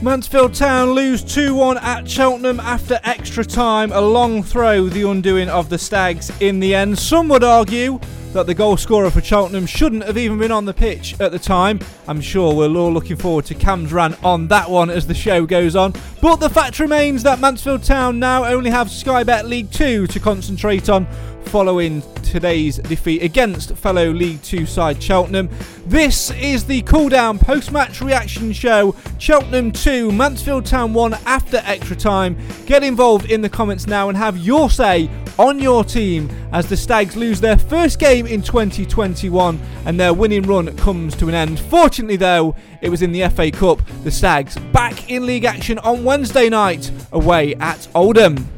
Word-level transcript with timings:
Mansfield 0.00 0.54
Town 0.54 0.92
lose 0.92 1.24
2 1.24 1.56
1 1.56 1.78
at 1.78 2.08
Cheltenham 2.08 2.60
after 2.60 3.00
extra 3.02 3.44
time. 3.44 3.90
A 3.90 4.00
long 4.00 4.44
throw, 4.44 4.86
the 4.86 5.02
undoing 5.02 5.48
of 5.48 5.70
the 5.70 5.78
Stags 5.78 6.30
in 6.40 6.60
the 6.60 6.72
end. 6.72 6.96
Some 6.96 7.28
would 7.30 7.42
argue 7.42 7.98
that 8.32 8.46
the 8.46 8.54
goal 8.54 8.76
scorer 8.76 9.10
for 9.10 9.20
Cheltenham 9.20 9.66
shouldn't 9.66 10.04
have 10.04 10.16
even 10.16 10.38
been 10.38 10.52
on 10.52 10.66
the 10.66 10.72
pitch 10.72 11.20
at 11.20 11.32
the 11.32 11.38
time. 11.38 11.80
I'm 12.06 12.20
sure 12.20 12.54
we're 12.54 12.68
all 12.68 12.92
looking 12.92 13.16
forward 13.16 13.46
to 13.46 13.56
Cam's 13.56 13.92
rant 13.92 14.22
on 14.22 14.46
that 14.48 14.70
one 14.70 14.88
as 14.88 15.04
the 15.04 15.14
show 15.14 15.44
goes 15.46 15.74
on. 15.74 15.94
But 16.22 16.36
the 16.36 16.50
fact 16.50 16.78
remains 16.78 17.24
that 17.24 17.40
Mansfield 17.40 17.82
Town 17.82 18.20
now 18.20 18.44
only 18.44 18.70
have 18.70 18.92
Sky 18.92 19.24
Bet 19.24 19.46
League 19.46 19.72
2 19.72 20.06
to 20.06 20.20
concentrate 20.20 20.88
on 20.88 21.08
following 21.46 22.02
today's 22.28 22.76
defeat 22.78 23.22
against 23.22 23.74
fellow 23.76 24.10
League 24.10 24.42
Two 24.42 24.66
side 24.66 25.02
Cheltenham. 25.02 25.48
This 25.86 26.30
is 26.32 26.64
the 26.64 26.82
cool 26.82 27.08
down 27.08 27.38
post 27.38 27.72
match 27.72 28.00
reaction 28.00 28.52
show 28.52 28.94
Cheltenham 29.18 29.72
2, 29.72 30.12
Mansfield 30.12 30.66
Town 30.66 30.92
1 30.92 31.14
after 31.26 31.62
extra 31.64 31.96
time. 31.96 32.36
Get 32.66 32.84
involved 32.84 33.30
in 33.30 33.40
the 33.40 33.48
comments 33.48 33.86
now 33.86 34.08
and 34.08 34.18
have 34.18 34.36
your 34.36 34.68
say 34.68 35.10
on 35.38 35.58
your 35.58 35.84
team 35.84 36.28
as 36.52 36.68
the 36.68 36.76
Stags 36.76 37.16
lose 37.16 37.40
their 37.40 37.56
first 37.56 37.98
game 37.98 38.26
in 38.26 38.42
2021 38.42 39.58
and 39.86 39.98
their 39.98 40.12
winning 40.12 40.42
run 40.42 40.76
comes 40.76 41.16
to 41.16 41.28
an 41.28 41.34
end. 41.34 41.58
Fortunately, 41.58 42.16
though, 42.16 42.54
it 42.82 42.90
was 42.90 43.02
in 43.02 43.12
the 43.12 43.26
FA 43.28 43.50
Cup. 43.50 43.80
The 44.04 44.10
Stags 44.10 44.56
back 44.72 45.10
in 45.10 45.26
league 45.26 45.44
action 45.44 45.78
on 45.78 46.04
Wednesday 46.04 46.48
night 46.48 46.90
away 47.12 47.54
at 47.54 47.88
Oldham. 47.94 48.57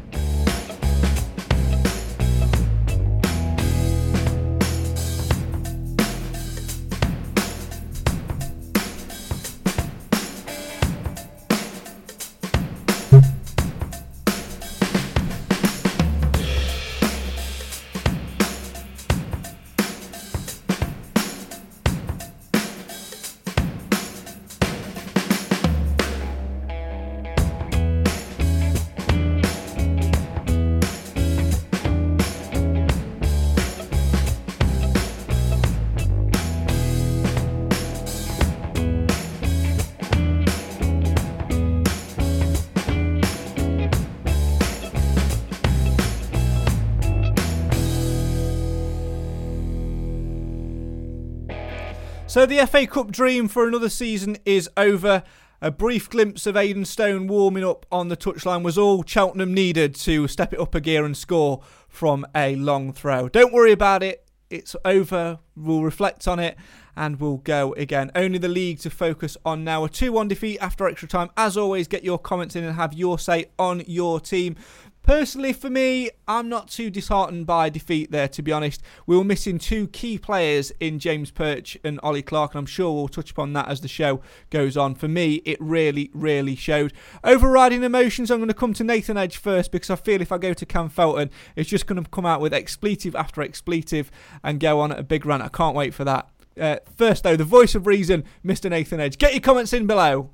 So 52.31 52.47
the 52.47 52.65
FA 52.65 52.87
Cup 52.87 53.11
dream 53.11 53.49
for 53.49 53.67
another 53.67 53.89
season 53.89 54.37
is 54.45 54.71
over. 54.77 55.25
A 55.61 55.73
brief 55.73 56.09
glimpse 56.09 56.47
of 56.47 56.57
Aidan 56.57 56.85
Stone 56.85 57.27
warming 57.27 57.65
up 57.65 57.87
on 57.91 58.07
the 58.07 58.17
touchline 58.17 58.63
was 58.63 58.79
all 58.79 59.03
Cheltenham 59.05 59.53
needed 59.53 59.97
to 59.97 60.29
step 60.29 60.53
it 60.53 60.61
up 60.61 60.77
a 60.77 60.81
gear 60.81 61.05
and 61.05 61.17
score 61.17 61.61
from 61.89 62.25
a 62.33 62.55
long 62.55 62.93
throw. 62.93 63.29
Don't 63.29 63.53
worry 63.53 63.73
about 63.73 64.05
it. 64.05 64.25
It's 64.49 64.77
over. 64.85 65.41
We'll 65.57 65.83
reflect 65.83 66.29
on 66.29 66.39
it 66.39 66.57
and 66.97 67.21
we'll 67.21 67.39
go 67.39 67.73
again. 67.75 68.13
Only 68.15 68.39
the 68.39 68.47
league 68.47 68.79
to 68.81 68.91
focus 68.91 69.37
on 69.45 69.65
now. 69.65 69.85
A 69.85 69.89
2 69.89 70.13
1 70.13 70.29
defeat 70.29 70.59
after 70.61 70.87
extra 70.87 71.09
time. 71.09 71.31
As 71.37 71.57
always, 71.57 71.89
get 71.89 72.05
your 72.05 72.19
comments 72.19 72.55
in 72.55 72.63
and 72.63 72.77
have 72.77 72.93
your 72.93 73.19
say 73.19 73.47
on 73.59 73.83
your 73.89 74.21
team. 74.21 74.55
Personally, 75.11 75.53
for 75.53 75.69
me, 75.69 76.09
I'm 76.29 76.49
not 76.49 76.69
too 76.69 76.89
disheartened 76.89 77.45
by 77.45 77.69
defeat 77.69 78.13
there, 78.13 78.29
to 78.29 78.43
be 78.43 78.53
honest. 78.53 78.81
We 79.07 79.17
were 79.17 79.25
missing 79.25 79.59
two 79.59 79.89
key 79.89 80.19
players 80.19 80.71
in 80.79 81.01
James 81.01 81.33
Perch 81.33 81.77
and 81.83 81.99
Ollie 82.05 82.23
Clark, 82.23 82.53
and 82.53 82.61
I'm 82.61 82.67
sure 82.67 82.95
we'll 82.95 83.09
touch 83.09 83.33
upon 83.33 83.53
that 83.55 83.67
as 83.67 83.81
the 83.81 83.89
show 83.89 84.21
goes 84.51 84.77
on. 84.77 84.95
For 84.95 85.09
me, 85.09 85.43
it 85.45 85.61
really, 85.61 86.13
really 86.15 86.55
showed. 86.55 86.93
Overriding 87.25 87.83
emotions, 87.83 88.31
I'm 88.31 88.39
going 88.39 88.47
to 88.47 88.55
come 88.55 88.73
to 88.75 88.85
Nathan 88.85 89.17
Edge 89.17 89.37
first 89.37 89.73
because 89.73 89.91
I 89.91 89.97
feel 89.97 90.21
if 90.21 90.31
I 90.31 90.39
go 90.39 90.55
to 90.55 90.65
Cam 90.65 90.89
Felton, 90.89 91.31
it's 91.57 91.69
just 91.69 91.89
going 91.89 92.01
to 92.01 92.09
come 92.09 92.25
out 92.25 92.41
with 92.41 92.55
expletive 92.55 93.17
after 93.17 93.43
expletive 93.43 94.13
and 94.45 94.61
go 94.61 94.79
on 94.79 94.93
at 94.93 95.01
a 95.01 95.03
big 95.03 95.27
rant. 95.27 95.43
I 95.43 95.49
can't 95.49 95.75
wait 95.75 95.93
for 95.93 96.05
that. 96.05 96.29
Uh, 96.57 96.77
first, 96.97 97.25
though, 97.25 97.35
the 97.35 97.43
voice 97.43 97.75
of 97.75 97.89
reason, 97.89 98.23
Mr. 98.47 98.71
Nathan 98.71 99.01
Edge. 99.01 99.19
Get 99.19 99.33
your 99.33 99.41
comments 99.41 99.73
in 99.73 99.89
below. 99.89 100.31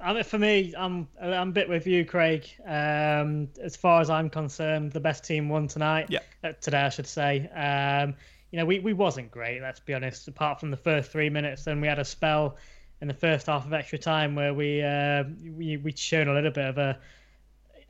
I 0.00 0.12
mean, 0.12 0.24
for 0.24 0.38
me, 0.38 0.74
I'm 0.76 1.08
I'm 1.20 1.48
a 1.48 1.52
bit 1.52 1.68
with 1.68 1.86
you, 1.86 2.04
Craig. 2.04 2.48
Um, 2.64 3.48
as 3.62 3.76
far 3.76 4.00
as 4.00 4.10
I'm 4.10 4.28
concerned, 4.28 4.92
the 4.92 5.00
best 5.00 5.24
team 5.24 5.48
won 5.48 5.68
tonight. 5.68 6.06
Yeah. 6.10 6.20
Uh, 6.44 6.52
today, 6.60 6.82
I 6.82 6.88
should 6.90 7.06
say. 7.06 7.48
Um, 7.48 8.14
you 8.50 8.58
know, 8.58 8.66
we, 8.66 8.78
we 8.78 8.92
wasn't 8.92 9.30
great. 9.30 9.60
Let's 9.60 9.80
be 9.80 9.94
honest. 9.94 10.28
Apart 10.28 10.60
from 10.60 10.70
the 10.70 10.76
first 10.76 11.10
three 11.10 11.30
minutes, 11.30 11.64
then 11.64 11.80
we 11.80 11.88
had 11.88 11.98
a 11.98 12.04
spell 12.04 12.56
in 13.00 13.08
the 13.08 13.14
first 13.14 13.46
half 13.46 13.66
of 13.66 13.72
extra 13.72 13.98
time 13.98 14.34
where 14.34 14.54
we 14.54 14.82
uh, 14.82 15.24
we 15.56 15.78
we 15.78 15.92
shown 15.92 16.28
a 16.28 16.34
little 16.34 16.50
bit 16.50 16.66
of 16.66 16.78
a 16.78 16.98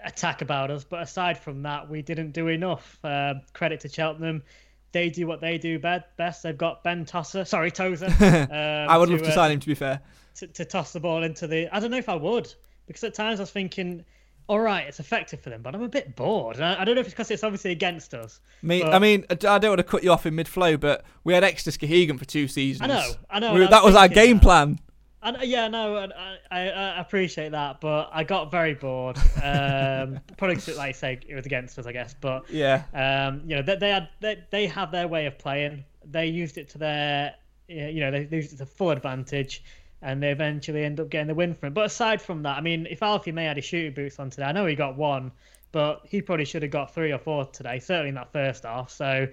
attack 0.05 0.43
about 0.43 0.71
us. 0.71 0.84
But 0.84 1.03
aside 1.03 1.39
from 1.39 1.62
that, 1.62 1.89
we 1.89 2.03
didn't 2.03 2.33
do 2.33 2.49
enough. 2.49 2.99
Uh, 3.03 3.34
credit 3.53 3.81
to 3.81 3.89
Cheltenham. 3.89 4.43
They 4.97 5.11
do 5.11 5.27
what 5.27 5.41
they 5.41 5.59
do 5.59 5.78
best. 5.78 6.43
They've 6.43 6.57
got 6.57 6.83
Ben 6.83 7.04
Tosser, 7.04 7.45
sorry 7.45 7.71
Tozer. 7.71 8.07
Um, 8.21 8.89
I 8.89 8.97
would 8.97 9.10
love 9.10 9.22
to 9.22 9.33
sign 9.33 9.51
him. 9.51 9.60
To 9.60 9.66
be 9.66 9.75
fair 9.75 10.01
to, 10.37 10.47
to 10.47 10.65
toss 10.65 10.93
the 10.93 11.01
ball 11.01 11.22
into 11.22 11.47
the. 11.47 11.69
I 11.75 11.81
don't 11.81 11.91
know 11.91 11.97
if 11.97 12.09
I 12.09 12.15
would 12.15 12.53
because 12.87 13.03
at 13.04 13.15
times 13.15 13.41
I 13.41 13.43
was 13.43 13.51
thinking, 13.51 14.04
all 14.48 14.60
right, 14.60 14.87
it's 14.87 15.01
effective 15.01 15.41
for 15.41 15.51
them, 15.51 15.63
but 15.63 15.75
I'm 15.75 15.83
a 15.83 15.89
bit 15.89 16.15
bored. 16.15 16.60
I, 16.60 16.81
I 16.81 16.84
don't 16.84 16.95
know 16.95 17.01
if 17.01 17.07
it's 17.07 17.15
because 17.15 17.31
it's 17.31 17.43
obviously 17.43 17.72
against 17.72 18.15
us. 18.15 18.41
Me, 18.63 18.83
but... 18.83 18.95
I 18.95 18.98
mean, 18.98 19.25
I 19.31 19.34
don't 19.34 19.71
want 19.71 19.78
to 19.78 19.84
cut 19.84 20.04
you 20.04 20.13
off 20.13 20.27
in 20.27 20.34
mid 20.34 20.48
flow, 20.48 20.77
but 20.77 21.04
we 21.25 21.34
had 21.34 21.42
Exeter 21.42 21.77
Skowhegan 21.77 22.19
for 22.19 22.25
two 22.25 22.49
seasons. 22.49 22.91
I 22.91 22.95
know, 22.95 23.13
I 23.31 23.41
know. 23.41 23.54
We, 23.54 23.66
that 23.66 23.84
was, 23.84 23.95
our 23.95 24.09
game 24.09 24.41
plan. 24.41 24.78
I, 25.27 25.43
yeah, 25.43 25.67
no, 25.67 25.97
I, 25.97 26.39
I, 26.51 26.69
I, 26.69 27.01
appreciate 27.01 27.51
that, 27.51 27.81
but 27.81 28.11
I 28.13 28.23
got 28.23 28.51
very 28.51 28.75
bored. 28.75 29.19
Um, 29.43 30.21
probably 30.37 30.57
like 30.75 30.89
I 30.89 30.93
say, 30.93 31.19
it 31.27 31.34
was 31.34 31.47
against 31.47 31.78
us, 31.78 31.87
I 31.87 31.93
guess. 31.93 32.15
But 32.21 32.49
yeah, 32.49 32.84
um, 32.95 33.43
you 33.45 33.57
know, 33.57 33.63
they, 33.63 33.77
they 33.77 33.91
had 33.91 34.09
they, 34.21 34.45
they 34.51 34.67
have 34.69 34.93
their 34.93 35.09
way 35.09 35.27
of 35.27 35.37
playing. 35.37 35.84
They 36.05 36.27
used 36.27 36.59
it 36.59 36.69
to 36.71 36.78
their, 36.78 37.34
you 37.67 38.01
know, 38.01 38.11
they 38.13 38.37
used 38.37 38.53
it 38.53 38.59
to 38.59 38.67
full 38.67 38.91
advantage 38.91 39.65
and 40.03 40.23
they 40.23 40.31
eventually 40.31 40.84
end 40.84 41.01
up 41.01 41.09
getting 41.09 41.27
the 41.27 41.34
win 41.34 41.55
from 41.55 41.69
it. 41.69 41.75
But 41.75 41.87
aside 41.87 42.23
from 42.23 42.43
that, 42.45 42.57
I 42.57 42.61
mean, 42.61 42.87
if 42.89 43.03
Alfie 43.03 43.33
May 43.33 43.47
had 43.47 43.57
his 43.57 43.65
shooting 43.65 43.95
boots 43.95 44.21
on 44.21 44.31
today, 44.31 44.45
I 44.45 44.53
know 44.53 44.67
he 44.67 44.77
got 44.77 44.97
one, 44.97 45.33
but 45.73 46.03
he 46.05 46.23
probably 46.23 46.45
should 46.45 46.63
have 46.63 46.71
got 46.71 46.95
three 46.95 47.13
or 47.13 47.19
four 47.19 47.47
today, 47.47 47.81
certainly 47.81 48.11
in 48.11 48.15
that 48.15 48.33
first 48.33 48.65
half. 48.65 48.91
So 48.91 49.27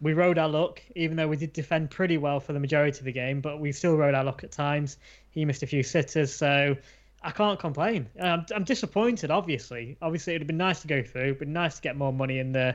we 0.00 0.12
rode 0.12 0.38
our 0.38 0.48
luck, 0.48 0.82
even 0.94 1.16
though 1.16 1.28
we 1.28 1.36
did 1.36 1.52
defend 1.52 1.90
pretty 1.90 2.18
well 2.18 2.40
for 2.40 2.52
the 2.52 2.60
majority 2.60 2.98
of 2.98 3.04
the 3.04 3.12
game, 3.12 3.40
but 3.40 3.60
we 3.60 3.72
still 3.72 3.96
rode 3.96 4.14
our 4.14 4.24
luck 4.24 4.44
at 4.44 4.52
times. 4.52 4.98
He 5.36 5.44
missed 5.44 5.62
a 5.62 5.66
few 5.66 5.82
sitters, 5.82 6.34
so 6.34 6.74
I 7.20 7.30
can't 7.30 7.60
complain. 7.60 8.08
I'm, 8.18 8.46
I'm 8.54 8.64
disappointed, 8.64 9.30
obviously. 9.30 9.98
Obviously, 10.00 10.32
it'd 10.32 10.40
have 10.42 10.46
been 10.46 10.56
nice 10.56 10.80
to 10.80 10.86
go 10.88 11.02
through, 11.02 11.34
but 11.34 11.46
nice 11.46 11.76
to 11.76 11.82
get 11.82 11.94
more 11.94 12.10
money 12.12 12.38
in 12.38 12.52
the 12.52 12.74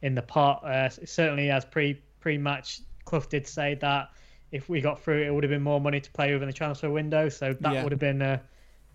in 0.00 0.14
the 0.14 0.22
pot. 0.22 0.64
Uh, 0.64 0.88
certainly, 0.88 1.50
as 1.50 1.66
pre 1.66 2.00
pre 2.18 2.38
match, 2.38 2.80
Clough 3.04 3.26
did 3.28 3.46
say 3.46 3.74
that 3.82 4.08
if 4.52 4.70
we 4.70 4.80
got 4.80 4.98
through, 4.98 5.22
it 5.22 5.34
would 5.34 5.44
have 5.44 5.50
been 5.50 5.62
more 5.62 5.82
money 5.82 6.00
to 6.00 6.10
play 6.12 6.32
over 6.32 6.42
in 6.42 6.48
the 6.48 6.52
transfer 6.54 6.88
window. 6.88 7.28
So 7.28 7.52
that 7.60 7.74
Yeah. 7.74 7.82
would 7.82 7.92
have 7.92 7.98
been, 8.00 8.22
uh, 8.22 8.38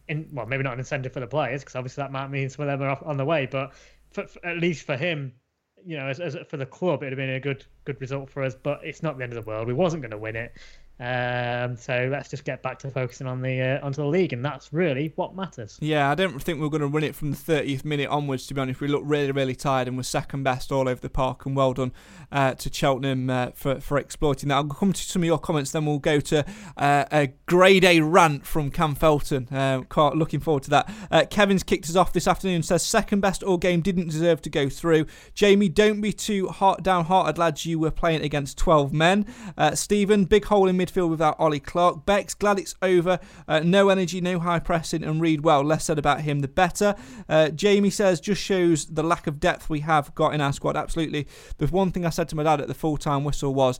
in 0.07 0.27
well, 0.33 0.47
maybe 0.47 0.63
not 0.63 0.73
an 0.73 0.79
incentive 0.79 1.13
for 1.13 1.19
the 1.19 1.27
players 1.27 1.61
because 1.61 1.75
obviously 1.75 2.01
that 2.01 2.11
might 2.11 2.29
mean 2.31 2.49
some 2.49 2.67
of 2.67 2.79
them 2.79 2.81
are 2.87 2.89
off 2.89 3.03
on 3.05 3.17
the 3.17 3.25
way, 3.25 3.45
but 3.45 3.73
for, 4.09 4.25
for- 4.25 4.43
at 4.43 4.57
least 4.57 4.87
for 4.87 4.97
him, 4.97 5.31
you 5.85 5.97
know, 5.97 6.07
as, 6.07 6.19
as 6.19 6.35
for 6.49 6.57
the 6.57 6.65
club, 6.65 7.03
it'd 7.03 7.13
have 7.13 7.17
been 7.17 7.29
a 7.35 7.39
good 7.39 7.63
good 7.85 8.01
result 8.01 8.31
for 8.31 8.41
us. 8.41 8.55
But 8.55 8.79
it's 8.83 9.03
not 9.03 9.17
the 9.19 9.23
end 9.23 9.33
of 9.33 9.43
the 9.43 9.47
world. 9.47 9.67
We 9.67 9.73
wasn't 9.75 10.01
going 10.01 10.11
to 10.11 10.17
win 10.17 10.35
it. 10.35 10.53
Um, 10.99 11.75
so 11.75 12.07
let's 12.11 12.29
just 12.29 12.45
get 12.45 12.61
back 12.61 12.77
to 12.79 12.91
focusing 12.91 13.25
on 13.25 13.41
the 13.41 13.61
uh, 13.61 13.85
onto 13.85 14.01
the 14.01 14.07
league, 14.07 14.31
and 14.31 14.45
that's 14.45 14.71
really 14.71 15.11
what 15.15 15.35
matters. 15.35 15.77
Yeah, 15.81 16.11
I 16.11 16.15
don't 16.15 16.41
think 16.41 16.59
we 16.59 16.67
are 16.67 16.69
going 16.69 16.81
to 16.81 16.87
run 16.87 17.03
it 17.03 17.15
from 17.15 17.31
the 17.31 17.37
30th 17.37 17.83
minute 17.83 18.09
onwards, 18.09 18.45
to 18.47 18.53
be 18.53 18.61
honest. 18.61 18.79
We 18.79 18.87
looked 18.87 19.07
really, 19.07 19.31
really 19.31 19.55
tired 19.55 19.87
and 19.87 19.97
were 19.97 20.03
second 20.03 20.43
best 20.43 20.71
all 20.71 20.87
over 20.87 21.01
the 21.01 21.09
park. 21.09 21.45
And 21.45 21.55
well 21.55 21.73
done 21.73 21.93
uh, 22.31 22.53
to 22.53 22.71
Cheltenham 22.71 23.29
uh, 23.29 23.51
for, 23.55 23.81
for 23.81 23.97
exploiting 23.97 24.49
that. 24.49 24.55
I'll 24.55 24.65
come 24.65 24.93
to 24.93 25.01
some 25.01 25.23
of 25.23 25.25
your 25.25 25.39
comments, 25.39 25.71
then 25.71 25.85
we'll 25.85 25.97
go 25.97 26.19
to 26.19 26.45
uh, 26.77 27.05
a 27.11 27.27
grade 27.47 27.83
A 27.83 28.01
rant 28.01 28.45
from 28.45 28.69
Cam 28.69 28.93
Felton. 28.93 29.47
Uh, 29.51 29.81
looking 30.13 30.39
forward 30.39 30.63
to 30.63 30.69
that. 30.69 30.93
Uh, 31.09 31.25
Kevin's 31.27 31.63
kicked 31.63 31.89
us 31.89 31.95
off 31.95 32.13
this 32.13 32.27
afternoon 32.27 32.61
says, 32.61 32.83
second 32.83 33.19
best 33.19 33.41
all 33.41 33.57
game 33.57 33.81
didn't 33.81 34.09
deserve 34.09 34.41
to 34.43 34.49
go 34.49 34.69
through. 34.69 35.07
Jamie, 35.33 35.69
don't 35.69 36.01
be 36.01 36.13
too 36.13 36.47
heart 36.49 36.83
downhearted, 36.83 37.37
lads. 37.37 37.65
You 37.65 37.79
were 37.79 37.91
playing 37.91 38.21
against 38.21 38.57
12 38.59 38.93
men. 38.93 39.25
Stephen, 39.73 40.25
big 40.25 40.45
hole 40.45 40.67
in 40.67 40.77
midfield 40.85 41.09
without 41.09 41.39
Ollie 41.39 41.59
Clark. 41.59 42.05
Bex, 42.05 42.33
glad 42.33 42.59
it's 42.59 42.75
over. 42.81 43.19
Uh, 43.47 43.59
no 43.59 43.89
energy, 43.89 44.21
no 44.21 44.39
high 44.39 44.59
pressing, 44.59 45.03
and 45.03 45.21
Reid 45.21 45.41
well. 45.41 45.63
Less 45.63 45.85
said 45.85 45.99
about 45.99 46.21
him, 46.21 46.39
the 46.39 46.47
better. 46.47 46.95
Uh, 47.29 47.49
Jamie 47.49 47.89
says, 47.89 48.19
just 48.19 48.41
shows 48.41 48.85
the 48.85 49.03
lack 49.03 49.27
of 49.27 49.39
depth 49.39 49.69
we 49.69 49.81
have 49.81 50.13
got 50.15 50.33
in 50.33 50.41
our 50.41 50.53
squad. 50.53 50.75
Absolutely. 50.75 51.27
The 51.57 51.67
one 51.67 51.91
thing 51.91 52.05
I 52.05 52.09
said 52.09 52.29
to 52.29 52.35
my 52.35 52.43
dad 52.43 52.61
at 52.61 52.67
the 52.67 52.73
full 52.73 52.97
time 52.97 53.23
whistle 53.23 53.53
was, 53.53 53.79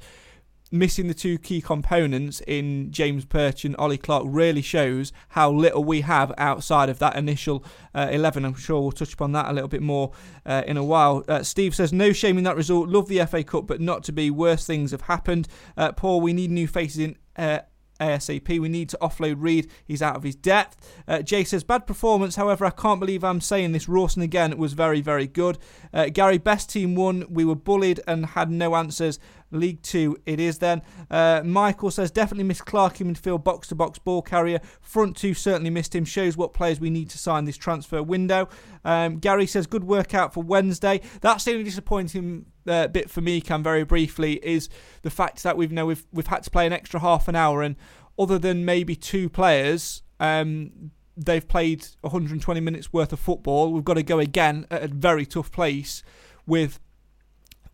missing 0.74 1.08
the 1.08 1.14
two 1.14 1.38
key 1.38 1.62
components 1.62 2.42
in 2.48 2.92
James 2.92 3.26
Perch 3.26 3.64
and 3.64 3.76
Ollie 3.78 3.98
Clark 3.98 4.24
really 4.26 4.64
shows 4.64 5.14
how 5.30 5.52
little 5.52 5.84
we 5.84 6.02
have 6.02 6.34
outside 6.38 6.90
of 6.90 6.98
that 7.00 7.16
initial 7.16 7.64
uh, 7.94 8.10
11. 8.12 8.44
I'm 8.44 8.56
sure 8.56 8.82
we'll 8.82 8.92
touch 8.92 9.14
upon 9.14 9.34
that 9.34 9.48
a 9.48 9.54
little 9.54 9.70
bit 9.70 9.84
more 9.84 10.12
uh, 10.46 10.64
in 10.66 10.76
a 10.76 10.84
while. 10.84 11.24
Uh, 11.28 11.44
Steve 11.44 11.76
says, 11.76 11.94
No 11.94 12.12
shame 12.12 12.40
in 12.40 12.44
that 12.46 12.56
result. 12.56 12.90
Love 12.90 13.08
the 13.08 13.24
FA 13.28 13.44
Cup, 13.44 13.68
but 13.68 13.80
not 13.80 14.04
to 14.06 14.12
be. 14.12 14.32
Worse 14.32 14.66
things 14.66 14.92
have 14.92 15.02
happened. 15.02 15.48
Uh, 15.78 15.92
Paul, 15.92 16.22
we 16.22 16.34
need 16.34 16.50
new 16.50 16.68
faces 16.68 16.98
in. 16.98 17.18
Uh, 17.36 17.60
ASAP. 18.00 18.60
We 18.60 18.70
need 18.70 18.90
to 18.90 18.98
offload 19.02 19.36
Reid. 19.40 19.70
He's 19.86 20.02
out 20.02 20.16
of 20.16 20.24
his 20.24 20.36
depth. 20.36 21.04
Uh, 21.08 21.22
Jay 21.22 21.44
says, 21.44 21.64
bad 21.64 21.88
performance. 21.88 22.36
However, 22.36 22.66
I 22.66 22.70
can't 22.70 23.00
believe 23.00 23.24
I'm 23.24 23.42
saying 23.42 23.72
this. 23.72 23.88
Rawson 23.88 24.22
again 24.22 24.58
was 24.58 24.74
very, 24.74 25.02
very 25.02 25.28
good. 25.28 25.58
Uh, 25.94 26.10
Gary, 26.10 26.38
best 26.38 26.70
team 26.70 26.96
won. 26.96 27.26
We 27.30 27.46
were 27.46 27.56
bullied 27.56 28.02
and 28.08 28.28
had 28.28 28.52
no 28.52 28.76
answers. 28.76 29.20
League 29.54 29.82
Two, 29.82 30.18
it 30.26 30.40
is 30.40 30.60
then. 30.60 30.82
Uh, 31.10 31.42
Michael 31.44 31.92
says, 31.92 32.12
definitely 32.12 32.44
missed 32.44 32.66
Clark 32.66 33.02
in 33.02 33.14
midfield, 33.14 33.44
box 33.44 33.68
to 33.70 33.76
box 33.76 34.00
ball 34.00 34.22
carrier. 34.22 34.60
Front 34.82 35.18
two 35.18 35.34
certainly 35.34 35.70
missed 35.70 35.96
him. 35.96 36.06
Shows 36.06 36.38
what 36.38 36.54
players 36.54 36.80
we 36.80 36.90
need 36.90 37.10
to 37.12 37.18
sign 37.18 37.46
this 37.46 37.58
transfer 37.58 38.02
window. 38.02 38.50
Um, 38.86 39.18
Gary 39.18 39.46
says, 39.46 39.68
good 39.68 39.84
workout 39.84 40.34
for 40.34 40.44
Wednesday. 40.44 41.02
That's 41.22 41.44
the 41.46 41.52
only 41.52 41.64
disappointing 41.64 42.46
uh, 42.68 42.88
bit 42.88 43.10
for 43.10 43.22
me, 43.22 43.42
Cam, 43.42 43.64
very 43.64 43.84
briefly, 43.84 44.40
is 44.44 44.70
the 45.02 45.10
fact 45.10 45.44
that 45.44 45.58
we've 45.58 45.72
know 45.72 45.86
we've 45.86 46.06
we've 46.12 46.28
had 46.28 46.44
to 46.44 46.50
play 46.50 46.66
an 46.66 46.74
extra 46.74 47.00
half 47.00 47.28
an 47.28 47.36
hour, 47.36 47.62
and 47.62 47.76
other 48.18 48.38
than 48.38 48.66
maybe 48.66 48.96
two 48.96 49.30
players, 49.30 50.04
um, 50.20 50.92
they've 51.18 51.48
played 51.48 51.86
120 52.02 52.60
minutes 52.60 52.94
worth 52.94 53.14
of 53.14 53.20
football. 53.20 53.72
We've 53.72 53.84
got 53.84 53.96
to 53.96 54.04
go 54.04 54.20
again 54.20 54.66
at 54.72 54.84
a 54.84 54.88
very 54.88 55.26
tough 55.26 55.52
place 55.52 56.04
with 56.46 56.80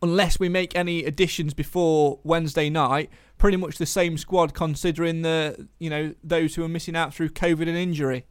unless 0.02 0.40
we 0.40 0.50
make 0.50 0.76
any 0.76 1.04
additions 1.04 1.54
before 1.54 2.20
Wednesday 2.24 2.70
night, 2.70 3.10
pretty 3.38 3.58
much 3.58 3.78
the 3.78 3.86
same 3.86 4.18
squad 4.18 4.54
considering 4.54 5.22
the 5.22 5.68
you 5.80 5.90
know 5.90 6.14
those 6.24 6.56
who 6.56 6.64
are 6.64 6.70
missing 6.70 6.96
out 6.96 7.14
through 7.14 7.30
COVID 7.30 7.68
and 7.68 7.78
injury. 7.78 8.26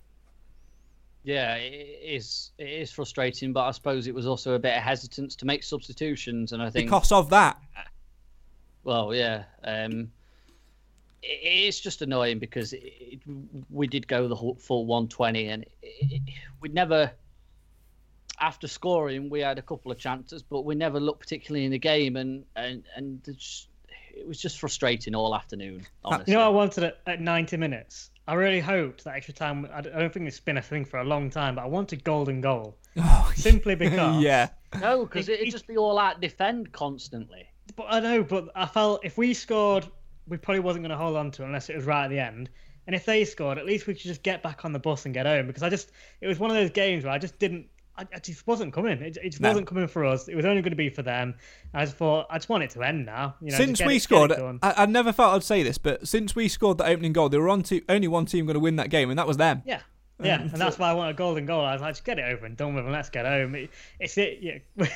Yeah, 1.25 1.57
it 1.57 2.01
is. 2.03 2.53
It 2.59 2.69
is 2.69 2.91
frustrating, 2.91 3.53
but 3.53 3.65
I 3.65 3.71
suppose 3.73 4.07
it 4.07 4.15
was 4.15 4.27
also 4.27 4.55
a 4.55 4.59
bit 4.59 4.77
of 4.77 4.83
hesitance 4.83 5.37
to 5.37 5.45
make 5.47 5.63
substitutions, 5.63 6.53
and 6.53 6.63
I 6.63 6.71
think 6.71 6.87
Because 6.87 7.13
of 7.13 7.29
that, 7.31 7.61
Well, 8.85 9.15
yeah. 9.15 9.45
Um, 9.65 10.11
it, 11.23 11.41
it's 11.43 11.81
just 11.81 12.01
annoying 12.01 12.39
because 12.39 12.73
it, 12.73 13.21
we 13.69 13.87
did 13.87 14.09
go 14.09 14.29
the 14.29 14.35
whole, 14.35 14.55
full 14.55 14.87
120, 14.87 15.49
and 15.49 15.65
it, 15.65 15.69
it, 15.83 16.23
we 16.61 16.71
never. 16.71 17.11
After 18.41 18.69
scoring, 18.69 19.29
we 19.31 19.41
had 19.41 19.59
a 19.59 19.63
couple 19.63 19.91
of 19.91 19.99
chances, 19.99 20.43
but 20.43 20.63
we 20.65 20.75
never 20.75 21.01
looked 21.01 21.21
particularly 21.21 21.65
in 21.65 21.71
the 21.73 21.79
game, 21.79 22.17
and 22.17 22.45
and 22.57 22.85
and 22.97 23.21
it's- 23.29 23.67
it 24.15 24.27
was 24.27 24.41
just 24.41 24.59
frustrating 24.59 25.15
all 25.15 25.33
afternoon. 25.35 25.87
Honestly, 26.05 26.33
You 26.33 26.39
know, 26.39 26.51
what 26.51 26.57
I 26.57 26.57
wanted 26.63 26.83
it 26.85 26.99
at 27.07 27.21
90 27.21 27.57
minutes. 27.57 28.11
I 28.27 28.35
really 28.35 28.59
hoped 28.59 29.05
that 29.05 29.15
extra 29.15 29.33
time. 29.33 29.69
I 29.73 29.81
don't 29.81 30.13
think 30.13 30.27
it's 30.27 30.41
been 30.41 30.57
a 30.59 30.63
thing 30.63 30.85
for 30.85 30.99
a 30.99 31.05
long 31.05 31.31
time, 31.31 31.55
but 31.55 31.63
I 31.63 31.67
wanted 31.67 32.03
golden 32.03 32.41
goal 32.41 32.77
oh, 32.97 33.33
simply 33.37 33.75
because. 33.85 34.21
yeah, 34.21 34.49
no, 34.81 35.05
because 35.05 35.29
it- 35.29 35.35
it, 35.35 35.41
it'd 35.43 35.53
just 35.53 35.69
be 35.69 35.77
all 35.77 35.99
out 36.01 36.21
defend 36.21 36.73
constantly. 36.73 37.47
But 37.77 37.87
I 37.91 38.01
know, 38.01 38.25
but 38.25 38.49
I 38.57 38.67
felt 38.67 39.05
if 39.05 39.17
we 39.17 39.35
scored, 39.35 39.87
we 40.27 40.37
probably 40.37 40.61
wasn't 40.61 40.83
going 40.83 40.91
to 40.91 40.97
hold 40.97 41.17
on 41.17 41.31
to 41.33 41.43
it 41.43 41.47
unless 41.47 41.71
it 41.71 41.77
was 41.77 41.85
right 41.85 42.05
at 42.05 42.11
the 42.11 42.19
end. 42.19 42.51
And 42.89 42.97
if 42.97 43.05
they 43.05 43.25
scored, 43.25 43.57
at 43.59 43.67
least 43.67 43.87
we 43.87 43.95
could 43.95 44.03
just 44.03 44.23
get 44.25 44.43
back 44.43 44.65
on 44.65 44.73
the 44.73 44.79
bus 44.81 45.05
and 45.05 45.15
get 45.15 45.27
home. 45.27 45.47
Because 45.47 45.63
I 45.63 45.69
just, 45.69 45.93
it 46.21 46.27
was 46.27 46.39
one 46.41 46.51
of 46.51 46.57
those 46.57 46.71
games 46.71 47.05
where 47.05 47.13
I 47.13 47.19
just 47.19 47.39
didn't, 47.39 47.67
I, 47.99 48.07
I 48.15 48.19
just 48.21 48.47
wasn't 48.47 48.73
coming. 48.73 49.03
It, 49.03 49.17
it 49.17 49.31
just 49.31 49.41
No. 49.41 49.49
wasn't 49.51 49.67
coming 49.67 49.89
for 49.89 50.05
us. 50.05 50.29
It 50.29 50.35
was 50.37 50.45
only 50.45 50.63
going 50.63 50.71
to 50.71 50.77
be 50.77 50.89
for 50.89 51.03
them. 51.03 51.35
I 51.75 51.85
just 51.85 51.97
thought, 51.97 52.27
I 52.31 52.39
just 52.39 52.49
want 52.49 52.63
it 52.63 52.71
to 52.71 52.83
end 52.83 53.05
now. 53.07 53.35
You 53.43 53.51
know, 53.51 53.57
since 53.59 53.83
we 53.83 53.97
it- 53.97 54.03
scored. 54.03 54.33
I, 54.33 54.59
I 54.63 54.87
never 54.87 55.13
thought 55.13 55.35
I'd 55.35 55.43
say 55.45 55.63
this, 55.63 55.79
but 55.79 56.07
since 56.09 56.35
we 56.37 56.49
scored 56.49 56.79
the 56.79 56.87
opening 56.87 57.13
goal, 57.13 57.29
there 57.29 57.41
were 57.41 57.49
on 57.49 57.63
to, 57.65 57.83
only 57.89 58.09
one 58.09 58.25
team 58.27 58.47
going 58.47 58.55
to 58.55 58.61
win 58.61 58.77
that 58.77 58.91
game, 58.91 59.11
and 59.11 59.19
that 59.19 59.27
was 59.27 59.37
them. 59.37 59.63
Yeah. 59.67 59.81
Yeah, 60.21 60.41
and 60.41 60.51
that's 60.51 60.79
why 60.81 60.91
I 60.91 60.95
want 60.95 61.11
a 61.11 61.15
golden 61.15 61.47
goal. 61.47 61.65
I 61.65 61.73
was 61.75 61.81
like, 61.81 61.93
just 61.95 62.05
get 62.05 62.19
it 62.19 62.23
over 62.23 62.45
and 62.45 62.57
done 62.57 62.75
with, 62.75 62.83
and 62.85 62.93
let's 62.93 63.09
get 63.09 63.25
home. 63.25 63.55
It, 63.55 63.71
it's 64.01 64.19
it. 64.19 64.39
Yeah, 64.43 64.59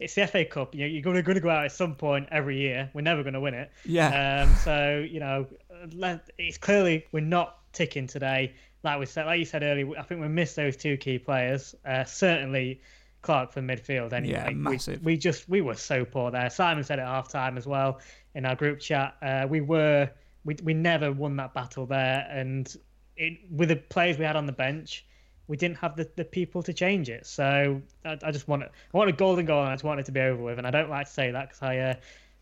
it's 0.00 0.14
the 0.14 0.26
FA 0.26 0.44
Cup. 0.44 0.74
You 0.74 0.80
know, 0.80 0.86
you're 0.86 1.02
going 1.02 1.34
to 1.34 1.40
go 1.40 1.50
out 1.50 1.64
at 1.66 1.72
some 1.72 1.94
point 1.94 2.28
every 2.32 2.58
year. 2.58 2.90
We're 2.92 3.02
never 3.02 3.22
going 3.22 3.34
to 3.34 3.40
win 3.40 3.54
it. 3.54 3.70
Yeah. 3.84 4.42
Um. 4.48 4.54
So 4.56 5.06
you 5.08 5.20
know, 5.20 5.46
let- 5.92 6.30
it's 6.38 6.58
clearly 6.58 7.06
we're 7.12 7.20
not 7.20 7.58
ticking 7.72 8.08
today. 8.08 8.54
Like 8.82 8.98
we 8.98 9.06
said, 9.06 9.26
like 9.26 9.38
you 9.38 9.44
said 9.44 9.62
earlier, 9.62 9.98
I 9.98 10.02
think 10.02 10.20
we 10.20 10.28
missed 10.28 10.56
those 10.56 10.76
two 10.76 10.96
key 10.96 11.18
players. 11.18 11.74
Uh, 11.84 12.04
certainly 12.04 12.80
Clark 13.22 13.52
for 13.52 13.60
midfield. 13.60 14.12
Anyway, 14.12 14.34
Yeah, 14.34 14.48
We- 14.48 14.54
massive. 14.54 15.02
We, 15.02 15.16
just 15.16 15.48
we 15.48 15.60
were 15.60 15.74
so 15.74 16.04
poor 16.04 16.30
there. 16.30 16.48
Simon 16.50 16.84
said 16.84 16.98
at 16.98 17.06
half 17.06 17.28
time 17.28 17.58
as 17.58 17.66
well 17.66 18.00
in 18.34 18.46
our 18.46 18.54
group 18.56 18.80
chat. 18.80 19.16
Uh, 19.20 19.46
we 19.48 19.60
were 19.60 20.10
we 20.44 20.56
we 20.62 20.72
never 20.74 21.12
won 21.12 21.36
that 21.36 21.52
battle 21.52 21.84
there, 21.86 22.26
and 22.30 22.74
it, 23.16 23.38
with 23.50 23.68
the 23.68 23.76
players 23.76 24.16
we 24.16 24.24
had 24.24 24.36
on 24.36 24.46
the 24.46 24.52
bench, 24.52 25.04
we 25.48 25.56
didn't 25.56 25.76
have 25.76 25.96
the, 25.96 26.08
the 26.16 26.24
people 26.24 26.62
to 26.62 26.72
change 26.72 27.10
it. 27.10 27.26
So 27.26 27.82
I, 28.04 28.18
I 28.22 28.30
just 28.30 28.48
want 28.48 28.62
it. 28.62 28.72
I 28.94 28.96
want 28.96 29.10
a 29.10 29.12
golden 29.12 29.44
goal, 29.44 29.60
and 29.60 29.68
I 29.68 29.74
just 29.74 29.84
want 29.84 30.00
it 30.00 30.06
to 30.06 30.12
be 30.12 30.20
over 30.20 30.42
with. 30.42 30.56
And 30.58 30.66
I 30.66 30.70
don't 30.70 30.88
like 30.88 31.06
to 31.06 31.12
say 31.12 31.30
that 31.30 31.48
because 31.48 31.62
I. 31.62 31.76
Uh, 31.78 31.94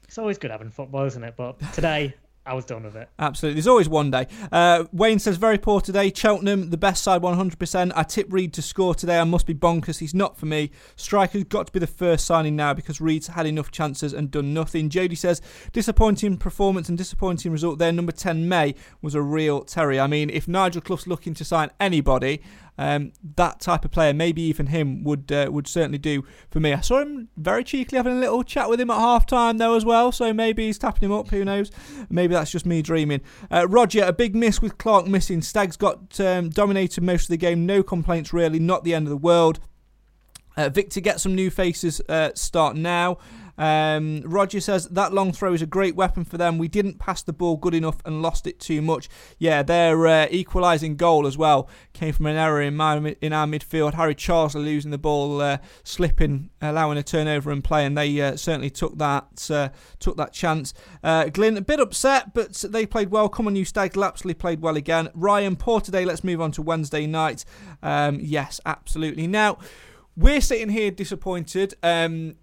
it's 0.04 0.16
always 0.16 0.38
good 0.38 0.50
having 0.50 0.70
football, 0.70 1.04
isn't 1.04 1.22
it? 1.22 1.34
But 1.36 1.60
today 1.74 2.14
I 2.48 2.54
was 2.54 2.64
done 2.64 2.82
with 2.82 2.96
it. 2.96 3.10
Absolutely. 3.18 3.56
There's 3.56 3.66
always 3.66 3.90
one 3.90 4.10
day. 4.10 4.26
Uh, 4.50 4.84
Wayne 4.90 5.18
says, 5.18 5.36
very 5.36 5.58
poor 5.58 5.82
today. 5.82 6.10
Cheltenham, 6.14 6.70
the 6.70 6.78
best 6.78 7.04
side 7.04 7.20
100%. 7.20 7.92
I 7.94 8.02
tip 8.04 8.26
Reid 8.30 8.54
to 8.54 8.62
score 8.62 8.94
today. 8.94 9.18
I 9.18 9.24
must 9.24 9.46
be 9.46 9.52
bonkers. 9.52 9.98
He's 9.98 10.14
not 10.14 10.38
for 10.38 10.46
me. 10.46 10.70
Striker's 10.96 11.44
got 11.44 11.66
to 11.66 11.72
be 11.72 11.78
the 11.78 11.86
first 11.86 12.24
signing 12.24 12.56
now 12.56 12.72
because 12.72 13.02
Reid's 13.02 13.26
had 13.26 13.44
enough 13.44 13.70
chances 13.70 14.14
and 14.14 14.30
done 14.30 14.54
nothing. 14.54 14.88
Jody 14.88 15.14
says, 15.14 15.42
disappointing 15.72 16.38
performance 16.38 16.88
and 16.88 16.96
disappointing 16.96 17.52
result 17.52 17.78
there. 17.78 17.92
Number 17.92 18.12
10, 18.12 18.48
May, 18.48 18.74
was 19.02 19.14
a 19.14 19.20
real 19.20 19.60
terry. 19.60 20.00
I 20.00 20.06
mean, 20.06 20.30
if 20.30 20.48
Nigel 20.48 20.80
Clough's 20.80 21.06
looking 21.06 21.34
to 21.34 21.44
sign 21.44 21.70
anybody, 21.78 22.40
um, 22.78 23.12
that 23.36 23.60
type 23.60 23.84
of 23.84 23.90
player, 23.90 24.14
maybe 24.14 24.40
even 24.42 24.66
him, 24.66 25.02
would 25.04 25.30
uh, 25.32 25.48
would 25.50 25.66
certainly 25.66 25.98
do 25.98 26.24
for 26.50 26.60
me. 26.60 26.72
I 26.72 26.80
saw 26.80 27.00
him 27.00 27.28
very 27.36 27.64
cheekily 27.64 27.96
having 27.96 28.16
a 28.16 28.20
little 28.20 28.44
chat 28.44 28.70
with 28.70 28.80
him 28.80 28.90
at 28.90 28.98
half 28.98 29.26
time, 29.26 29.58
though, 29.58 29.74
as 29.74 29.84
well. 29.84 30.12
So 30.12 30.32
maybe 30.32 30.66
he's 30.66 30.78
tapping 30.78 31.08
him 31.08 31.12
up. 31.12 31.28
Who 31.28 31.44
knows? 31.44 31.70
Maybe 32.08 32.34
that's 32.34 32.52
just 32.52 32.66
me 32.66 32.80
dreaming. 32.80 33.20
Uh, 33.50 33.66
Roger, 33.68 34.04
a 34.04 34.12
big 34.12 34.36
miss 34.36 34.62
with 34.62 34.78
Clark 34.78 35.06
missing. 35.06 35.42
Stags 35.42 35.76
got 35.76 36.18
um, 36.20 36.50
dominated 36.50 37.02
most 37.02 37.24
of 37.24 37.28
the 37.30 37.36
game. 37.36 37.66
No 37.66 37.82
complaints, 37.82 38.32
really. 38.32 38.60
Not 38.60 38.84
the 38.84 38.94
end 38.94 39.06
of 39.06 39.10
the 39.10 39.16
world. 39.16 39.58
Uh, 40.56 40.68
Victor, 40.68 41.00
get 41.00 41.20
some 41.20 41.34
new 41.34 41.50
faces. 41.50 42.00
Uh, 42.08 42.30
start 42.34 42.76
now. 42.76 43.18
Um, 43.58 44.22
Roger 44.24 44.60
says 44.60 44.86
that 44.88 45.12
long 45.12 45.32
throw 45.32 45.52
is 45.52 45.62
a 45.62 45.66
great 45.66 45.96
weapon 45.96 46.24
for 46.24 46.38
them. 46.38 46.56
We 46.58 46.68
didn't 46.68 46.98
pass 46.98 47.22
the 47.22 47.32
ball 47.32 47.56
good 47.56 47.74
enough 47.74 48.00
and 48.04 48.22
lost 48.22 48.46
it 48.46 48.60
too 48.60 48.80
much. 48.80 49.08
Yeah, 49.38 49.62
their 49.62 50.06
uh, 50.06 50.26
equalising 50.30 50.96
goal 50.96 51.26
as 51.26 51.36
well 51.36 51.68
came 51.92 52.12
from 52.12 52.26
an 52.26 52.36
error 52.36 52.62
in, 52.62 52.76
my, 52.76 53.16
in 53.20 53.32
our 53.32 53.46
midfield. 53.46 53.94
Harry 53.94 54.14
Charsley 54.14 54.64
losing 54.64 54.92
the 54.92 54.98
ball, 54.98 55.40
uh, 55.40 55.58
slipping, 55.82 56.50
allowing 56.62 56.96
a 56.96 57.02
turnover 57.02 57.50
and 57.50 57.62
play, 57.62 57.84
and 57.84 57.98
they 57.98 58.20
uh, 58.20 58.36
certainly 58.36 58.70
took 58.70 58.96
that 58.98 59.50
uh, 59.50 59.68
took 59.98 60.16
that 60.16 60.32
chance. 60.32 60.72
Uh, 61.02 61.24
Glyn 61.24 61.56
a 61.56 61.60
bit 61.60 61.80
upset, 61.80 62.32
but 62.34 62.52
they 62.68 62.86
played 62.86 63.10
well. 63.10 63.28
Come 63.28 63.46
on, 63.46 63.56
you 63.56 63.64
Stag 63.64 63.96
Lapslie 63.96 64.34
played 64.34 64.60
well 64.60 64.76
again. 64.76 65.08
Ryan, 65.14 65.56
poor 65.56 65.80
today. 65.80 66.04
Let's 66.04 66.22
move 66.22 66.40
on 66.40 66.52
to 66.52 66.62
Wednesday 66.62 67.06
night. 67.06 67.44
Um, 67.82 68.18
yes, 68.20 68.60
absolutely. 68.64 69.26
Now 69.26 69.58
we're 70.16 70.40
sitting 70.40 70.68
here 70.68 70.90
disappointed. 70.90 71.74
Um, 71.82 72.34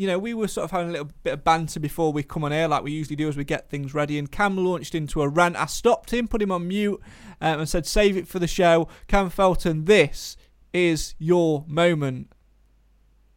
you 0.00 0.06
know, 0.06 0.18
we 0.18 0.32
were 0.32 0.48
sort 0.48 0.64
of 0.64 0.70
having 0.70 0.88
a 0.88 0.92
little 0.92 1.10
bit 1.22 1.34
of 1.34 1.44
banter 1.44 1.78
before 1.78 2.10
we 2.10 2.22
come 2.22 2.42
on 2.42 2.54
air, 2.54 2.66
like 2.66 2.82
we 2.82 2.90
usually 2.90 3.16
do 3.16 3.28
as 3.28 3.36
we 3.36 3.44
get 3.44 3.68
things 3.68 3.92
ready. 3.92 4.18
And 4.18 4.32
Cam 4.32 4.56
launched 4.56 4.94
into 4.94 5.20
a 5.20 5.28
rant. 5.28 5.56
I 5.56 5.66
stopped 5.66 6.10
him, 6.10 6.26
put 6.26 6.40
him 6.40 6.50
on 6.50 6.66
mute, 6.66 6.98
um, 7.42 7.60
and 7.60 7.68
said, 7.68 7.84
"Save 7.84 8.16
it 8.16 8.26
for 8.26 8.38
the 8.38 8.46
show." 8.46 8.88
Cam 9.08 9.28
Felton, 9.28 9.84
this 9.84 10.38
is 10.72 11.14
your 11.18 11.66
moment. 11.68 12.32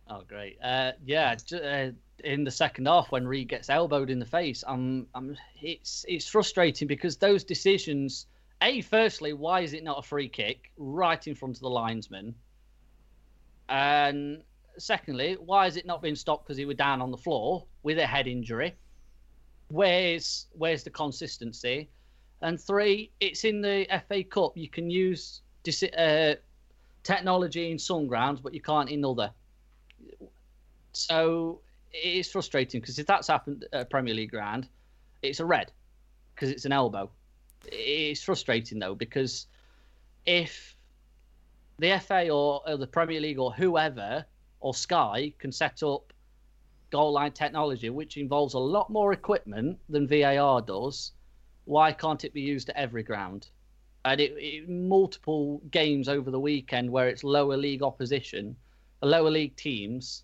Oh, 0.07 0.23
great! 0.25 0.57
Uh, 0.63 0.93
yeah, 1.05 1.35
uh, 1.51 1.89
in 2.23 2.45
the 2.45 2.51
second 2.51 2.85
half 2.87 3.11
when 3.11 3.27
Reid 3.27 3.49
gets 3.49 3.69
elbowed 3.69 4.09
in 4.09 4.19
the 4.19 4.25
face, 4.25 4.63
um, 4.65 5.07
um, 5.15 5.35
it's 5.61 6.05
it's 6.07 6.29
frustrating 6.29 6.87
because 6.87 7.17
those 7.17 7.43
decisions. 7.43 8.27
A, 8.61 8.79
firstly, 8.79 9.33
why 9.33 9.59
is 9.59 9.73
it 9.73 9.83
not 9.83 9.99
a 9.99 10.01
free 10.01 10.29
kick 10.29 10.71
right 10.77 11.27
in 11.27 11.35
front 11.35 11.57
of 11.57 11.61
the 11.61 11.69
linesman? 11.69 12.35
And 13.67 14.43
secondly, 14.77 15.37
why 15.39 15.67
is 15.67 15.77
it 15.77 15.85
not 15.85 16.01
being 16.01 16.15
stopped 16.15 16.45
because 16.45 16.57
he 16.57 16.65
was 16.65 16.75
down 16.75 17.01
on 17.01 17.11
the 17.11 17.17
floor 17.17 17.65
with 17.83 17.97
a 17.99 18.05
head 18.05 18.27
injury? 18.27 18.75
Where's 19.69 20.47
where's 20.53 20.83
the 20.83 20.89
consistency? 20.89 21.89
And 22.41 22.59
three, 22.59 23.11
it's 23.19 23.45
in 23.45 23.61
the 23.61 23.87
FA 24.07 24.23
Cup. 24.23 24.57
You 24.57 24.69
can 24.69 24.89
use 24.89 25.41
uh, 25.97 26.33
technology 27.03 27.71
in 27.71 27.79
some 27.79 28.07
grounds, 28.07 28.41
but 28.41 28.53
you 28.53 28.61
can't 28.61 28.89
in 28.89 29.05
other. 29.05 29.31
So 30.91 31.61
it 31.93 32.15
is 32.15 32.31
frustrating 32.31 32.81
because 32.81 32.99
if 32.99 33.07
that's 33.07 33.27
happened 33.27 33.65
at 33.71 33.89
Premier 33.89 34.13
League 34.13 34.31
ground, 34.31 34.67
it's 35.21 35.39
a 35.39 35.45
red 35.45 35.71
because 36.35 36.49
it's 36.49 36.65
an 36.65 36.71
elbow. 36.71 37.09
It's 37.65 38.21
frustrating 38.21 38.79
though 38.79 38.95
because 38.95 39.47
if 40.25 40.75
the 41.79 41.99
FA 41.99 42.29
or, 42.29 42.61
or 42.67 42.77
the 42.77 42.87
Premier 42.87 43.21
League 43.21 43.39
or 43.39 43.53
whoever 43.53 44.25
or 44.63 44.73
Sky 44.73 45.33
can 45.39 45.51
set 45.51 45.83
up 45.83 46.13
goal 46.89 47.11
line 47.11 47.31
technology, 47.31 47.89
which 47.89 48.17
involves 48.17 48.53
a 48.53 48.59
lot 48.59 48.89
more 48.89 49.13
equipment 49.13 49.77
than 49.89 50.07
VAR 50.07 50.61
does, 50.61 51.11
why 51.65 51.91
can't 51.91 52.23
it 52.23 52.33
be 52.33 52.41
used 52.41 52.69
at 52.69 52.75
every 52.75 53.03
ground? 53.03 53.49
And 54.05 54.21
it, 54.21 54.33
it, 54.37 54.69
multiple 54.69 55.61
games 55.71 56.07
over 56.07 56.31
the 56.31 56.39
weekend 56.39 56.89
where 56.89 57.07
it's 57.07 57.23
lower 57.23 57.57
league 57.57 57.83
opposition, 57.83 58.55
lower 59.01 59.31
league 59.31 59.55
teams, 59.55 60.23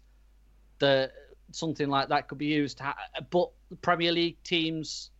that 0.79 1.12
something 1.51 1.89
like 1.89 2.10
that 2.10 2.27
could 2.27 2.38
be 2.38 2.46
used. 2.46 2.81
But 3.29 3.50
Premier 3.81 4.12
League 4.12 4.41
teams 4.43 5.12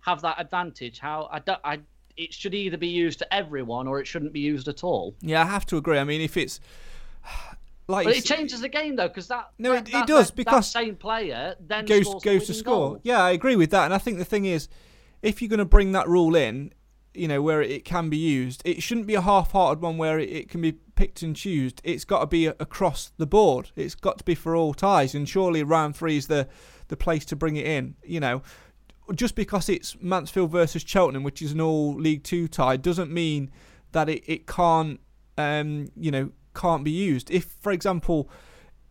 have 0.00 0.22
that 0.22 0.40
advantage. 0.40 0.98
How 0.98 1.28
I 1.30 1.40
don't, 1.40 1.60
I 1.64 1.80
it 2.16 2.32
should 2.32 2.54
either 2.54 2.76
be 2.76 2.88
used 2.88 3.18
to 3.20 3.34
everyone 3.34 3.86
or 3.88 4.00
it 4.00 4.06
shouldn't 4.06 4.32
be 4.32 4.40
used 4.40 4.68
at 4.68 4.84
all. 4.84 5.14
Yeah, 5.20 5.42
I 5.42 5.46
have 5.46 5.66
to 5.66 5.76
agree. 5.76 5.98
I 5.98 6.04
mean, 6.04 6.20
if 6.20 6.36
it's 6.36 6.60
like 7.90 8.06
but 8.06 8.16
it 8.16 8.24
changes 8.24 8.60
the 8.60 8.68
game 8.68 8.96
though, 8.96 9.08
because 9.08 9.28
that 9.28 9.50
no, 9.58 9.72
that, 9.72 9.88
it, 9.88 9.92
that, 9.92 10.04
it 10.04 10.06
does 10.06 10.28
that, 10.28 10.36
because 10.36 10.70
same 10.70 10.96
player 10.96 11.56
then 11.60 11.84
goes 11.84 12.14
goes 12.22 12.46
to 12.46 12.54
score. 12.54 12.90
Goal. 12.90 13.00
Yeah, 13.02 13.22
I 13.22 13.30
agree 13.30 13.56
with 13.56 13.70
that, 13.70 13.84
and 13.84 13.94
I 13.94 13.98
think 13.98 14.18
the 14.18 14.24
thing 14.24 14.44
is, 14.44 14.68
if 15.22 15.42
you're 15.42 15.48
going 15.48 15.58
to 15.58 15.64
bring 15.64 15.92
that 15.92 16.08
rule 16.08 16.34
in, 16.36 16.72
you 17.12 17.28
know 17.28 17.42
where 17.42 17.60
it 17.60 17.84
can 17.84 18.08
be 18.08 18.16
used, 18.16 18.62
it 18.64 18.82
shouldn't 18.82 19.06
be 19.06 19.14
a 19.14 19.20
half-hearted 19.20 19.82
one 19.82 19.98
where 19.98 20.18
it, 20.18 20.48
can 20.48 20.60
be 20.60 20.72
picked 20.72 21.22
and 21.22 21.34
chosen. 21.34 21.72
It's 21.82 22.04
got 22.04 22.20
to 22.20 22.26
be 22.26 22.46
across 22.46 23.12
the 23.16 23.26
board. 23.26 23.72
It's 23.74 23.94
got 23.94 24.18
to 24.18 24.24
be 24.24 24.34
for 24.34 24.54
all 24.54 24.74
ties, 24.74 25.14
and 25.14 25.28
surely 25.28 25.62
round 25.62 25.96
three 25.96 26.16
is 26.16 26.28
the 26.28 26.48
the 26.88 26.96
place 26.96 27.24
to 27.26 27.36
bring 27.36 27.56
it 27.56 27.66
in. 27.66 27.96
You 28.04 28.20
know, 28.20 28.42
just 29.14 29.34
because 29.34 29.68
it's 29.68 29.96
Mansfield 30.00 30.50
versus 30.52 30.82
Cheltenham, 30.86 31.22
which 31.24 31.42
is 31.42 31.52
an 31.52 31.60
all 31.60 31.94
League 31.94 32.22
Two 32.22 32.46
tie, 32.46 32.76
doesn't 32.76 33.10
mean 33.10 33.50
that 33.92 34.08
it, 34.08 34.22
it 34.26 34.46
can't 34.46 35.00
um, 35.36 35.88
you 35.96 36.10
know 36.10 36.30
can't 36.54 36.84
be 36.84 36.90
used. 36.90 37.30
If, 37.30 37.44
for 37.44 37.72
example, 37.72 38.28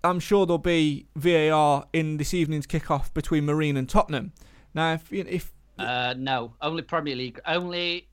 I'm 0.04 0.20
sure 0.20 0.46
there'll 0.46 0.58
be 0.58 1.08
VAR 1.16 1.86
in 1.94 2.18
this 2.18 2.34
evening's 2.34 2.68
kickoff 2.68 3.14
between 3.14 3.46
Marine 3.46 3.78
and 3.78 3.88
Tottenham. 3.88 4.34
Now, 4.74 4.94
if 4.94 5.12
if 5.12 5.52
uh, 5.78 6.14
no, 6.18 6.54
only 6.62 6.84
Premier 6.84 7.16
League, 7.16 7.40
only 7.46 8.08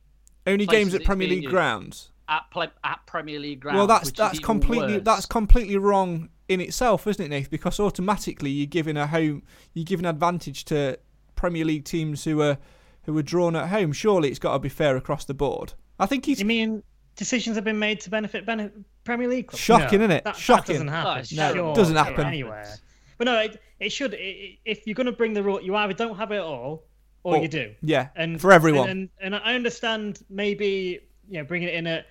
only 0.46 0.66
games 0.66 0.94
at 0.94 1.04
Premier 1.04 1.28
League 1.28 1.48
grounds. 1.48 2.10
At, 2.28 2.42
ple- 2.50 2.66
at 2.82 3.06
Premier 3.06 3.38
League 3.38 3.60
grounds. 3.60 3.76
Well, 3.76 3.86
that's 3.86 4.10
that's 4.12 4.38
completely 4.40 4.94
worse. 4.94 5.04
that's 5.04 5.26
completely 5.26 5.76
wrong 5.76 6.28
in 6.48 6.60
itself, 6.60 7.06
isn't 7.06 7.24
it, 7.24 7.28
Nath? 7.28 7.50
Because 7.50 7.78
automatically 7.78 8.50
you're 8.50 8.66
giving 8.66 8.96
a 8.96 9.06
home, 9.06 9.42
you're 9.74 9.84
giving 9.84 10.06
advantage 10.06 10.64
to 10.66 10.98
Premier 11.36 11.64
League 11.64 11.84
teams 11.84 12.24
who 12.24 12.40
are 12.42 12.58
who 13.02 13.16
are 13.16 13.22
drawn 13.22 13.54
at 13.54 13.68
home. 13.68 13.92
Surely 13.92 14.28
it's 14.28 14.40
got 14.40 14.54
to 14.54 14.58
be 14.58 14.68
fair 14.68 14.96
across 14.96 15.24
the 15.24 15.34
board. 15.34 15.74
I 16.00 16.06
think 16.06 16.24
he's. 16.26 16.40
You 16.40 16.46
mean 16.46 16.82
decisions 17.14 17.56
have 17.56 17.64
been 17.64 17.78
made 17.78 18.00
to 18.00 18.10
benefit 18.10 18.44
benefit 18.44 18.74
Premier 19.06 19.28
League 19.28 19.46
clubs? 19.46 19.62
Shocking, 19.62 20.00
no, 20.00 20.04
isn't 20.04 20.16
it? 20.18 20.24
That, 20.24 20.36
Shocking. 20.36 20.86
That 20.86 20.86
doesn't 20.86 20.88
happen. 20.88 21.26
Oh, 21.32 21.46
no, 21.46 21.54
sure, 21.54 21.74
doesn't 21.74 21.96
happen 21.96 22.26
anywhere. 22.26 22.76
But 23.18 23.24
no, 23.24 23.38
it, 23.40 23.62
it 23.80 23.90
should. 23.90 24.12
It, 24.14 24.58
if 24.64 24.86
you're 24.86 24.94
going 24.94 25.06
to 25.06 25.12
bring 25.12 25.32
the 25.32 25.42
rule, 25.42 25.60
you 25.62 25.74
either 25.74 25.94
don't 25.94 26.16
have 26.16 26.32
it 26.32 26.40
all, 26.40 26.84
or, 27.22 27.36
or 27.36 27.42
you 27.42 27.48
do. 27.48 27.74
Yeah, 27.80 28.08
and 28.14 28.40
for 28.40 28.52
everyone. 28.52 28.88
And, 28.88 29.08
and, 29.20 29.34
and 29.34 29.42
I 29.42 29.54
understand 29.54 30.22
maybe 30.28 31.00
you 31.28 31.38
know 31.38 31.44
bringing 31.44 31.68
it 31.68 31.74
in 31.74 31.86
at 31.86 32.06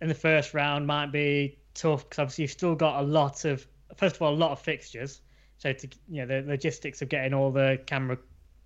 in 0.00 0.08
the 0.08 0.14
first 0.14 0.54
round 0.54 0.86
might 0.86 1.12
be 1.12 1.58
tough 1.74 2.04
because 2.04 2.18
obviously 2.18 2.42
you've 2.42 2.50
still 2.50 2.74
got 2.74 3.00
a 3.00 3.06
lot 3.06 3.44
of 3.44 3.66
first 3.96 4.16
of 4.16 4.22
all 4.22 4.34
a 4.34 4.36
lot 4.36 4.50
of 4.50 4.60
fixtures. 4.60 5.22
So 5.58 5.72
to 5.72 5.88
you 6.08 6.24
know 6.24 6.42
the 6.42 6.48
logistics 6.48 7.02
of 7.02 7.08
getting 7.08 7.34
all 7.34 7.50
the 7.50 7.80
camera 7.86 8.18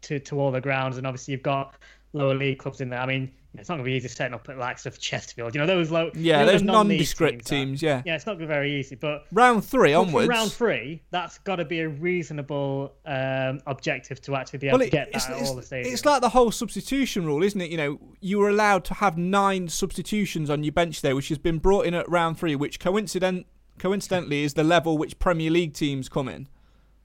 to, 0.02 0.18
to 0.20 0.40
all 0.40 0.50
the 0.50 0.60
grounds, 0.60 0.98
and 0.98 1.06
obviously 1.06 1.32
you've 1.32 1.42
got 1.42 1.76
lower 2.12 2.34
league 2.34 2.58
clubs 2.58 2.80
in 2.80 2.90
there. 2.90 3.00
I 3.00 3.06
mean, 3.06 3.32
it's 3.56 3.68
not 3.68 3.76
going 3.76 3.84
to 3.84 3.90
be 3.90 3.96
easy 3.96 4.08
to 4.08 4.14
setting 4.14 4.34
up 4.34 4.48
at 4.48 4.58
likes 4.58 4.84
of 4.84 4.98
Chesterfield. 4.98 5.54
You 5.54 5.60
know, 5.60 5.66
those 5.66 5.90
low. 5.90 6.10
Yeah, 6.14 6.44
those 6.44 6.62
nondescript 6.62 7.46
teams. 7.46 7.80
teams 7.80 7.82
yeah. 7.82 8.02
Yeah, 8.04 8.16
it's 8.16 8.26
not 8.26 8.32
going 8.32 8.40
to 8.40 8.46
be 8.46 8.52
very 8.52 8.78
easy. 8.78 8.96
But 8.96 9.26
round 9.32 9.64
three 9.64 9.94
onwards. 9.94 10.28
Round 10.28 10.52
three, 10.52 11.02
that's 11.10 11.38
got 11.38 11.56
to 11.56 11.64
be 11.64 11.80
a 11.80 11.88
reasonable 11.88 12.94
um, 13.06 13.60
objective 13.66 14.20
to 14.22 14.34
actually 14.34 14.58
be 14.58 14.68
able 14.68 14.78
well, 14.78 14.86
it, 14.86 14.90
to 14.90 14.96
get 14.96 15.12
that 15.12 15.16
it's, 15.16 15.28
at 15.28 15.40
it's, 15.40 15.50
all 15.50 15.56
the 15.56 15.62
stadiums. 15.62 15.92
It's 15.92 16.04
like 16.04 16.20
the 16.20 16.30
whole 16.30 16.50
substitution 16.50 17.24
rule, 17.26 17.42
isn't 17.42 17.60
it? 17.60 17.70
You 17.70 17.76
know, 17.76 18.00
you 18.20 18.38
were 18.38 18.48
allowed 18.48 18.84
to 18.86 18.94
have 18.94 19.16
nine 19.16 19.68
substitutions 19.68 20.50
on 20.50 20.64
your 20.64 20.72
bench 20.72 21.00
there, 21.00 21.14
which 21.14 21.28
has 21.28 21.38
been 21.38 21.58
brought 21.58 21.86
in 21.86 21.94
at 21.94 22.08
round 22.08 22.38
three, 22.38 22.56
which 22.56 22.80
coincident 22.80 23.46
coincidentally 23.78 24.42
is 24.42 24.54
the 24.54 24.64
level 24.64 24.98
which 24.98 25.18
Premier 25.18 25.50
League 25.50 25.74
teams 25.74 26.08
come 26.08 26.28
in. 26.28 26.48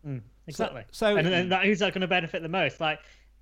Mm, 0.06 0.22
exactly. 0.48 0.84
So, 0.92 1.14
so 1.14 1.18
and, 1.18 1.28
and 1.28 1.52
that, 1.52 1.66
who's 1.66 1.80
that 1.80 1.94
going 1.94 2.02
to 2.02 2.08
benefit 2.08 2.42
the 2.42 2.50
most? 2.50 2.80
Like 2.80 3.00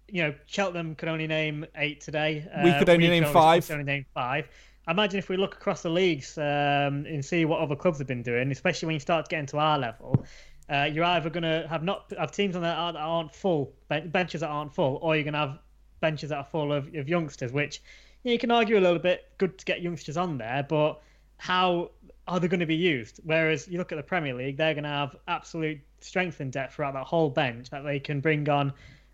you 0.07 0.23
know, 0.23 0.33
Cheltenham 0.45 0.95
could 0.95 1.09
only 1.09 1.27
name 1.27 1.65
eight 1.75 2.01
today. 2.01 2.47
We 2.63 2.73
could 2.73 2.89
only 2.89 3.05
we 3.05 3.09
name 3.09 3.23
could 3.23 3.33
five. 3.33 3.69
Only 3.71 3.83
name 3.83 4.05
five. 4.13 4.47
Imagine 4.87 5.19
if 5.19 5.27
we 5.27 5.35
look 5.35 5.55
across 5.55 5.81
the 5.81 5.89
leagues 5.89 6.37
um, 6.37 7.05
and 7.05 7.23
see 7.23 7.43
what 7.43 7.59
other 7.59 7.75
clubs 7.75 7.97
have 7.97 8.07
been 8.07 8.23
doing, 8.23 8.51
especially 8.51 8.85
when 8.85 8.93
you 8.93 9.01
start 9.01 9.27
getting 9.27 9.45
to 9.47 9.57
our 9.57 9.77
level. 9.77 10.25
Uh, 10.69 10.89
you're 10.91 11.03
either 11.03 11.29
going 11.29 11.43
to 11.43 11.67
have 11.69 11.83
not 11.83 12.11
have 12.17 12.31
teams 12.31 12.55
on 12.55 12.61
that 12.61 12.77
aren't, 12.77 12.97
aren't 12.97 13.35
full 13.35 13.73
benches 13.89 14.41
that 14.41 14.49
aren't 14.49 14.73
full, 14.73 14.99
or 15.01 15.15
you're 15.15 15.23
going 15.23 15.33
to 15.33 15.39
have 15.39 15.59
benches 15.99 16.29
that 16.29 16.37
are 16.37 16.43
full 16.43 16.71
of, 16.71 16.93
of 16.95 17.09
youngsters. 17.09 17.51
Which 17.51 17.81
you, 18.23 18.29
know, 18.29 18.33
you 18.33 18.39
can 18.39 18.51
argue 18.51 18.77
a 18.77 18.81
little 18.81 18.99
bit. 18.99 19.29
Good 19.37 19.57
to 19.57 19.65
get 19.65 19.81
youngsters 19.81 20.15
on 20.15 20.37
there, 20.37 20.65
but 20.67 21.01
how 21.37 21.91
are 22.27 22.39
they 22.39 22.47
going 22.47 22.59
to 22.59 22.65
be 22.65 22.75
used? 22.75 23.19
Whereas 23.23 23.67
you 23.67 23.77
look 23.77 23.91
at 23.91 23.97
the 23.97 24.03
Premier 24.03 24.33
League, 24.33 24.57
they're 24.57 24.73
going 24.73 24.83
to 24.83 24.89
have 24.89 25.15
absolute 25.27 25.79
strength 25.99 26.39
and 26.39 26.51
depth 26.51 26.75
throughout 26.75 26.93
that 26.93 27.05
whole 27.05 27.29
bench 27.29 27.69
that 27.69 27.83
they 27.83 27.99
can 27.99 28.19
bring 28.19 28.47
on 28.49 28.73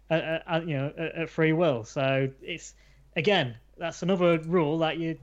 at, 0.10 0.44
at, 0.48 0.68
you 0.68 0.78
know 0.78 0.94
at, 0.98 1.30
free 1.30 1.54
will. 1.54 1.84
So 1.84 2.30
it's 2.42 2.74
again 3.16 3.56
that's 3.78 4.04
another 4.04 4.40
rule 4.40 4.80
that 4.80 4.98
you 4.98 5.18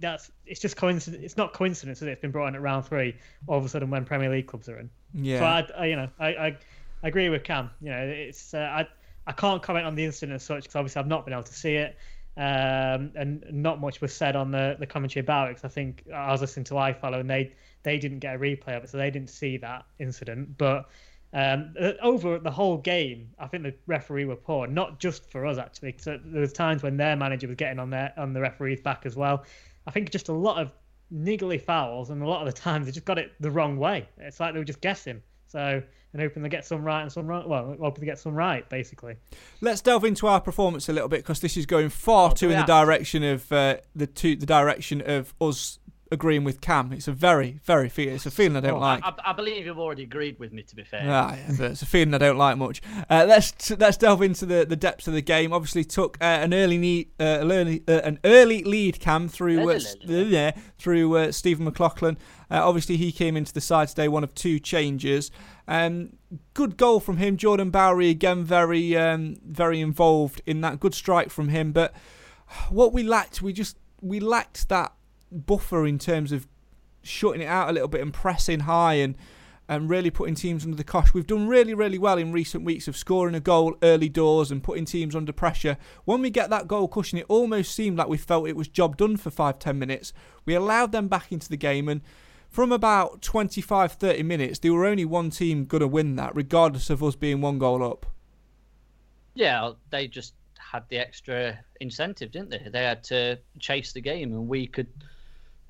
that's 0.00 0.30
it's 0.46 0.60
just 0.60 0.76
coincidence. 0.76 1.22
It's 1.24 1.36
not 1.36 1.52
coincidence 1.52 2.00
that 2.00 2.08
it's 2.08 2.20
been 2.20 2.30
brought 2.30 2.48
in 2.48 2.54
at 2.54 2.62
round 2.62 2.86
three 2.86 3.16
all 3.46 3.58
of 3.58 3.64
a 3.64 3.68
sudden 3.68 3.90
when 3.90 4.04
Premier 4.04 4.30
League 4.30 4.46
clubs 4.46 4.68
are 4.68 4.78
in. 4.78 4.90
Yeah. 5.14 5.38
So 5.38 5.44
I, 5.44 5.82
I 5.82 5.86
you 5.86 5.96
know 5.96 6.08
I, 6.18 6.28
I, 6.28 6.56
agree 7.02 7.28
with 7.28 7.44
Cam. 7.44 7.70
You 7.80 7.90
know 7.90 8.02
it's 8.02 8.54
uh, 8.54 8.58
I 8.58 8.88
I 9.26 9.32
can't 9.32 9.62
comment 9.62 9.86
on 9.86 9.94
the 9.94 10.04
incident 10.04 10.36
as 10.36 10.42
such 10.42 10.64
because 10.64 10.76
obviously 10.76 11.00
I've 11.00 11.06
not 11.06 11.24
been 11.24 11.34
able 11.34 11.44
to 11.44 11.54
see 11.54 11.74
it. 11.76 11.96
Um, 12.36 13.10
and 13.16 13.44
not 13.50 13.80
much 13.80 14.00
was 14.00 14.14
said 14.14 14.36
on 14.36 14.52
the, 14.52 14.76
the 14.78 14.86
commentary 14.86 15.24
about 15.24 15.48
it 15.48 15.56
because 15.56 15.64
I 15.64 15.74
think 15.74 16.04
I 16.14 16.30
was 16.30 16.40
listening 16.40 16.62
to 16.66 16.74
iFollow 16.74 17.18
and 17.18 17.28
they 17.28 17.52
they 17.82 17.98
didn't 17.98 18.20
get 18.20 18.36
a 18.36 18.38
replay 18.38 18.76
of 18.76 18.84
it, 18.84 18.90
so 18.90 18.96
they 18.96 19.10
didn't 19.10 19.30
see 19.30 19.56
that 19.56 19.86
incident. 19.98 20.56
But 20.56 20.88
um, 21.32 21.74
uh, 21.78 21.92
over 22.02 22.38
the 22.38 22.50
whole 22.50 22.78
game, 22.78 23.30
I 23.38 23.46
think 23.46 23.62
the 23.62 23.74
referee 23.86 24.24
were 24.24 24.36
poor, 24.36 24.66
not 24.66 24.98
just 24.98 25.30
for 25.30 25.44
us 25.46 25.58
actually. 25.58 25.94
So 25.98 26.18
there 26.24 26.40
was 26.40 26.52
times 26.52 26.82
when 26.82 26.96
their 26.96 27.16
manager 27.16 27.46
was 27.46 27.56
getting 27.56 27.78
on 27.78 27.90
their 27.90 28.12
on 28.16 28.32
the 28.32 28.40
referee's 28.40 28.80
back 28.80 29.04
as 29.04 29.16
well. 29.16 29.44
I 29.86 29.90
think 29.90 30.10
just 30.10 30.28
a 30.28 30.32
lot 30.32 30.58
of 30.60 30.70
niggly 31.12 31.60
fouls, 31.60 32.10
and 32.10 32.22
a 32.22 32.26
lot 32.26 32.46
of 32.46 32.54
the 32.54 32.60
times 32.60 32.86
they 32.86 32.92
just 32.92 33.06
got 33.06 33.18
it 33.18 33.32
the 33.40 33.50
wrong 33.50 33.76
way. 33.78 34.08
It's 34.18 34.40
like 34.40 34.52
they 34.52 34.58
were 34.58 34.64
just 34.64 34.80
guessing. 34.80 35.22
So 35.46 35.82
and 36.12 36.22
hoping 36.22 36.42
they 36.42 36.48
get 36.48 36.64
some 36.64 36.82
right 36.82 37.02
and 37.02 37.12
some 37.12 37.26
wrong. 37.26 37.48
Well, 37.48 37.76
hoping 37.78 38.00
to 38.00 38.06
get 38.06 38.18
some 38.18 38.34
right, 38.34 38.68
basically. 38.68 39.16
Let's 39.60 39.80
delve 39.80 40.04
into 40.04 40.26
our 40.26 40.40
performance 40.40 40.88
a 40.88 40.92
little 40.92 41.08
bit 41.08 41.18
because 41.18 41.40
this 41.40 41.56
is 41.56 41.66
going 41.66 41.90
far 41.90 42.30
Oh, 42.30 42.34
too 42.34 42.50
in 42.50 42.58
the 42.58 42.64
direction 42.64 43.22
of 43.22 43.50
uh, 43.52 43.76
the 43.94 44.06
two, 44.06 44.36
the 44.36 44.46
direction 44.46 45.02
of 45.04 45.34
us 45.40 45.78
agreeing 46.10 46.44
with 46.44 46.60
Cam. 46.60 46.92
It's 46.92 47.06
a 47.08 47.12
very, 47.12 47.60
very 47.64 47.88
feel. 47.88 48.14
It's 48.14 48.26
a 48.26 48.30
feeling 48.30 48.56
I 48.56 48.60
don't 48.60 48.74
Oh, 48.74 48.80
like. 48.80 49.02
I, 49.04 49.12
I 49.26 49.32
believe 49.32 49.66
you've 49.66 49.78
already 49.78 50.04
agreed 50.04 50.38
with 50.38 50.52
me. 50.52 50.62
To 50.62 50.76
be 50.76 50.84
fair, 50.84 51.02
Ah, 51.04 51.34
yeah, 51.36 51.54
but 51.58 51.70
it's 51.72 51.82
a 51.82 51.86
feeling 51.86 52.14
I 52.14 52.18
don't 52.18 52.38
like 52.38 52.56
much. 52.56 52.80
Uh, 53.10 53.24
let's 53.28 53.70
let's 53.72 53.96
delve 53.96 54.22
into 54.22 54.46
the, 54.46 54.64
the 54.64 54.76
depths 54.76 55.06
of 55.06 55.14
the 55.14 55.22
game. 55.22 55.52
Obviously, 55.52 55.84
took 55.84 56.16
uh, 56.20 56.24
an 56.24 56.54
early 56.54 56.78
need, 56.78 57.10
uh, 57.20 57.38
an 57.42 57.52
early 57.52 57.82
uh, 57.88 58.00
an 58.04 58.18
early 58.24 58.62
lead 58.64 59.00
cam 59.00 59.28
through 59.28 59.58
uh, 59.60 59.64
La, 59.64 59.64
la, 59.66 59.72
s- 59.74 59.96
la, 60.04 60.16
la. 60.16 60.22
yeah, 60.22 60.50
through 60.78 61.16
uh, 61.16 61.32
Stephen 61.32 61.64
McLaughlin. 61.64 62.16
Uh, 62.50 62.66
obviously, 62.66 62.96
he 62.96 63.12
came 63.12 63.36
into 63.36 63.52
the 63.52 63.60
side 63.60 63.88
today, 63.88 64.08
one 64.08 64.24
of 64.24 64.34
two 64.34 64.58
changes. 64.58 65.30
Um, 65.66 66.14
good 66.54 66.78
goal 66.78 66.98
from 67.00 67.18
him. 67.18 67.36
Jordan 67.36 67.70
Bowery 67.70 68.08
again, 68.08 68.44
very 68.44 68.96
um, 68.96 69.36
very 69.44 69.80
involved 69.80 70.40
in 70.46 70.62
that. 70.62 70.80
Good 70.80 70.94
strike 70.94 71.28
from 71.30 71.48
him, 71.48 71.72
but 71.72 71.92
what 72.70 72.92
we 72.94 73.02
lacked, 73.02 73.42
we 73.42 73.52
just 73.52 73.76
we 74.00 74.20
lacked 74.20 74.68
that 74.70 74.92
buffer 75.30 75.86
in 75.86 75.98
terms 75.98 76.32
of 76.32 76.46
shutting 77.02 77.42
it 77.42 77.46
out 77.46 77.70
a 77.70 77.72
little 77.72 77.88
bit 77.88 78.00
and 78.00 78.12
pressing 78.12 78.60
high 78.60 78.94
and 78.94 79.16
and 79.70 79.90
really 79.90 80.10
putting 80.10 80.34
teams 80.34 80.64
under 80.64 80.78
the 80.78 80.82
cosh. 80.82 81.12
We've 81.12 81.26
done 81.26 81.46
really, 81.46 81.74
really 81.74 81.98
well 81.98 82.16
in 82.16 82.32
recent 82.32 82.64
weeks 82.64 82.88
of 82.88 82.96
scoring 82.96 83.34
a 83.34 83.40
goal 83.40 83.76
early 83.82 84.08
doors 84.08 84.50
and 84.50 84.62
putting 84.62 84.86
teams 84.86 85.14
under 85.14 85.30
pressure. 85.30 85.76
When 86.06 86.22
we 86.22 86.30
get 86.30 86.48
that 86.48 86.68
goal 86.68 86.88
cushion, 86.88 87.18
it 87.18 87.26
almost 87.28 87.74
seemed 87.74 87.98
like 87.98 88.08
we 88.08 88.16
felt 88.16 88.48
it 88.48 88.56
was 88.56 88.66
job 88.66 88.96
done 88.96 89.18
for 89.18 89.30
five, 89.30 89.58
ten 89.58 89.78
minutes. 89.78 90.14
We 90.46 90.54
allowed 90.54 90.92
them 90.92 91.08
back 91.08 91.30
into 91.30 91.50
the 91.50 91.58
game 91.58 91.86
and 91.86 92.00
from 92.48 92.72
about 92.72 93.22
25, 93.22 93.92
30 93.92 94.22
minutes, 94.22 94.58
there 94.58 94.72
were 94.72 94.86
only 94.86 95.04
one 95.04 95.30
team 95.30 95.64
going 95.64 95.82
to 95.82 95.86
win 95.86 96.16
that, 96.16 96.34
regardless 96.34 96.90
of 96.90 97.02
us 97.02 97.14
being 97.14 97.40
one 97.40 97.58
goal 97.58 97.84
up. 97.84 98.06
yeah, 99.34 99.72
they 99.90 100.08
just 100.08 100.34
had 100.58 100.84
the 100.88 100.98
extra 100.98 101.58
incentive, 101.80 102.32
didn't 102.32 102.50
they? 102.50 102.68
They 102.70 102.84
had 102.84 103.04
to 103.04 103.38
chase 103.58 103.92
the 103.92 104.00
game, 104.00 104.32
and 104.32 104.48
we 104.48 104.66
could 104.66 104.88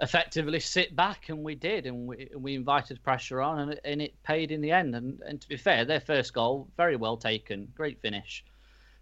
effectively 0.01 0.61
sit 0.61 0.95
back, 0.95 1.29
and 1.29 1.43
we 1.43 1.55
did, 1.55 1.87
and 1.87 2.07
we 2.07 2.31
we 2.37 2.55
invited 2.55 3.03
pressure 3.03 3.41
on, 3.41 3.59
and 3.61 3.73
it, 3.73 3.81
and 3.85 4.03
it 4.03 4.23
paid 4.23 4.51
in 4.51 4.61
the 4.61 4.71
end. 4.71 4.95
And 4.95 5.21
and 5.27 5.41
to 5.41 5.49
be 5.49 5.57
fair, 5.57 5.85
their 5.85 6.01
first 6.01 6.33
goal 6.33 6.69
very 6.77 6.97
well 6.97 7.17
taken, 7.17 7.69
great 7.75 8.01
finish. 8.01 8.45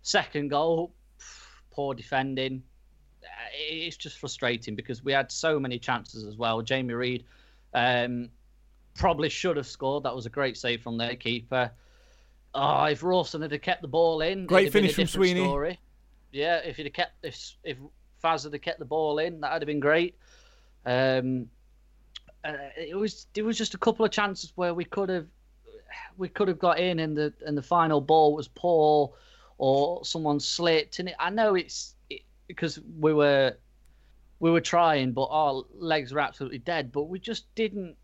Second 0.03 0.49
goal, 0.49 0.95
poor 1.71 1.95
defending. 1.95 2.63
Uh, 3.23 3.29
It's 3.59 3.97
just 3.97 4.19
frustrating 4.19 4.77
because 4.77 5.03
we 5.03 5.13
had 5.13 5.33
so 5.33 5.59
many 5.59 5.79
chances 5.79 6.25
as 6.25 6.37
well. 6.37 6.63
Jamie 6.63 6.95
Reid 6.95 7.25
um, 7.75 8.31
probably 8.95 9.29
should 9.29 9.57
have 9.57 9.67
scored. 9.67 10.05
That 10.05 10.15
was 10.15 10.27
a 10.27 10.31
great 10.31 10.57
save 10.57 10.83
from 10.83 10.97
their 10.97 11.17
keeper. 11.17 11.71
Oh, 12.55 12.85
if 12.85 13.03
Rawson 13.03 13.43
had 13.43 13.61
kept 13.61 13.83
the 13.83 13.89
ball 13.89 14.23
in, 14.23 14.47
Great 14.47 14.69
it'd 14.69 14.75
have 14.75 14.83
been 14.83 14.91
a 14.91 14.95
finish 14.95 15.13
from 15.13 15.21
Sweeney. 15.21 15.45
Story. 15.45 15.79
Yeah, 16.33 16.59
if 16.59 16.77
he'd 16.77 16.85
have 16.87 16.93
kept 16.93 17.25
if 17.25 17.57
if 17.65 17.77
Faz 18.23 18.51
had 18.51 18.63
kept 18.63 18.79
the 18.79 18.85
ball 18.85 19.19
in, 19.19 19.41
that'd 19.41 19.61
have 19.61 19.67
been 19.67 19.81
great. 19.81 20.17
Um, 20.87 21.49
uh, 22.45 22.53
it 22.77 22.97
was 22.97 23.27
it 23.35 23.43
was 23.43 23.59
just 23.59 23.75
a 23.75 23.79
couple 23.79 24.05
of 24.05 24.13
chances 24.13 24.53
where 24.55 24.73
we 24.73 24.85
could 24.85 25.09
have 25.09 25.27
we 26.17 26.29
could 26.29 26.49
have 26.49 26.59
got 26.59 26.79
in, 26.79 27.01
and 27.01 27.17
the 27.17 27.33
and 27.45 27.59
the 27.59 27.63
final 27.63 28.01
ball 28.01 28.35
was 28.35 28.49
poor, 28.49 29.13
or 29.59 30.05
someone 30.05 30.41
slipped. 30.41 30.99
And 30.99 31.09
it, 31.09 31.17
I 31.19 31.31
know 31.31 31.55
it's 31.55 31.97
it, 32.09 32.23
because 32.47 32.81
we 33.01 33.13
were 33.13 33.57
we 34.39 34.51
were 34.51 34.61
trying, 34.61 35.13
but 35.13 35.29
our 35.31 35.63
legs 35.75 36.13
were 36.13 36.21
absolutely 36.21 36.59
dead. 36.59 36.93
But 36.93 37.05
we 37.05 37.19
just 37.19 37.53
didn't 37.55 37.97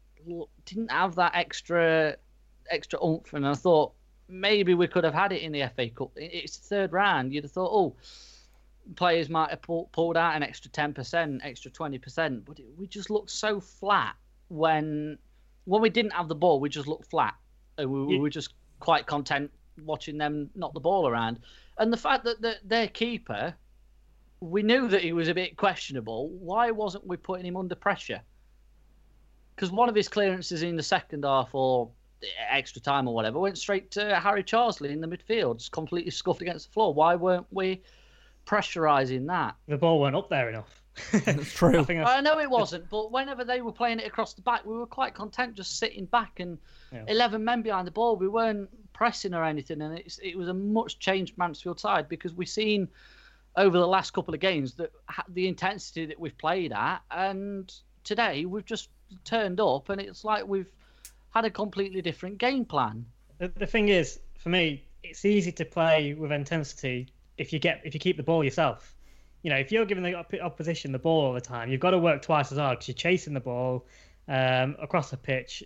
didn't 0.67 0.91
have 0.91 1.15
that 1.17 1.33
extra 1.35 2.17
extra 2.71 3.05
oomph. 3.05 3.33
And 3.33 3.47
I 3.47 3.55
thought 3.55 3.93
maybe 4.29 4.75
we 4.75 4.89
could 4.89 5.05
have 5.05 5.15
had 5.15 5.33
it 5.33 5.43
in 5.43 5.53
the 5.53 5.71
FA 5.77 5.89
Cup. 5.91 6.11
It's 6.17 6.59
the 6.59 6.67
third 6.67 6.93
round. 6.93 7.33
You'd 7.33 7.45
have 7.45 7.53
thought, 7.53 7.71
oh, 7.73 7.97
players 8.97 9.29
might 9.29 9.51
have 9.51 9.63
pull, 9.63 9.89
pulled 9.93 10.17
out 10.17 10.37
an 10.37 10.43
extra 10.43 10.71
ten 10.71 10.93
percent, 10.93 11.41
extra 11.45 11.71
twenty 11.71 11.99
percent. 11.99 12.45
But 12.45 12.59
it, 12.59 12.67
we 12.77 12.87
just 12.87 13.11
looked 13.11 13.31
so 13.31 13.61
flat 13.61 14.15
when 14.49 15.19
when 15.65 15.81
we 15.83 15.91
didn't 15.91 16.13
have 16.13 16.29
the 16.29 16.35
ball. 16.35 16.61
We 16.61 16.69
just 16.69 16.89
looked 16.89 17.11
flat, 17.11 17.35
and 17.79 17.91
we, 17.91 18.15
Yeah. 18.15 18.21
were 18.21 18.31
just 18.31 18.55
quite 18.81 19.07
content 19.07 19.51
watching 19.85 20.19
them 20.19 20.51
knock 20.55 20.75
the 20.75 20.81
ball 20.81 21.09
around. 21.09 21.39
And 21.79 21.93
the 21.93 21.97
fact 21.97 22.25
that 22.25 22.43
the, 22.43 22.57
their 22.65 22.89
keeper, 22.89 23.55
we 24.41 24.63
knew 24.63 24.89
that 24.89 25.03
he 25.03 25.13
was 25.13 25.29
a 25.29 25.35
bit 25.35 25.57
questionable. 25.57 26.29
Why 26.29 26.71
wasn't 26.71 27.07
we 27.07 27.17
putting 27.17 27.47
him 27.47 27.57
under 27.57 27.75
pressure? 27.75 28.21
Because 29.55 29.71
one 29.71 29.89
of 29.89 29.95
his 29.95 30.09
clearances 30.09 30.63
in 30.63 30.77
the 30.77 30.83
second 30.83 31.25
half 31.25 31.55
or 31.55 31.91
extra 32.51 32.81
time 32.81 33.09
or 33.09 33.15
whatever 33.15 33.39
went 33.39 33.59
straight 33.59 33.91
to 33.93 34.19
Harry 34.19 34.43
Charsley 34.45 34.91
in 34.91 35.01
the 35.01 35.07
midfield, 35.07 35.59
just 35.59 35.73
completely 35.73 36.11
scuffed 36.11 36.43
against 36.43 36.67
the 36.69 36.73
floor. 36.73 36.93
Why 36.93 37.15
weren't 37.15 37.47
we 37.51 37.83
pressurising 38.47 39.27
that? 39.29 39.57
The 39.69 39.77
ball 39.79 40.01
weren't 40.01 40.17
up 40.17 40.29
there 40.31 40.49
enough. 40.49 40.83
That's 41.13 41.53
true. 41.55 41.81
I 41.81 41.85
think 41.85 42.05
I 42.07 42.21
know 42.21 42.39
it 42.39 42.51
wasn't, 42.51 42.89
but 42.91 43.11
whenever 43.13 43.45
they 43.45 43.63
were 43.63 43.73
playing 43.73 43.99
it 44.01 44.07
across 44.07 44.35
the 44.35 44.43
back, 44.43 44.67
we 44.67 44.75
were 44.77 44.87
quite 44.87 45.15
content 45.15 45.55
just 45.55 45.79
sitting 45.79 46.05
back 46.07 46.41
and 46.41 46.59
Yeah. 46.93 47.05
11 47.09 47.43
men 47.45 47.63
behind 47.63 47.87
the 47.87 47.91
ball. 47.93 48.17
We 48.17 48.29
weren't 48.29 48.69
pressing 48.93 49.33
or 49.33 49.45
anything, 49.45 49.81
and 49.81 49.99
it's, 49.99 50.19
it 50.23 50.37
was 50.37 50.49
a 50.49 50.55
much 50.55 50.99
changed 50.99 51.39
Mansfield 51.39 51.81
side 51.81 52.09
because 52.09 52.35
we've 52.35 52.49
seen 52.49 52.89
over 53.57 53.79
the 53.79 53.87
last 53.87 54.13
couple 54.13 54.35
of 54.35 54.41
games 54.41 54.75
that 54.75 54.93
the 55.29 55.49
intensity 55.49 56.07
that 56.07 56.21
we've 56.21 56.37
played 56.37 56.73
at, 56.73 56.99
and 57.11 57.73
today 58.05 58.45
we've 58.45 58.65
just 58.67 58.91
turned 59.25 59.61
up, 59.61 59.89
and 59.89 60.01
it's 60.01 60.25
like 60.25 60.47
we've 60.47 60.71
had 61.35 61.45
a 61.47 61.51
completely 61.51 62.03
different 62.03 62.37
game 62.37 62.65
plan. 62.67 63.07
the, 63.39 63.49
the 63.49 63.67
thing 63.67 63.89
is, 63.89 64.21
for 64.39 64.51
me, 64.51 64.85
it's 65.03 65.25
easy 65.25 65.53
to 65.53 65.65
play 65.65 66.13
with 66.15 66.31
intensity 66.33 67.09
if 67.43 67.53
you 67.53 67.59
get 67.59 67.83
if 67.85 67.93
you 67.93 68.01
keep 68.01 68.17
the 68.17 68.23
ball 68.23 68.43
yourself. 68.43 68.95
You 69.43 69.51
know, 69.51 69.57
if 69.57 69.73
you're 69.73 69.85
giving 69.85 70.05
the 70.05 70.15
op- 70.15 70.33
opposition 70.41 70.93
the 70.93 71.01
ball 71.01 71.27
all 71.27 71.33
the 71.33 71.41
time, 71.41 71.69
you've 71.69 71.81
got 71.81 71.91
to 71.91 71.99
work 71.99 72.23
twice 72.23 72.53
as 72.53 72.59
hard 72.59 72.79
because 72.79 72.89
you're 72.89 72.95
chasing 72.95 73.35
the 73.35 73.41
ball 73.41 73.85
um, 74.29 74.77
across 74.81 75.11
the 75.11 75.17
pitch. 75.17 75.65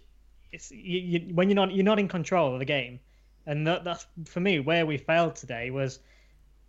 It's 0.51 0.71
you, 0.71 0.99
you, 0.99 1.35
when 1.35 1.51
you're 1.51 1.57
not 1.57 1.73
you're 1.73 1.85
not 1.85 1.99
in 1.99 2.09
control 2.09 2.55
of 2.55 2.59
the 2.59 2.65
game, 2.65 2.99
and 3.45 3.67
that, 3.67 3.85
that's 3.85 4.07
for 4.25 4.41
me 4.41 4.61
where 4.61 4.87
we 4.87 4.97
failed 4.97 5.37
today 5.37 5.71
was 5.71 6.01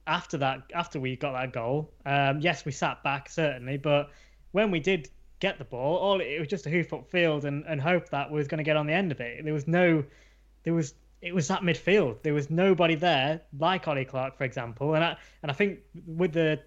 after 0.05 0.37
that 0.39 0.63
after 0.75 0.99
we 0.99 1.15
got 1.15 1.31
that 1.31 1.53
goal. 1.53 1.91
Um, 2.05 2.41
yes, 2.41 2.65
we 2.65 2.71
sat 2.73 3.01
back 3.03 3.29
certainly, 3.29 3.77
but 3.77 4.11
when 4.51 4.69
we 4.69 4.81
did 4.81 5.09
get 5.39 5.57
the 5.57 5.65
ball, 5.65 5.97
all 5.97 6.19
it 6.19 6.39
was 6.39 6.49
just 6.49 6.65
a 6.65 6.69
hoof 6.69 6.91
up 6.91 7.09
field 7.09 7.45
and, 7.45 7.63
and 7.67 7.79
hope 7.79 8.09
that 8.09 8.29
we 8.29 8.37
was 8.37 8.47
going 8.47 8.57
to 8.57 8.63
get 8.63 8.75
on 8.75 8.85
the 8.85 8.93
end 8.93 9.11
of 9.11 9.21
it. 9.21 9.43
There 9.45 9.53
was 9.53 9.67
no 9.67 10.03
there 10.63 10.73
was 10.73 10.93
it 11.21 11.33
was 11.33 11.47
that 11.47 11.61
midfield. 11.61 12.21
There 12.21 12.33
was 12.33 12.49
nobody 12.49 12.95
there 12.95 13.41
like 13.57 13.87
Ollie 13.87 14.05
Clark, 14.05 14.37
for 14.37 14.43
example, 14.43 14.93
and 14.95 15.03
I 15.03 15.17
and 15.41 15.51
I 15.51 15.53
think 15.55 15.79
with 16.05 16.33
the 16.33 16.59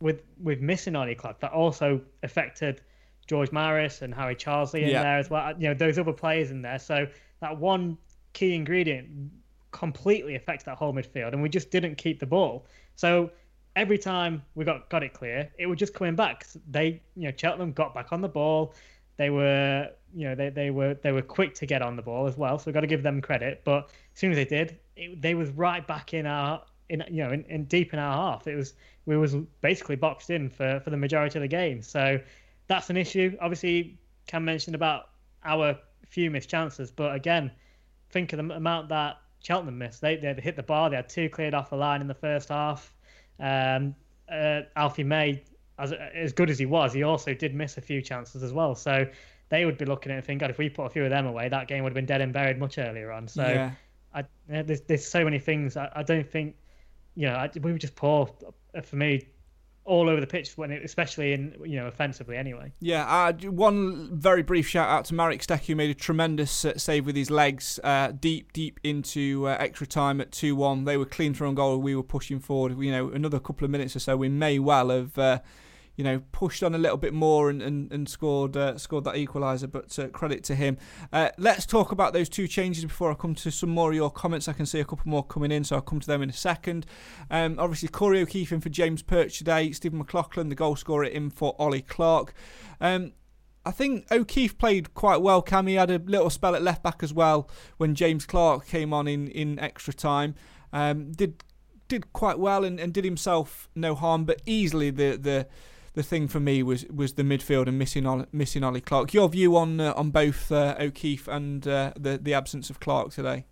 with 0.00 0.22
with 0.38 0.60
missing 0.60 0.96
Ollie 0.96 1.14
Clark, 1.14 1.40
that 1.40 1.52
also 1.52 2.00
affected 2.22 2.80
George 3.26 3.52
Maris 3.52 4.02
and 4.02 4.12
Harry 4.14 4.34
Charsley 4.34 4.82
in 4.82 4.88
Yeah. 4.88 5.02
there 5.02 5.18
as 5.18 5.30
well. 5.30 5.52
You 5.58 5.68
know 5.68 5.74
those 5.74 5.98
other 5.98 6.12
players 6.12 6.50
in 6.50 6.62
there. 6.62 6.78
So 6.78 7.06
that 7.40 7.58
one 7.58 7.96
key 8.32 8.54
ingredient 8.54 9.30
completely 9.70 10.34
affects 10.34 10.64
that 10.64 10.76
whole 10.76 10.92
midfield, 10.92 11.32
and 11.32 11.42
we 11.42 11.48
just 11.48 11.70
didn't 11.70 11.96
keep 11.96 12.18
the 12.20 12.26
ball. 12.26 12.66
So 12.96 13.30
every 13.76 13.98
time 13.98 14.42
we 14.54 14.64
got 14.64 14.90
got 14.90 15.02
it 15.02 15.12
clear, 15.12 15.50
it 15.58 15.66
was 15.66 15.78
just 15.78 15.94
coming 15.94 16.16
back. 16.16 16.46
They, 16.68 17.00
you 17.16 17.28
know, 17.28 17.32
Cheltenham 17.36 17.72
got 17.72 17.94
back 17.94 18.12
on 18.12 18.20
the 18.20 18.28
ball. 18.28 18.74
They 19.16 19.30
were, 19.30 19.90
you 20.14 20.28
know, 20.28 20.34
they, 20.34 20.50
they 20.50 20.70
were 20.70 20.94
they 20.94 21.12
were 21.12 21.22
quick 21.22 21.54
to 21.56 21.66
get 21.66 21.82
on 21.82 21.96
the 21.96 22.02
ball 22.02 22.26
as 22.26 22.36
well. 22.36 22.58
So 22.58 22.64
we've 22.66 22.74
got 22.74 22.80
to 22.80 22.86
give 22.86 23.02
them 23.02 23.20
credit. 23.20 23.62
But 23.64 23.84
as 24.14 24.18
soon 24.18 24.32
as 24.32 24.36
they 24.36 24.44
did, 24.44 24.78
it, 24.96 25.20
they 25.20 25.34
was 25.34 25.50
right 25.50 25.86
back 25.86 26.14
in 26.14 26.26
our, 26.26 26.62
in 26.88 27.04
you 27.10 27.24
know, 27.24 27.30
in, 27.30 27.44
in 27.44 27.64
deep 27.64 27.92
in 27.92 27.98
our 27.98 28.14
half. 28.14 28.46
It 28.46 28.56
was 28.56 28.74
we 29.06 29.16
was 29.16 29.34
basically 29.60 29.96
boxed 29.96 30.30
in 30.30 30.48
for 30.48 30.80
for 30.80 30.90
the 30.90 30.96
majority 30.96 31.38
of 31.38 31.42
the 31.42 31.48
game. 31.48 31.82
So 31.82 32.20
that's 32.66 32.90
an 32.90 32.96
issue. 32.96 33.36
Obviously, 33.40 33.98
Cam 34.26 34.44
mentioned 34.44 34.74
about 34.74 35.10
our 35.44 35.76
few 36.08 36.30
missed 36.30 36.48
chances, 36.48 36.90
but 36.90 37.14
again, 37.14 37.50
think 38.10 38.32
of 38.32 38.46
the 38.46 38.54
amount 38.54 38.88
that 38.90 39.16
Cheltenham 39.40 39.78
missed. 39.78 40.00
They 40.00 40.16
they 40.16 40.34
hit 40.34 40.56
the 40.56 40.62
bar. 40.62 40.90
They 40.90 40.96
had 40.96 41.08
two 41.08 41.28
cleared 41.28 41.54
off 41.54 41.70
the 41.70 41.76
line 41.76 42.00
in 42.00 42.06
the 42.06 42.14
first 42.14 42.48
half. 42.48 42.92
Um, 43.40 43.94
uh, 44.30 44.62
Alfie 44.76 45.04
May, 45.04 45.42
as 45.78 45.92
as 45.92 46.32
good 46.32 46.50
as 46.50 46.58
he 46.58 46.66
was, 46.66 46.92
he 46.92 47.02
also 47.02 47.34
did 47.34 47.54
miss 47.54 47.76
a 47.76 47.80
few 47.80 48.02
chances 48.02 48.42
as 48.42 48.52
well. 48.52 48.74
So 48.74 49.06
they 49.48 49.64
would 49.64 49.78
be 49.78 49.84
looking 49.84 50.12
at 50.12 50.14
it 50.14 50.18
and 50.18 50.26
think, 50.26 50.40
God, 50.40 50.50
if 50.50 50.58
we 50.58 50.68
put 50.68 50.84
a 50.86 50.90
few 50.90 51.04
of 51.04 51.10
them 51.10 51.26
away, 51.26 51.48
that 51.48 51.68
game 51.68 51.82
would 51.84 51.90
have 51.90 51.94
been 51.94 52.06
dead 52.06 52.20
and 52.20 52.32
buried 52.32 52.58
much 52.58 52.78
earlier 52.78 53.12
on. 53.12 53.28
So 53.28 53.42
yeah. 53.46 53.70
I, 54.14 54.24
there's 54.48 54.82
there's 54.82 55.06
so 55.06 55.24
many 55.24 55.38
things. 55.38 55.76
I, 55.76 55.90
I 55.94 56.02
don't 56.02 56.28
think, 56.30 56.56
you 57.14 57.26
know, 57.26 57.34
I, 57.34 57.50
we 57.60 57.72
were 57.72 57.78
just 57.78 57.94
poor 57.94 58.28
for 58.82 58.96
me, 58.96 59.28
all 59.84 60.08
over 60.08 60.20
the 60.20 60.26
pitch 60.26 60.56
when 60.56 60.70
it, 60.70 60.84
especially 60.84 61.32
in 61.32 61.54
you 61.64 61.76
know 61.76 61.86
offensively 61.86 62.36
anyway. 62.36 62.72
Yeah, 62.80 63.04
uh, 63.04 63.32
one 63.50 64.10
very 64.16 64.42
brief 64.42 64.68
shout 64.68 64.88
out 64.88 65.04
to 65.06 65.14
Marek 65.14 65.42
Stech, 65.42 65.66
who 65.66 65.74
made 65.74 65.90
a 65.90 65.94
tremendous 65.94 66.64
uh, 66.64 66.78
save 66.78 67.06
with 67.06 67.16
his 67.16 67.30
legs 67.30 67.80
uh, 67.82 68.12
deep, 68.12 68.52
deep 68.52 68.78
into 68.84 69.48
uh, 69.48 69.56
extra 69.58 69.86
time 69.86 70.20
at 70.20 70.30
2 70.32 70.54
1. 70.54 70.84
They 70.84 70.96
were 70.96 71.06
clean 71.06 71.34
through 71.34 71.48
on 71.48 71.54
goal. 71.54 71.78
We 71.78 71.96
were 71.96 72.02
pushing 72.02 72.38
forward. 72.38 72.78
You 72.78 72.92
know, 72.92 73.08
another 73.10 73.40
couple 73.40 73.64
of 73.64 73.70
minutes 73.70 73.96
or 73.96 74.00
so, 74.00 74.16
we 74.16 74.28
may 74.28 74.58
well 74.58 74.90
have. 74.90 75.42
You 75.96 76.04
know, 76.04 76.22
pushed 76.32 76.62
on 76.62 76.74
a 76.74 76.78
little 76.78 76.96
bit 76.96 77.12
more 77.12 77.50
and, 77.50 77.60
and, 77.60 77.92
and 77.92 78.08
scored 78.08 78.56
uh, 78.56 78.78
scored 78.78 79.04
that 79.04 79.14
equaliser. 79.14 79.70
But 79.70 79.98
uh, 79.98 80.08
credit 80.08 80.42
to 80.44 80.54
him. 80.54 80.78
Uh, 81.12 81.28
let's 81.36 81.66
talk 81.66 81.92
about 81.92 82.12
those 82.12 82.28
two 82.28 82.48
changes 82.48 82.84
before 82.84 83.10
I 83.10 83.14
come 83.14 83.34
to 83.36 83.50
some 83.50 83.70
more 83.70 83.90
of 83.90 83.96
your 83.96 84.10
comments. 84.10 84.48
I 84.48 84.54
can 84.54 84.66
see 84.66 84.80
a 84.80 84.84
couple 84.84 85.10
more 85.10 85.24
coming 85.24 85.52
in, 85.52 85.64
so 85.64 85.76
I'll 85.76 85.82
come 85.82 86.00
to 86.00 86.06
them 86.06 86.22
in 86.22 86.30
a 86.30 86.34
second. 86.34 86.86
Um, 87.30 87.56
obviously, 87.58 87.88
Corey 87.88 88.22
O'Keeffe 88.22 88.52
in 88.52 88.60
for 88.60 88.70
James 88.70 89.02
Perch 89.02 89.38
today. 89.38 89.72
Stephen 89.72 89.98
McLaughlin, 89.98 90.48
the 90.48 90.54
goal 90.54 90.76
scorer, 90.76 91.04
in 91.04 91.30
for 91.30 91.54
Ollie 91.58 91.82
Clark. 91.82 92.32
Um, 92.80 93.12
I 93.64 93.70
think 93.70 94.10
O'Keeffe 94.10 94.58
played 94.58 94.94
quite 94.94 95.20
well. 95.20 95.40
Cam, 95.40 95.66
he 95.66 95.74
had 95.74 95.90
a 95.90 95.98
little 95.98 96.30
spell 96.30 96.54
at 96.54 96.62
left 96.62 96.82
back 96.82 97.02
as 97.02 97.14
well 97.14 97.48
when 97.76 97.94
James 97.94 98.26
Clark 98.26 98.66
came 98.66 98.92
on 98.92 99.06
in, 99.06 99.28
in 99.28 99.58
extra 99.58 99.94
time. 99.94 100.34
Um, 100.72 101.12
did 101.12 101.44
did 101.88 102.12
quite 102.12 102.38
well 102.38 102.64
and, 102.64 102.80
and 102.80 102.94
did 102.94 103.04
himself 103.04 103.68
no 103.74 103.94
harm, 103.94 104.24
but 104.24 104.40
easily 104.46 104.90
the 104.90 105.18
the 105.20 105.46
the 105.94 106.02
thing 106.02 106.28
for 106.28 106.40
me 106.40 106.62
was 106.62 106.86
was 106.86 107.14
the 107.14 107.22
midfield 107.22 107.68
and 107.68 107.78
missing 107.78 108.06
Ollie, 108.06 108.26
missing 108.32 108.64
Ollie 108.64 108.80
Clark. 108.80 109.12
Your 109.12 109.28
view 109.28 109.56
on 109.56 109.80
uh, 109.80 109.92
on 109.96 110.10
both 110.10 110.50
uh, 110.50 110.74
O'Keeffe 110.78 111.28
and 111.28 111.66
uh, 111.66 111.92
the 111.98 112.18
the 112.18 112.34
absence 112.34 112.70
of 112.70 112.80
Clark 112.80 113.12
today? 113.12 113.44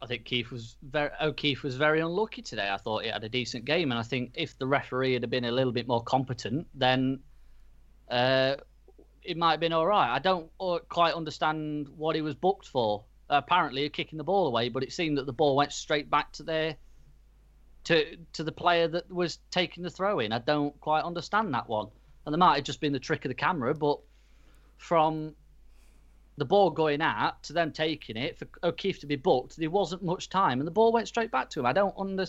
I 0.00 0.06
think 0.06 0.24
Keith 0.24 0.50
was 0.50 0.76
very 0.82 1.10
O'Keeffe 1.20 1.62
was 1.62 1.76
very 1.76 2.00
unlucky 2.00 2.42
today. 2.42 2.68
I 2.70 2.76
thought 2.76 3.04
he 3.04 3.10
had 3.10 3.22
a 3.22 3.28
decent 3.28 3.64
game, 3.64 3.92
and 3.92 3.98
I 3.98 4.02
think 4.02 4.32
if 4.34 4.58
the 4.58 4.66
referee 4.66 5.12
had 5.14 5.28
been 5.30 5.44
a 5.44 5.52
little 5.52 5.72
bit 5.72 5.86
more 5.86 6.02
competent, 6.02 6.66
then 6.74 7.20
uh, 8.10 8.56
it 9.22 9.36
might 9.36 9.52
have 9.52 9.60
been 9.60 9.72
all 9.72 9.86
right. 9.86 10.12
I 10.12 10.18
don't 10.18 10.50
uh, 10.58 10.78
quite 10.88 11.14
understand 11.14 11.88
what 11.88 12.16
he 12.16 12.22
was 12.22 12.34
booked 12.34 12.66
for. 12.66 13.04
Apparently, 13.28 13.88
kicking 13.88 14.18
the 14.18 14.24
ball 14.24 14.46
away, 14.46 14.68
but 14.68 14.82
it 14.82 14.92
seemed 14.92 15.16
that 15.18 15.26
the 15.26 15.32
ball 15.32 15.56
went 15.56 15.72
straight 15.72 16.10
back 16.10 16.32
to 16.32 16.42
their 16.42 16.76
to 17.84 18.16
to 18.32 18.44
the 18.44 18.52
player 18.52 18.88
that 18.88 19.10
was 19.10 19.38
taking 19.50 19.82
the 19.82 19.90
throw 19.90 20.20
in. 20.20 20.32
I 20.32 20.38
don't 20.38 20.78
quite 20.80 21.02
understand 21.02 21.52
that 21.54 21.68
one. 21.68 21.88
And 22.24 22.32
there 22.32 22.38
might 22.38 22.56
have 22.56 22.64
just 22.64 22.80
been 22.80 22.92
the 22.92 23.00
trick 23.00 23.24
of 23.24 23.30
the 23.30 23.34
camera, 23.34 23.74
but 23.74 23.98
from 24.76 25.34
the 26.36 26.44
ball 26.44 26.70
going 26.70 27.02
out 27.02 27.42
to 27.42 27.52
them 27.52 27.72
taking 27.72 28.16
it 28.16 28.38
for 28.38 28.46
O'Keeffe 28.62 29.00
to 29.00 29.06
be 29.06 29.16
booked, 29.16 29.56
there 29.56 29.70
wasn't 29.70 30.02
much 30.02 30.28
time, 30.28 30.60
and 30.60 30.66
the 30.66 30.72
ball 30.72 30.92
went 30.92 31.08
straight 31.08 31.30
back 31.30 31.50
to 31.50 31.60
him. 31.60 31.66
I 31.66 31.72
don't 31.72 31.94
under, 31.98 32.26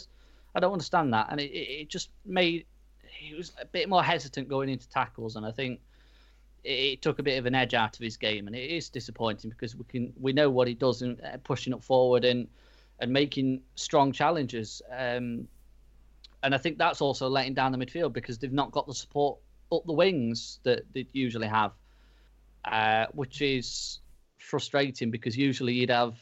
I 0.56 0.60
don't 0.60 0.74
understand 0.74 1.14
that, 1.14 1.28
and 1.30 1.40
it, 1.40 1.52
it 1.52 1.90
just 1.90 2.10
made 2.26 2.66
he 3.14 3.36
was 3.36 3.54
a 3.62 3.66
bit 3.66 3.88
more 3.88 4.04
hesitant 4.04 4.50
going 4.50 4.70
into 4.70 4.90
tackles, 4.90 5.36
and 5.36 5.46
I 5.46 5.52
think 5.52 5.80
it, 6.64 7.02
took 7.02 7.20
a 7.20 7.24
bit 7.24 7.38
of 7.38 7.46
an 7.46 7.56
edge 7.56 7.74
out 7.74 7.96
of 7.96 8.02
his 8.02 8.18
game, 8.18 8.48
and 8.48 8.56
it 8.56 8.70
is 8.70 8.90
disappointing 8.90 9.50
because 9.50 9.76
we 9.76 9.84
can 9.86 10.14
we 10.20 10.34
know 10.34 10.50
what 10.50 10.68
he 10.68 10.74
does 10.74 11.02
in 11.02 11.20
uh, 11.22 11.38
pushing 11.44 11.74
up 11.74 11.84
forward 11.84 12.26
and 12.26 12.48
and 13.04 13.12
making 13.12 13.62
strong 13.76 14.14
challenges. 14.14 14.82
Um, 14.90 15.50
and 16.42 16.56
I 16.56 16.58
think 16.58 16.78
that's 16.78 17.02
also 17.02 17.28
letting 17.28 17.54
down 17.54 17.74
the 17.74 17.78
midfield 17.78 18.14
because 18.14 18.40
they've 18.40 18.52
not 18.52 18.72
got 18.72 18.88
the 18.88 18.94
support 18.94 19.40
up 19.74 19.86
the 19.86 19.92
wings 19.92 20.60
that 20.64 20.84
they 20.94 21.06
usually 21.12 21.48
have, 21.48 21.74
uh, 22.64 23.08
which 23.12 23.42
is 23.42 24.00
frustrating 24.38 25.12
because 25.12 25.38
usually 25.38 25.74
you'd 25.74 25.90
have 25.90 26.16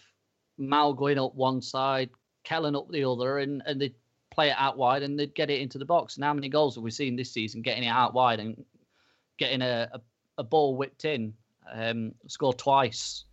Mal 0.58 0.94
going 0.94 1.20
up 1.20 1.36
one 1.36 1.62
side, 1.62 2.10
Kellan 2.44 2.76
up 2.76 2.90
the 2.90 3.08
other, 3.08 3.38
and, 3.38 3.62
and 3.68 3.80
they'd 3.80 3.96
play 4.32 4.50
it 4.50 4.56
out 4.58 4.76
wide 4.76 5.04
and 5.04 5.20
they'd 5.20 5.36
get 5.36 5.52
it 5.52 5.62
into 5.62 5.78
the 5.78 5.86
box. 5.86 6.16
And 6.16 6.24
how 6.24 6.34
many 6.34 6.50
goals 6.50 6.76
have 6.76 6.84
we 6.84 6.90
seen 6.90 7.16
this 7.16 7.32
season 7.32 7.62
getting 7.62 7.84
it 7.84 7.90
out 7.90 8.16
wide 8.16 8.40
and 8.40 8.66
getting 9.38 9.62
a, 9.62 9.88
a, 9.94 10.02
a 10.40 10.44
ball 10.44 10.76
whipped 10.76 11.06
in? 11.06 11.36
Um, 11.72 12.14
scored 12.28 12.58
twice 12.58 13.26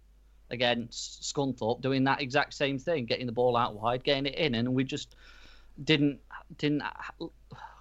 against 0.50 1.22
Scunthorpe, 1.22 1.80
doing 1.80 2.04
that 2.04 2.20
exact 2.20 2.54
same 2.54 2.78
thing, 2.78 3.06
getting 3.06 3.26
the 3.26 3.32
ball 3.32 3.56
out 3.56 3.74
wide, 3.74 4.04
getting 4.04 4.26
it 4.26 4.34
in, 4.34 4.54
and 4.54 4.74
we 4.74 4.84
just 4.84 5.14
didn't 5.84 6.18
didn't 6.56 6.82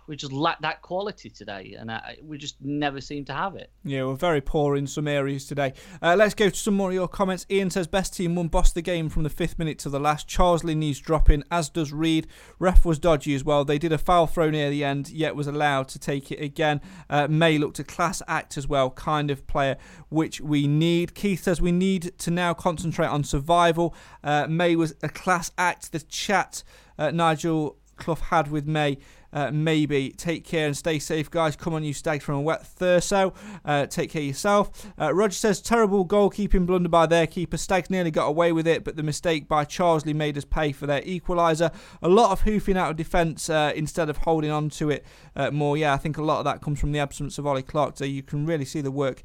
we 0.07 0.15
just 0.15 0.31
lack 0.31 0.61
that 0.61 0.81
quality 0.81 1.29
today, 1.29 1.75
and 1.77 1.91
uh, 1.91 1.99
we 2.23 2.37
just 2.37 2.55
never 2.61 3.01
seem 3.01 3.25
to 3.25 3.33
have 3.33 3.55
it. 3.55 3.71
Yeah, 3.83 4.05
we're 4.05 4.15
very 4.15 4.41
poor 4.41 4.75
in 4.75 4.87
some 4.87 5.07
areas 5.07 5.45
today. 5.45 5.73
Uh, 6.01 6.15
let's 6.17 6.33
go 6.33 6.49
to 6.49 6.55
some 6.55 6.75
more 6.75 6.89
of 6.89 6.95
your 6.95 7.07
comments. 7.07 7.45
Ian 7.49 7.69
says 7.69 7.87
best 7.87 8.15
team 8.15 8.35
won, 8.35 8.47
boss 8.47 8.71
the 8.71 8.81
game 8.81 9.09
from 9.09 9.23
the 9.23 9.29
fifth 9.29 9.59
minute 9.59 9.79
to 9.79 9.89
the 9.89 9.99
last. 9.99 10.27
Charsley 10.27 10.75
needs 10.75 10.99
dropping, 10.99 11.43
as 11.51 11.69
does 11.69 11.91
Reid. 11.91 12.27
Ref 12.59 12.85
was 12.85 12.99
dodgy 12.99 13.35
as 13.35 13.43
well. 13.43 13.65
They 13.65 13.77
did 13.77 13.91
a 13.91 13.97
foul 13.97 14.27
throw 14.27 14.49
near 14.49 14.69
the 14.69 14.83
end, 14.83 15.09
yet 15.09 15.35
was 15.35 15.47
allowed 15.47 15.87
to 15.89 15.99
take 15.99 16.31
it 16.31 16.41
again. 16.41 16.81
Uh, 17.09 17.27
May 17.27 17.57
looked 17.57 17.79
a 17.79 17.83
class 17.83 18.21
act 18.27 18.57
as 18.57 18.67
well, 18.67 18.89
kind 18.91 19.29
of 19.29 19.45
player 19.47 19.77
which 20.09 20.39
we 20.39 20.67
need. 20.67 21.13
Keith 21.13 21.43
says 21.43 21.61
we 21.61 21.71
need 21.71 22.17
to 22.19 22.31
now 22.31 22.53
concentrate 22.53 23.07
on 23.07 23.23
survival. 23.23 23.93
Uh, 24.23 24.47
May 24.47 24.75
was 24.75 24.95
a 25.03 25.09
class 25.09 25.51
act. 25.57 25.91
The 25.91 25.99
chat 25.99 26.63
uh, 26.97 27.11
Nigel 27.11 27.77
Clough 27.97 28.15
had 28.15 28.49
with 28.49 28.65
May 28.65 28.97
uh, 29.33 29.51
maybe. 29.51 30.09
Take 30.11 30.43
care 30.43 30.67
and 30.67 30.75
stay 30.75 30.99
safe, 30.99 31.29
guys. 31.29 31.55
Come 31.55 31.73
on, 31.73 31.83
you 31.83 31.93
stags 31.93 32.23
from 32.23 32.35
a 32.35 32.41
wet 32.41 32.63
Thurso. 32.63 33.35
Uh, 33.65 33.85
take 33.85 34.11
care 34.11 34.21
yourself. 34.21 34.91
Uh, 34.99 35.13
Roger 35.13 35.35
says 35.35 35.61
terrible 35.61 36.05
goalkeeping 36.05 36.65
blunder 36.65 36.89
by 36.89 37.05
their 37.05 37.27
keeper. 37.27 37.57
Stags 37.57 37.89
nearly 37.89 38.11
got 38.11 38.27
away 38.27 38.51
with 38.51 38.67
it, 38.67 38.83
but 38.83 38.95
the 38.95 39.03
mistake 39.03 39.47
by 39.47 39.65
Charsley 39.65 40.13
made 40.13 40.37
us 40.37 40.45
pay 40.45 40.71
for 40.71 40.87
their 40.87 41.01
equaliser. 41.01 41.73
A 42.01 42.09
lot 42.09 42.31
of 42.31 42.41
hoofing 42.41 42.77
out 42.77 42.91
of 42.91 42.95
defence 42.95 43.49
uh, 43.49 43.71
instead 43.75 44.09
of 44.09 44.17
holding 44.17 44.51
on 44.51 44.69
to 44.71 44.89
it 44.89 45.05
uh, 45.35 45.51
more. 45.51 45.77
Yeah, 45.77 45.93
I 45.93 45.97
think 45.97 46.17
a 46.17 46.23
lot 46.23 46.39
of 46.39 46.45
that 46.45 46.61
comes 46.61 46.79
from 46.79 46.91
the 46.91 46.99
absence 46.99 47.37
of 47.37 47.45
Ollie 47.45 47.63
Clark. 47.63 47.97
So 47.97 48.05
you 48.05 48.23
can 48.23 48.45
really 48.45 48.65
see 48.65 48.81
the 48.81 48.91
work 48.91 49.21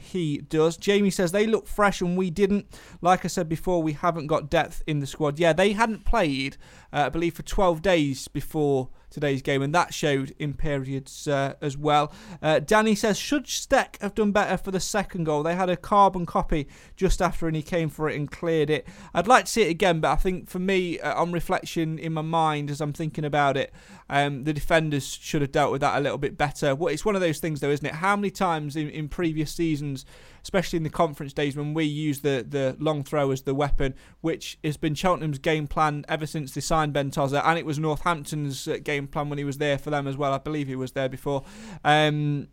he 0.00 0.38
does. 0.38 0.76
Jamie 0.76 1.10
says 1.10 1.32
they 1.32 1.46
look 1.46 1.66
fresh 1.66 2.00
and 2.00 2.16
we 2.16 2.30
didn't. 2.30 2.66
Like 3.00 3.24
I 3.24 3.28
said 3.28 3.48
before, 3.48 3.82
we 3.82 3.92
haven't 3.92 4.26
got 4.26 4.50
depth 4.50 4.82
in 4.86 5.00
the 5.00 5.06
squad. 5.06 5.38
Yeah, 5.38 5.52
they 5.52 5.72
hadn't 5.72 6.04
played, 6.04 6.56
I 6.92 7.08
believe, 7.08 7.34
for 7.34 7.42
12 7.42 7.82
days 7.82 8.28
before 8.28 8.90
today's 9.10 9.42
game, 9.42 9.62
and 9.62 9.74
that 9.74 9.94
showed 9.94 10.34
in 10.38 10.54
periods 10.54 11.26
uh, 11.26 11.54
as 11.60 11.76
well. 11.76 12.12
Uh, 12.42 12.58
Danny 12.58 12.94
says, 12.94 13.18
should 13.18 13.44
Stech 13.44 14.00
have 14.00 14.14
done 14.14 14.32
better 14.32 14.56
for 14.56 14.70
the 14.70 14.80
second 14.80 15.24
goal? 15.24 15.42
They 15.42 15.54
had 15.54 15.70
a 15.70 15.76
carbon 15.76 16.26
copy 16.26 16.68
just 16.96 17.22
after, 17.22 17.46
and 17.46 17.56
he 17.56 17.62
came 17.62 17.88
for 17.88 18.08
it 18.08 18.16
and 18.16 18.30
cleared 18.30 18.70
it. 18.70 18.86
I'd 19.14 19.26
like 19.26 19.46
to 19.46 19.50
see 19.50 19.62
it 19.62 19.70
again, 19.70 20.00
but 20.00 20.10
I 20.12 20.16
think 20.16 20.48
for 20.48 20.58
me, 20.58 21.00
uh, 21.00 21.20
on 21.20 21.32
reflection 21.32 21.98
in 21.98 22.12
my 22.12 22.22
mind 22.22 22.70
as 22.70 22.80
I'm 22.80 22.92
thinking 22.92 23.24
about 23.24 23.56
it, 23.56 23.72
um, 24.10 24.44
the 24.44 24.52
defenders 24.52 25.06
should 25.06 25.42
have 25.42 25.52
dealt 25.52 25.72
with 25.72 25.80
that 25.80 25.98
a 25.98 26.00
little 26.00 26.18
bit 26.18 26.36
better. 26.36 26.74
Well, 26.74 26.92
it's 26.92 27.04
one 27.04 27.14
of 27.14 27.20
those 27.20 27.38
things, 27.38 27.60
though, 27.60 27.70
isn't 27.70 27.86
it? 27.86 27.94
How 27.94 28.16
many 28.16 28.30
times 28.30 28.76
in, 28.76 28.90
in 28.90 29.08
previous 29.08 29.52
seasons 29.52 30.04
especially 30.48 30.78
in 30.78 30.82
the 30.82 30.88
conference 30.88 31.34
days 31.34 31.54
when 31.54 31.74
we 31.74 31.84
use 31.84 32.20
the, 32.20 32.42
the 32.48 32.74
long 32.78 33.04
throw 33.04 33.30
as 33.30 33.42
the 33.42 33.54
weapon, 33.54 33.94
which 34.22 34.58
has 34.64 34.78
been 34.78 34.94
Cheltenham's 34.94 35.38
game 35.38 35.66
plan 35.66 36.06
ever 36.08 36.24
since 36.24 36.54
they 36.54 36.60
signed 36.62 36.94
Ben 36.94 37.10
Tozer, 37.10 37.42
and 37.44 37.58
it 37.58 37.66
was 37.66 37.78
Northampton's 37.78 38.66
uh, 38.66 38.78
game 38.82 39.06
plan 39.06 39.28
when 39.28 39.36
he 39.36 39.44
was 39.44 39.58
there 39.58 39.76
for 39.76 39.90
them 39.90 40.06
as 40.06 40.16
well. 40.16 40.32
I 40.32 40.38
believe 40.38 40.66
he 40.66 40.74
was 40.74 40.92
there 40.92 41.10
before. 41.10 41.44
Um, 41.84 42.48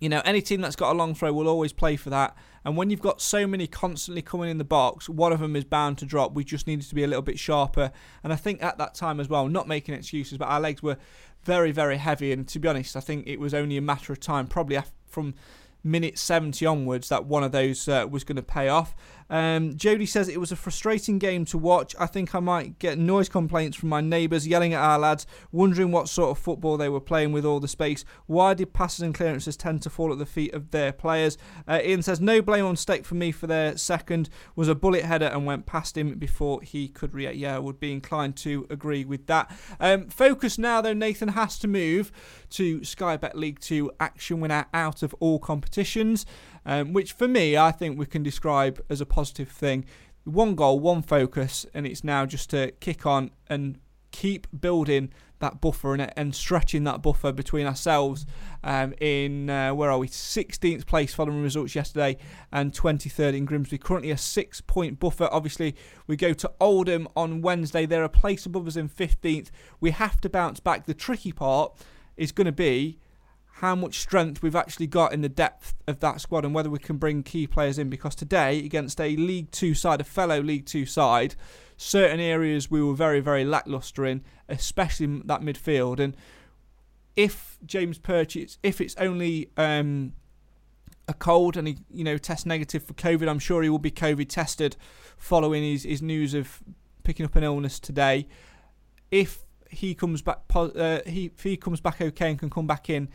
you 0.00 0.08
know, 0.08 0.22
any 0.24 0.40
team 0.40 0.62
that's 0.62 0.74
got 0.74 0.90
a 0.90 0.96
long 0.96 1.14
throw 1.14 1.34
will 1.34 1.48
always 1.48 1.74
play 1.74 1.96
for 1.96 2.08
that. 2.08 2.34
And 2.64 2.78
when 2.78 2.88
you've 2.88 3.02
got 3.02 3.20
so 3.20 3.46
many 3.46 3.66
constantly 3.66 4.22
coming 4.22 4.48
in 4.48 4.56
the 4.56 4.64
box, 4.64 5.06
one 5.06 5.34
of 5.34 5.40
them 5.40 5.54
is 5.54 5.64
bound 5.64 5.98
to 5.98 6.06
drop. 6.06 6.32
We 6.32 6.44
just 6.44 6.66
needed 6.66 6.88
to 6.88 6.94
be 6.94 7.04
a 7.04 7.06
little 7.06 7.20
bit 7.20 7.38
sharper. 7.38 7.92
And 8.24 8.32
I 8.32 8.36
think 8.36 8.62
at 8.62 8.78
that 8.78 8.94
time 8.94 9.20
as 9.20 9.28
well, 9.28 9.48
not 9.48 9.68
making 9.68 9.94
excuses, 9.94 10.38
but 10.38 10.46
our 10.46 10.60
legs 10.60 10.82
were 10.82 10.96
very, 11.42 11.72
very 11.72 11.98
heavy. 11.98 12.32
And 12.32 12.48
to 12.48 12.58
be 12.58 12.68
honest, 12.68 12.96
I 12.96 13.00
think 13.00 13.26
it 13.26 13.38
was 13.38 13.52
only 13.52 13.76
a 13.76 13.82
matter 13.82 14.14
of 14.14 14.18
time, 14.18 14.46
probably 14.46 14.80
from 15.04 15.34
minute 15.84 16.18
70 16.18 16.64
onwards 16.64 17.08
that 17.08 17.24
one 17.26 17.42
of 17.42 17.52
those 17.52 17.88
uh, 17.88 18.06
was 18.08 18.24
going 18.24 18.36
to 18.36 18.42
pay 18.42 18.68
off. 18.68 18.94
Um, 19.30 19.76
Jody 19.76 20.06
says 20.06 20.28
it 20.28 20.40
was 20.40 20.52
a 20.52 20.56
frustrating 20.56 21.18
game 21.18 21.44
to 21.46 21.58
watch. 21.58 21.94
I 21.98 22.06
think 22.06 22.34
I 22.34 22.40
might 22.40 22.78
get 22.78 22.98
noise 22.98 23.28
complaints 23.28 23.76
from 23.76 23.88
my 23.88 24.00
neighbours 24.00 24.46
yelling 24.46 24.74
at 24.74 24.82
our 24.82 24.98
lads, 24.98 25.26
wondering 25.50 25.90
what 25.92 26.08
sort 26.08 26.30
of 26.30 26.38
football 26.38 26.76
they 26.76 26.88
were 26.88 27.00
playing 27.00 27.32
with 27.32 27.44
all 27.44 27.60
the 27.60 27.68
space. 27.68 28.04
Why 28.26 28.54
did 28.54 28.72
passes 28.72 29.00
and 29.00 29.14
clearances 29.14 29.56
tend 29.56 29.82
to 29.82 29.90
fall 29.90 30.12
at 30.12 30.18
the 30.18 30.26
feet 30.26 30.54
of 30.54 30.70
their 30.70 30.92
players? 30.92 31.38
Uh, 31.66 31.80
Ian 31.82 32.02
says 32.02 32.20
no 32.20 32.42
blame 32.42 32.64
on 32.64 32.76
Stech 32.76 33.04
for 33.04 33.14
me 33.14 33.32
for 33.32 33.46
their 33.46 33.76
second 33.76 34.28
was 34.56 34.68
a 34.68 34.74
bullet 34.74 35.04
header 35.04 35.26
and 35.26 35.46
went 35.46 35.66
past 35.66 35.96
him 35.96 36.18
before 36.18 36.60
he 36.62 36.88
could 36.88 37.14
react. 37.14 37.36
Yeah, 37.36 37.56
I 37.56 37.58
would 37.58 37.80
be 37.80 37.92
inclined 37.92 38.36
to 38.38 38.66
agree 38.70 39.04
with 39.04 39.26
that. 39.26 39.50
Um, 39.80 40.08
focus 40.08 40.58
now 40.58 40.80
though. 40.80 40.92
Nathan 40.92 41.28
has 41.28 41.58
to 41.60 41.68
move 41.68 42.12
to 42.50 42.84
Sky 42.84 43.16
Bet 43.16 43.36
League 43.36 43.60
Two 43.60 43.90
action 43.98 44.40
winner 44.40 44.66
out 44.74 45.02
of 45.02 45.14
all 45.20 45.38
competitions 45.38 46.26
um, 46.66 46.92
which 46.92 47.12
for 47.12 47.28
me 47.28 47.56
I 47.56 47.72
think 47.72 47.98
we 47.98 48.06
can 48.06 48.22
describe 48.22 48.82
as 48.88 49.00
a 49.00 49.06
positive 49.06 49.48
thing. 49.48 49.84
One 50.24 50.54
goal, 50.54 50.78
one 50.78 51.02
focus, 51.02 51.66
and 51.74 51.86
it's 51.86 52.04
now 52.04 52.26
just 52.26 52.50
to 52.50 52.70
kick 52.80 53.06
on 53.06 53.30
and 53.48 53.78
keep 54.12 54.46
building 54.60 55.10
that 55.42 55.60
buffer 55.60 55.92
and, 55.92 56.12
and 56.16 56.34
stretching 56.34 56.84
that 56.84 57.02
buffer 57.02 57.32
between 57.32 57.66
ourselves 57.66 58.24
um, 58.62 58.94
in 59.00 59.50
uh, 59.50 59.74
where 59.74 59.90
are 59.90 59.98
we? 59.98 60.06
16th 60.06 60.86
place 60.86 61.12
following 61.12 61.42
results 61.42 61.74
yesterday 61.74 62.16
and 62.52 62.72
23rd 62.72 63.36
in 63.36 63.44
Grimsby. 63.44 63.78
Currently 63.78 64.12
a 64.12 64.16
six 64.16 64.60
point 64.60 65.00
buffer. 65.00 65.28
Obviously 65.32 65.74
we 66.06 66.16
go 66.16 66.32
to 66.32 66.50
Oldham 66.60 67.08
on 67.16 67.42
Wednesday. 67.42 67.84
They're 67.84 68.04
a 68.04 68.08
place 68.08 68.46
above 68.46 68.66
us 68.66 68.76
in 68.76 68.88
15th 68.88 69.50
we 69.80 69.90
have 69.90 70.20
to 70.22 70.30
bounce 70.30 70.60
back. 70.60 70.86
The 70.86 70.94
tricky 70.94 71.32
part 71.32 71.76
is 72.16 72.30
going 72.32 72.46
to 72.46 72.52
be 72.52 72.98
how 73.62 73.76
much 73.76 74.00
strength 74.00 74.42
we've 74.42 74.56
actually 74.56 74.88
got 74.88 75.12
in 75.12 75.20
the 75.20 75.28
depth 75.28 75.72
of 75.86 76.00
that 76.00 76.20
squad 76.20 76.44
and 76.44 76.52
whether 76.52 76.68
we 76.68 76.80
can 76.80 76.96
bring 76.96 77.22
key 77.22 77.46
players 77.46 77.78
in. 77.78 77.88
Because 77.88 78.16
today, 78.16 78.58
against 78.58 79.00
a 79.00 79.14
League 79.14 79.52
Two 79.52 79.72
side, 79.72 80.00
a 80.00 80.04
fellow 80.04 80.40
League 80.40 80.66
Two 80.66 80.84
side, 80.84 81.36
certain 81.76 82.18
areas 82.18 82.68
we 82.72 82.82
were 82.82 82.92
very, 82.92 83.20
very 83.20 83.44
lacklustre 83.44 84.04
in, 84.04 84.24
especially 84.48 85.06
that 85.26 85.42
midfield. 85.42 86.00
And 86.00 86.16
if 87.14 87.56
James 87.64 87.98
Perch, 87.98 88.36
if 88.64 88.80
it's 88.80 88.96
only 88.96 89.48
um, 89.56 90.14
a 91.06 91.14
cold 91.14 91.56
and 91.56 91.68
he, 91.68 91.78
you 91.88 92.02
know, 92.02 92.18
tests 92.18 92.44
negative 92.44 92.82
for 92.82 92.94
COVID, 92.94 93.28
I'm 93.28 93.38
sure 93.38 93.62
he 93.62 93.68
will 93.68 93.78
be 93.78 93.92
COVID 93.92 94.28
tested 94.28 94.76
following 95.16 95.62
his, 95.62 95.84
his 95.84 96.02
news 96.02 96.34
of 96.34 96.60
picking 97.04 97.24
up 97.24 97.36
an 97.36 97.44
illness 97.44 97.78
today. 97.78 98.26
If 99.12 99.44
he 99.70 99.94
comes 99.94 100.20
back, 100.20 100.40
uh, 100.52 100.98
he 101.06 101.26
if 101.26 101.44
he 101.44 101.56
comes 101.56 101.80
back 101.80 102.00
okay 102.00 102.30
and 102.30 102.38
can 102.40 102.50
come 102.50 102.66
back 102.66 102.90
in, 102.90 103.08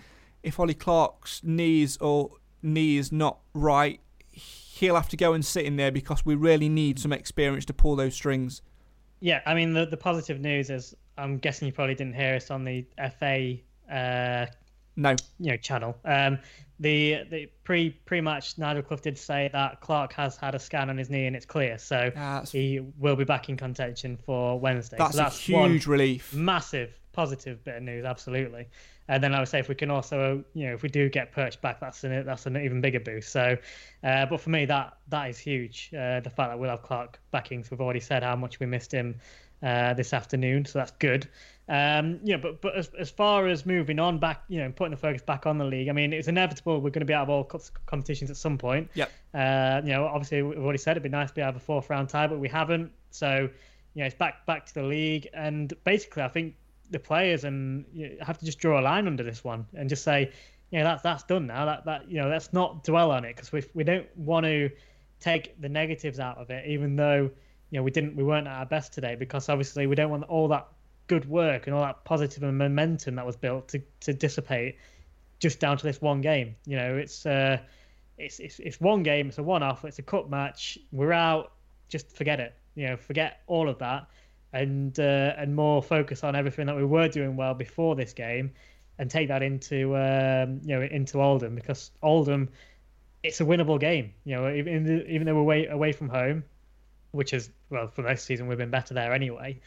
if 0.47 0.59
Ollie 0.59 0.73
Clark's 0.73 1.43
knees 1.43 1.97
or 1.97 2.31
knee 2.63 2.97
is 2.97 3.11
not 3.11 3.39
right, 3.53 3.99
he'll 4.31 4.95
have 4.95 5.09
to 5.09 5.17
go 5.17 5.33
and 5.33 5.45
sit 5.45 5.65
in 5.65 5.75
there 5.75 5.91
because 5.91 6.25
we 6.25 6.35
really 6.35 6.69
need 6.69 6.99
some 6.99 7.11
experience 7.11 7.65
to 7.65 7.73
pull 7.73 7.95
those 7.95 8.15
strings. 8.15 8.61
Yeah, 9.19 9.41
I 9.45 9.53
mean 9.53 9.73
the 9.73 9.85
the 9.85 9.97
positive 9.97 10.39
news 10.39 10.69
is 10.69 10.95
I'm 11.17 11.37
guessing 11.37 11.67
you 11.67 11.73
probably 11.73 11.95
didn't 11.95 12.15
hear 12.15 12.35
us 12.35 12.49
on 12.51 12.63
the 12.63 12.85
FA 13.19 13.57
uh, 13.91 14.45
no 14.95 15.15
you 15.39 15.51
know 15.51 15.57
channel. 15.57 15.97
Um, 16.05 16.39
the 16.79 17.23
the 17.29 17.49
pre 17.63 17.89
pre 17.89 18.21
match 18.21 18.57
Nigel 18.57 18.83
Clough 18.83 18.97
did 18.97 19.17
say 19.17 19.49
that 19.51 19.81
Clark 19.81 20.13
has 20.13 20.37
had 20.37 20.53
a 20.55 20.59
scan 20.59 20.89
on 20.89 20.97
his 20.97 21.09
knee 21.09 21.25
and 21.25 21.35
it's 21.35 21.45
clear, 21.45 21.77
so 21.77 22.11
he 22.51 22.79
will 22.99 23.15
be 23.15 23.23
back 23.25 23.49
in 23.49 23.57
contention 23.57 24.17
for 24.17 24.59
Wednesday. 24.59 24.97
That's, 24.97 25.13
so 25.13 25.17
that's 25.17 25.37
a 25.37 25.41
huge 25.41 25.87
relief. 25.87 26.33
Massive 26.33 26.93
positive 27.17 27.63
bit 27.63 27.77
of 27.77 27.83
news, 27.83 28.05
absolutely. 28.05 28.67
And 29.07 29.23
then 29.23 29.33
I 29.33 29.39
would 29.39 29.47
say 29.47 29.57
if 29.57 29.69
we 29.69 29.73
can 29.73 29.89
also, 29.89 30.43
you 30.53 30.67
know, 30.67 30.73
if 30.75 30.83
we 30.83 30.89
do 30.89 31.09
get 31.09 31.31
Perch 31.31 31.59
back, 31.61 31.79
that's 31.79 32.03
an 32.03 32.23
that's 32.25 32.45
an 32.45 32.55
even 32.57 32.79
bigger 32.79 32.99
boost. 32.99 33.31
So, 33.31 33.57
uh, 34.03 34.27
but 34.27 34.39
for 34.39 34.51
me, 34.51 34.65
that 34.65 34.97
that 35.07 35.29
is 35.31 35.39
huge. 35.39 35.89
Uh, 35.93 36.19
the 36.19 36.29
fact 36.29 36.51
that 36.51 36.59
we'll 36.59 36.69
have 36.69 36.83
Clark 36.83 37.19
backing, 37.31 37.63
so 37.63 37.69
we've 37.71 37.81
already 37.81 37.99
said 38.01 38.21
how 38.21 38.35
much 38.35 38.59
we 38.59 38.67
missed 38.67 38.91
him 38.91 39.15
uh, 39.63 39.95
this 39.95 40.13
afternoon, 40.13 40.65
so 40.65 40.77
that's 40.77 40.91
good. 40.99 41.27
Um, 41.69 42.19
you 42.23 42.37
know, 42.37 42.41
but 42.41 42.61
but 42.61 42.77
as, 42.77 42.91
as 42.99 43.09
far 43.09 43.47
as 43.47 43.65
moving 43.65 43.97
on 43.97 44.19
back, 44.19 44.43
you 44.47 44.59
know, 44.59 44.71
putting 44.71 44.91
the 44.91 44.97
focus 44.97 45.23
back 45.23 45.47
on 45.47 45.57
the 45.57 45.65
league, 45.65 45.89
I 45.89 45.93
mean, 45.93 46.13
it's 46.13 46.27
inevitable 46.27 46.75
we're 46.75 46.91
going 46.91 46.99
to 46.99 47.05
be 47.05 47.15
out 47.15 47.23
of 47.23 47.29
all 47.31 47.43
competitions 47.87 48.29
at 48.29 48.37
some 48.37 48.59
point. 48.59 48.91
Yep. 48.93 49.11
Uh, 49.33 49.81
you 49.83 49.93
know, 49.93 50.05
obviously 50.05 50.43
we've 50.43 50.59
already 50.59 50.77
said 50.77 50.91
it'd 50.91 51.01
be 51.01 51.09
nice 51.09 51.29
to 51.29 51.35
be 51.35 51.41
out 51.41 51.49
of 51.49 51.55
a 51.55 51.65
fourth 51.65 51.89
round 51.89 52.09
tie, 52.09 52.27
but 52.27 52.37
we 52.37 52.47
haven't. 52.47 52.91
So, 53.09 53.49
you 53.95 54.01
know, 54.01 54.05
it's 54.05 54.15
back 54.15 54.45
back 54.45 54.67
to 54.67 54.73
the 54.75 54.83
league, 54.83 55.27
and 55.33 55.73
basically, 55.83 56.21
I 56.21 56.27
think 56.27 56.53
the 56.89 56.99
players 56.99 57.43
and 57.43 57.85
you 57.93 58.17
have 58.21 58.37
to 58.39 58.45
just 58.45 58.59
draw 58.59 58.79
a 58.79 58.81
line 58.81 59.07
under 59.07 59.23
this 59.23 59.43
one 59.43 59.65
and 59.73 59.89
just 59.89 60.03
say, 60.03 60.31
know, 60.71 60.83
that's 60.83 61.01
that's 61.01 61.23
done 61.23 61.47
now. 61.47 61.65
That 61.65 61.85
that 61.85 62.09
you 62.09 62.21
know, 62.21 62.27
let's 62.27 62.53
not 62.53 62.83
dwell 62.83 63.11
on 63.11 63.25
it 63.25 63.35
because 63.35 63.51
we 63.51 63.63
we 63.73 63.83
don't 63.83 64.07
want 64.17 64.45
to 64.45 64.69
take 65.19 65.59
the 65.61 65.69
negatives 65.69 66.19
out 66.19 66.37
of 66.37 66.49
it, 66.49 66.67
even 66.67 66.95
though 66.95 67.29
you 67.69 67.79
know 67.79 67.83
we 67.83 67.91
didn't 67.91 68.15
we 68.15 68.23
weren't 68.23 68.47
at 68.47 68.53
our 68.53 68.65
best 68.65 68.93
today 68.93 69.15
because 69.15 69.49
obviously 69.49 69.87
we 69.87 69.95
don't 69.95 70.09
want 70.09 70.23
all 70.23 70.47
that 70.49 70.67
good 71.07 71.27
work 71.29 71.67
and 71.67 71.75
all 71.75 71.81
that 71.81 72.03
positive 72.03 72.43
momentum 72.43 73.15
that 73.15 73.25
was 73.25 73.35
built 73.35 73.67
to 73.69 73.81
to 74.01 74.13
dissipate 74.13 74.75
just 75.39 75.59
down 75.59 75.77
to 75.77 75.83
this 75.83 76.01
one 76.01 76.21
game. 76.21 76.55
You 76.65 76.77
know, 76.77 76.97
it's 76.97 77.25
uh, 77.25 77.59
it's 78.17 78.39
it's 78.39 78.59
it's 78.59 78.81
one 78.81 79.03
game, 79.03 79.29
it's 79.29 79.37
a 79.37 79.43
one-off, 79.43 79.85
it's 79.85 79.99
a 79.99 80.03
cup 80.03 80.29
match. 80.29 80.77
We're 80.91 81.13
out. 81.13 81.53
Just 81.89 82.15
forget 82.15 82.39
it. 82.39 82.53
You 82.75 82.87
know, 82.87 82.97
forget 82.97 83.41
all 83.47 83.69
of 83.69 83.79
that 83.79 84.07
and 84.53 84.99
uh, 84.99 85.33
and 85.37 85.55
more 85.55 85.81
focus 85.83 86.23
on 86.23 86.35
everything 86.35 86.65
that 86.67 86.75
we 86.75 86.85
were 86.85 87.07
doing 87.07 87.35
well 87.35 87.53
before 87.53 87.95
this 87.95 88.13
game, 88.13 88.51
and 88.97 89.09
take 89.09 89.27
that 89.27 89.43
into 89.43 89.95
um, 89.95 90.61
you 90.63 90.75
know 90.75 90.81
into 90.81 91.21
Oldham 91.21 91.55
because 91.55 91.91
Oldham, 92.01 92.49
it's 93.23 93.41
a 93.41 93.45
winnable 93.45 93.79
game. 93.79 94.13
You 94.25 94.35
know, 94.35 94.53
even 94.53 95.05
even 95.07 95.25
though 95.25 95.35
we're 95.35 95.41
away 95.41 95.67
away 95.67 95.91
from 95.91 96.09
home, 96.09 96.43
which 97.11 97.33
is 97.33 97.49
well 97.69 97.87
for 97.87 98.03
most 98.03 98.25
season 98.25 98.47
we've 98.47 98.57
been 98.57 98.71
better 98.71 98.93
there 98.93 99.13
anyway. 99.13 99.59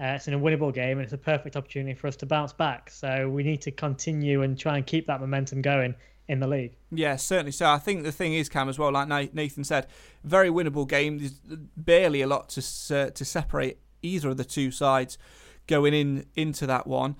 Uh, 0.00 0.14
it's 0.14 0.28
in 0.28 0.34
a 0.34 0.38
winnable 0.38 0.72
game 0.72 0.98
and 0.98 1.04
it's 1.04 1.12
a 1.12 1.18
perfect 1.18 1.56
opportunity 1.56 1.92
for 1.92 2.06
us 2.06 2.14
to 2.14 2.24
bounce 2.24 2.52
back. 2.52 2.88
So 2.88 3.28
we 3.28 3.42
need 3.42 3.60
to 3.62 3.72
continue 3.72 4.42
and 4.42 4.56
try 4.56 4.76
and 4.76 4.86
keep 4.86 5.08
that 5.08 5.20
momentum 5.20 5.60
going 5.60 5.92
in 6.28 6.38
the 6.38 6.46
league. 6.46 6.76
Yeah, 6.92 7.16
certainly. 7.16 7.52
So 7.52 7.68
I 7.68 7.78
think 7.78 8.04
the 8.04 8.12
thing 8.12 8.34
is, 8.34 8.48
Cam, 8.48 8.68
as 8.68 8.78
well, 8.78 8.92
like 8.92 9.34
Nathan 9.34 9.64
said, 9.64 9.86
very 10.22 10.50
winnable 10.50 10.86
game. 10.86 11.18
There's 11.18 11.40
barely 11.76 12.22
a 12.22 12.26
lot 12.26 12.50
to 12.50 12.60
uh, 12.94 13.10
to 13.10 13.24
separate 13.24 13.78
either 14.02 14.30
of 14.30 14.36
the 14.36 14.44
two 14.44 14.70
sides 14.70 15.18
going 15.66 15.94
in 15.94 16.26
into 16.34 16.66
that 16.66 16.86
one. 16.86 17.16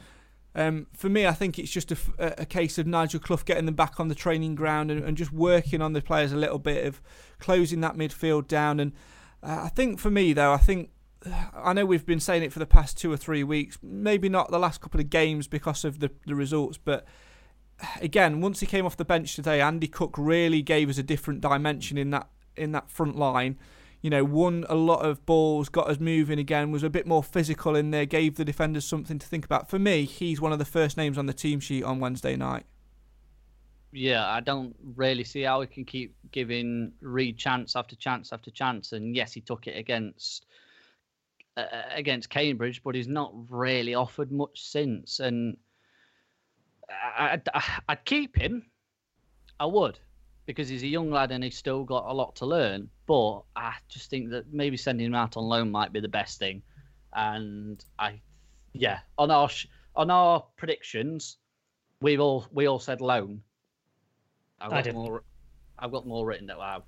Um, 0.54 0.86
for 0.92 1.08
me, 1.08 1.26
I 1.26 1.32
think 1.32 1.58
it's 1.58 1.70
just 1.70 1.92
a, 1.92 1.96
a, 2.18 2.46
case 2.46 2.78
of 2.78 2.86
Nigel 2.86 3.20
Clough 3.20 3.42
getting 3.44 3.66
them 3.66 3.76
back 3.76 4.00
on 4.00 4.08
the 4.08 4.14
training 4.14 4.56
ground 4.56 4.90
and, 4.90 5.04
and, 5.04 5.16
just 5.16 5.30
working 5.30 5.80
on 5.80 5.92
the 5.92 6.00
players 6.00 6.32
a 6.32 6.36
little 6.36 6.58
bit 6.58 6.84
of 6.84 7.00
closing 7.38 7.80
that 7.82 7.96
midfield 7.96 8.48
down. 8.48 8.80
And 8.80 8.92
uh, 9.42 9.60
I 9.64 9.68
think 9.68 10.00
for 10.00 10.10
me, 10.10 10.32
though, 10.32 10.52
I 10.52 10.56
think 10.56 10.90
I 11.54 11.74
know 11.74 11.84
we've 11.84 12.06
been 12.06 12.18
saying 12.18 12.42
it 12.42 12.52
for 12.52 12.58
the 12.58 12.66
past 12.66 12.96
two 12.98 13.12
or 13.12 13.16
three 13.16 13.44
weeks, 13.44 13.78
maybe 13.82 14.28
not 14.28 14.50
the 14.50 14.58
last 14.58 14.80
couple 14.80 15.00
of 15.00 15.10
games 15.10 15.46
because 15.46 15.84
of 15.84 16.00
the, 16.00 16.10
the 16.26 16.34
results, 16.34 16.78
but 16.78 17.04
again, 18.00 18.40
once 18.40 18.60
he 18.60 18.66
came 18.66 18.86
off 18.86 18.96
the 18.96 19.04
bench 19.04 19.34
today, 19.34 19.60
Andy 19.60 19.88
Cook 19.88 20.16
really 20.16 20.62
gave 20.62 20.88
us 20.88 20.98
a 20.98 21.02
different 21.02 21.40
dimension 21.40 21.98
in 21.98 22.10
that 22.10 22.28
in 22.56 22.72
that 22.72 22.90
front 22.90 23.16
line 23.16 23.56
you 24.00 24.10
know, 24.10 24.24
won 24.24 24.64
a 24.68 24.74
lot 24.74 25.04
of 25.04 25.24
balls, 25.26 25.68
got 25.68 25.88
us 25.88 25.98
moving 25.98 26.38
again, 26.38 26.70
was 26.70 26.82
a 26.82 26.90
bit 26.90 27.06
more 27.06 27.22
physical 27.22 27.74
in 27.74 27.90
there, 27.90 28.06
gave 28.06 28.36
the 28.36 28.44
defenders 28.44 28.84
something 28.84 29.18
to 29.18 29.26
think 29.26 29.44
about. 29.44 29.68
For 29.68 29.78
me, 29.78 30.04
he's 30.04 30.40
one 30.40 30.52
of 30.52 30.58
the 30.58 30.64
first 30.64 30.96
names 30.96 31.18
on 31.18 31.26
the 31.26 31.32
team 31.32 31.60
sheet 31.60 31.82
on 31.82 31.98
Wednesday 31.98 32.36
night. 32.36 32.64
Yeah, 33.90 34.28
I 34.28 34.40
don't 34.40 34.76
really 34.96 35.24
see 35.24 35.42
how 35.42 35.62
he 35.62 35.66
can 35.66 35.84
keep 35.84 36.14
giving 36.30 36.92
Reid 37.00 37.38
chance 37.38 37.74
after 37.74 37.96
chance 37.96 38.32
after 38.32 38.50
chance. 38.50 38.92
And 38.92 39.16
yes, 39.16 39.32
he 39.32 39.40
took 39.40 39.66
it 39.66 39.76
against 39.76 40.46
uh, 41.56 41.64
against 41.92 42.28
Cambridge, 42.28 42.82
but 42.84 42.94
he's 42.94 43.08
not 43.08 43.32
really 43.48 43.94
offered 43.94 44.30
much 44.30 44.60
since. 44.60 45.20
And 45.20 45.56
I, 46.90 47.40
I, 47.52 47.80
I'd 47.88 48.04
keep 48.04 48.36
him. 48.36 48.70
I 49.58 49.66
would 49.66 49.98
because 50.48 50.66
he's 50.66 50.82
a 50.82 50.86
young 50.86 51.10
lad 51.10 51.30
and 51.30 51.44
he's 51.44 51.58
still 51.58 51.84
got 51.84 52.06
a 52.08 52.12
lot 52.12 52.34
to 52.36 52.46
learn. 52.46 52.88
But 53.06 53.42
I 53.54 53.74
just 53.86 54.08
think 54.08 54.30
that 54.30 54.50
maybe 54.50 54.78
sending 54.78 55.06
him 55.06 55.14
out 55.14 55.36
on 55.36 55.44
loan 55.44 55.70
might 55.70 55.92
be 55.92 56.00
the 56.00 56.08
best 56.08 56.38
thing. 56.38 56.62
And 57.12 57.84
I, 57.98 58.22
yeah, 58.72 59.00
on 59.18 59.30
our 59.30 59.50
on 59.94 60.10
our 60.10 60.42
predictions, 60.56 61.36
we've 62.00 62.18
all 62.18 62.46
we 62.50 62.66
all 62.66 62.78
said 62.78 63.02
loan. 63.02 63.42
I've 64.58 64.70
got 64.70 64.94
more. 64.94 65.22
I've 65.78 65.92
got 65.92 66.06
more 66.06 66.24
written 66.24 66.46
down. 66.46 66.58
Wow. 66.58 66.82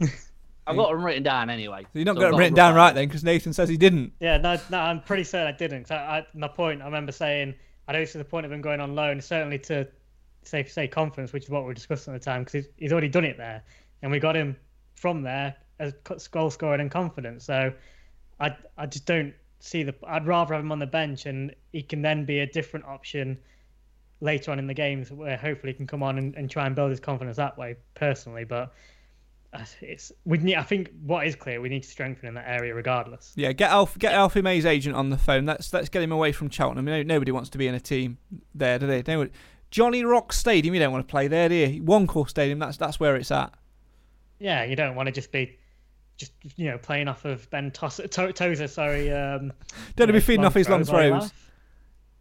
I've 0.66 0.76
got 0.76 0.90
them 0.90 1.04
written 1.04 1.22
down 1.22 1.50
anyway. 1.50 1.82
So 1.82 1.98
you're 1.98 2.06
not 2.06 2.14
so 2.14 2.22
got 2.22 2.30
them 2.30 2.38
written 2.38 2.54
down 2.54 2.74
right 2.74 2.94
then, 2.94 3.06
because 3.06 3.22
Nathan 3.22 3.52
says 3.52 3.68
he 3.68 3.76
didn't. 3.76 4.14
Yeah, 4.18 4.38
no, 4.38 4.58
no, 4.70 4.78
I'm 4.78 5.02
pretty 5.02 5.24
certain 5.24 5.46
I 5.46 5.56
didn't. 5.56 5.88
So 5.88 5.94
I, 5.94 6.26
my 6.34 6.48
point, 6.48 6.80
I 6.80 6.86
remember 6.86 7.12
saying 7.12 7.54
I 7.86 7.92
don't 7.92 8.08
see 8.08 8.18
the 8.18 8.24
point 8.24 8.46
of 8.46 8.52
him 8.52 8.62
going 8.62 8.80
on 8.80 8.94
loan. 8.94 9.20
Certainly 9.20 9.58
to 9.58 9.86
say 10.44 10.64
say 10.64 10.88
confidence, 10.88 11.32
which 11.32 11.44
is 11.44 11.50
what 11.50 11.64
we 11.64 11.70
are 11.70 11.74
discussing 11.74 12.14
at 12.14 12.20
the 12.20 12.24
time, 12.24 12.42
because 12.42 12.52
he's, 12.52 12.68
he's 12.76 12.92
already 12.92 13.08
done 13.08 13.24
it 13.24 13.36
there, 13.36 13.62
and 14.02 14.10
we 14.10 14.18
got 14.18 14.36
him 14.36 14.56
from 14.94 15.22
there 15.22 15.54
as 15.78 15.92
goal 16.28 16.50
scoring 16.50 16.80
and 16.80 16.90
confidence. 16.90 17.44
So 17.44 17.72
I 18.40 18.56
I 18.76 18.86
just 18.86 19.06
don't 19.06 19.34
see 19.60 19.82
the. 19.82 19.94
I'd 20.06 20.26
rather 20.26 20.54
have 20.54 20.62
him 20.62 20.72
on 20.72 20.78
the 20.78 20.86
bench, 20.86 21.26
and 21.26 21.54
he 21.72 21.82
can 21.82 22.02
then 22.02 22.24
be 22.24 22.40
a 22.40 22.46
different 22.46 22.86
option 22.86 23.38
later 24.20 24.50
on 24.50 24.58
in 24.58 24.66
the 24.66 24.74
games, 24.74 25.10
where 25.10 25.36
hopefully 25.36 25.72
he 25.72 25.76
can 25.76 25.86
come 25.86 26.02
on 26.02 26.18
and, 26.18 26.34
and 26.36 26.50
try 26.50 26.66
and 26.66 26.74
build 26.74 26.90
his 26.90 27.00
confidence 27.00 27.36
that 27.36 27.56
way. 27.58 27.76
Personally, 27.94 28.44
but 28.44 28.72
uh, 29.54 29.64
it's 29.80 30.12
we 30.24 30.38
need. 30.38 30.56
I 30.56 30.62
think 30.62 30.90
what 31.04 31.26
is 31.26 31.36
clear, 31.36 31.60
we 31.60 31.68
need 31.68 31.82
to 31.82 31.88
strengthen 31.88 32.28
in 32.28 32.34
that 32.34 32.48
area 32.48 32.74
regardless. 32.74 33.32
Yeah, 33.36 33.52
get 33.52 33.70
Alf, 33.70 33.98
get 33.98 34.12
Alfie 34.12 34.42
May's 34.42 34.66
agent 34.66 34.96
on 34.96 35.10
the 35.10 35.18
phone. 35.18 35.46
Let's 35.46 35.72
let's 35.72 35.88
get 35.88 36.02
him 36.02 36.12
away 36.12 36.32
from 36.32 36.50
Cheltenham. 36.50 36.84
nobody 37.06 37.32
wants 37.32 37.50
to 37.50 37.58
be 37.58 37.66
in 37.66 37.74
a 37.74 37.80
team 37.80 38.18
there, 38.54 38.78
do 38.78 38.86
they? 38.86 39.02
Nobody, 39.06 39.30
Johnny 39.74 40.04
Rock 40.04 40.32
Stadium, 40.32 40.72
you 40.72 40.78
don't 40.80 40.92
want 40.92 41.04
to 41.08 41.10
play 41.10 41.26
there, 41.26 41.48
do 41.48 41.56
you? 41.56 41.82
One 41.82 42.06
Call 42.06 42.26
Stadium, 42.26 42.60
that's 42.60 42.76
that's 42.76 43.00
where 43.00 43.16
it's 43.16 43.32
at. 43.32 43.52
Yeah, 44.38 44.62
you 44.62 44.76
don't 44.76 44.94
want 44.94 45.08
to 45.08 45.12
just 45.12 45.32
be 45.32 45.58
just 46.16 46.30
you 46.54 46.70
know 46.70 46.78
playing 46.78 47.08
off 47.08 47.24
of 47.24 47.50
Ben 47.50 47.72
Tos- 47.72 47.96
to- 47.96 48.32
Tozer. 48.32 48.68
Sorry, 48.68 49.10
um, 49.10 49.52
don't 49.96 50.12
be 50.12 50.20
feeding 50.20 50.44
off 50.44 50.54
his 50.54 50.68
long 50.68 50.84
throws. 50.84 51.32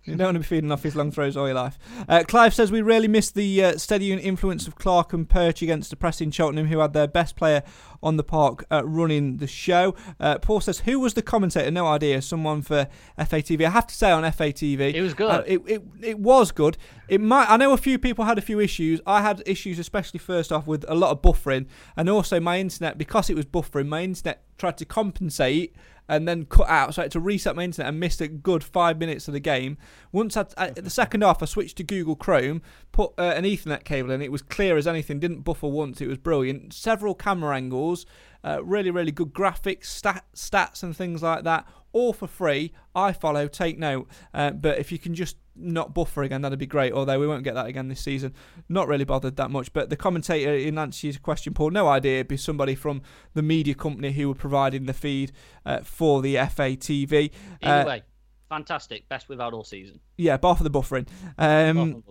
You 0.05 0.15
don't 0.15 0.27
want 0.27 0.35
to 0.35 0.39
be 0.39 0.45
feeding 0.45 0.71
off 0.71 0.83
his 0.83 0.97
long 0.97 1.11
throws 1.11 1.37
all 1.37 1.45
your 1.45 1.55
life. 1.55 1.79
Uh, 2.09 2.23
Clive 2.27 2.53
says 2.53 2.71
we 2.73 2.81
really 2.81 3.07
missed 3.07 3.35
the 3.35 3.63
uh, 3.63 3.77
steady 3.77 4.11
influence 4.11 4.67
of 4.67 4.75
Clark 4.75 5.13
and 5.13 5.29
Perch 5.29 5.61
against 5.61 5.89
the 5.91 5.95
pressing 5.95 6.29
Cheltenham, 6.29 6.67
who 6.67 6.79
had 6.79 6.91
their 6.91 7.07
best 7.07 7.37
player 7.37 7.63
on 8.01 8.17
the 8.17 8.23
park 8.23 8.65
uh, 8.69 8.83
running 8.85 9.37
the 9.37 9.47
show. 9.47 9.95
Uh, 10.19 10.37
Paul 10.39 10.59
says, 10.59 10.79
who 10.79 10.99
was 10.99 11.13
the 11.13 11.21
commentator? 11.21 11.71
No 11.71 11.87
idea. 11.87 12.21
Someone 12.21 12.61
for 12.61 12.87
FATV. 13.17 13.65
I 13.65 13.69
have 13.69 13.87
to 13.87 13.95
say 13.95 14.11
on 14.11 14.23
FATV, 14.23 14.93
it 14.93 15.01
was 15.01 15.13
good. 15.13 15.31
Uh, 15.31 15.43
it, 15.47 15.61
it 15.65 15.81
it 16.01 16.19
was 16.19 16.51
good. 16.51 16.77
It 17.07 17.21
might. 17.21 17.49
I 17.49 17.55
know 17.55 17.71
a 17.71 17.77
few 17.77 17.97
people 17.97 18.25
had 18.25 18.37
a 18.37 18.41
few 18.41 18.59
issues. 18.59 18.99
I 19.07 19.21
had 19.21 19.41
issues, 19.45 19.79
especially 19.79 20.19
first 20.19 20.51
off 20.51 20.67
with 20.67 20.83
a 20.89 20.95
lot 20.95 21.11
of 21.11 21.21
buffering, 21.21 21.67
and 21.95 22.09
also 22.09 22.41
my 22.41 22.59
internet 22.59 22.97
because 22.97 23.29
it 23.29 23.35
was 23.35 23.45
buffering. 23.45 23.87
My 23.87 24.03
internet 24.03 24.43
tried 24.63 24.77
to 24.77 24.85
compensate 24.85 25.75
and 26.07 26.25
then 26.25 26.45
cut 26.45 26.69
out. 26.69 26.93
So 26.93 27.01
I 27.01 27.05
had 27.05 27.11
to 27.11 27.19
reset 27.19 27.53
my 27.55 27.63
internet 27.63 27.89
and 27.89 27.99
missed 27.99 28.21
a 28.21 28.29
good 28.29 28.63
five 28.63 28.97
minutes 28.97 29.27
of 29.27 29.33
the 29.33 29.41
game. 29.41 29.77
Once 30.13 30.37
I, 30.37 30.45
at 30.55 30.75
the 30.75 30.89
second 30.89 31.21
half, 31.21 31.43
I 31.43 31.45
switched 31.45 31.75
to 31.77 31.83
Google 31.83 32.15
Chrome, 32.15 32.61
put 32.93 33.11
uh, 33.17 33.33
an 33.35 33.43
Ethernet 33.43 33.83
cable 33.83 34.11
in. 34.11 34.21
It 34.21 34.31
was 34.31 34.41
clear 34.41 34.77
as 34.77 34.87
anything. 34.87 35.19
Didn't 35.19 35.41
buffer 35.41 35.67
once. 35.67 35.99
It 35.99 36.07
was 36.07 36.17
brilliant. 36.17 36.73
Several 36.73 37.13
camera 37.13 37.57
angles, 37.57 38.05
uh, 38.41 38.63
really, 38.63 38.89
really 38.89 39.11
good 39.11 39.33
graphics, 39.33 39.85
stat, 39.85 40.23
stats, 40.33 40.81
and 40.81 40.95
things 40.95 41.21
like 41.21 41.43
that. 41.43 41.67
All 41.93 42.11
for 42.11 42.27
free. 42.27 42.73
I 42.93 43.13
follow, 43.13 43.47
take 43.47 43.79
note. 43.79 44.09
Uh, 44.33 44.51
but 44.51 44.79
if 44.79 44.91
you 44.91 44.99
can 44.99 45.15
just 45.15 45.37
not 45.55 45.93
buffer 45.93 46.23
again, 46.23 46.41
that'd 46.41 46.59
be 46.59 46.65
great. 46.65 46.91
Although 46.91 47.19
we 47.19 47.27
won't 47.27 47.43
get 47.43 47.53
that 47.55 47.67
again 47.67 47.87
this 47.87 48.01
season. 48.01 48.33
Not 48.67 48.87
really 48.87 49.05
bothered 49.05 49.37
that 49.37 49.51
much. 49.51 49.71
But 49.71 49.89
the 49.89 49.95
commentator, 49.95 50.53
in 50.53 50.77
answer 50.77 51.01
to 51.01 51.07
your 51.07 51.19
question, 51.19 51.53
Paul, 51.53 51.71
no 51.71 51.87
idea. 51.87 52.15
It'd 52.15 52.27
be 52.27 52.37
somebody 52.37 52.75
from 52.75 53.01
the 53.33 53.41
media 53.41 53.75
company 53.75 54.11
who 54.11 54.27
were 54.27 54.35
providing 54.35 54.85
the 54.85 54.93
feed 54.93 55.31
uh, 55.65 55.79
for 55.79 56.21
the 56.21 56.35
FATV. 56.35 57.31
Either 57.61 57.87
way, 57.87 58.03
fantastic. 58.49 59.07
Best 59.07 59.29
we've 59.29 59.39
had 59.39 59.53
all 59.53 59.63
season. 59.63 59.99
Yeah, 60.17 60.37
bar 60.37 60.55
for 60.55 60.63
the 60.63 60.71
buffering. 60.71 61.07
Um, 61.37 62.03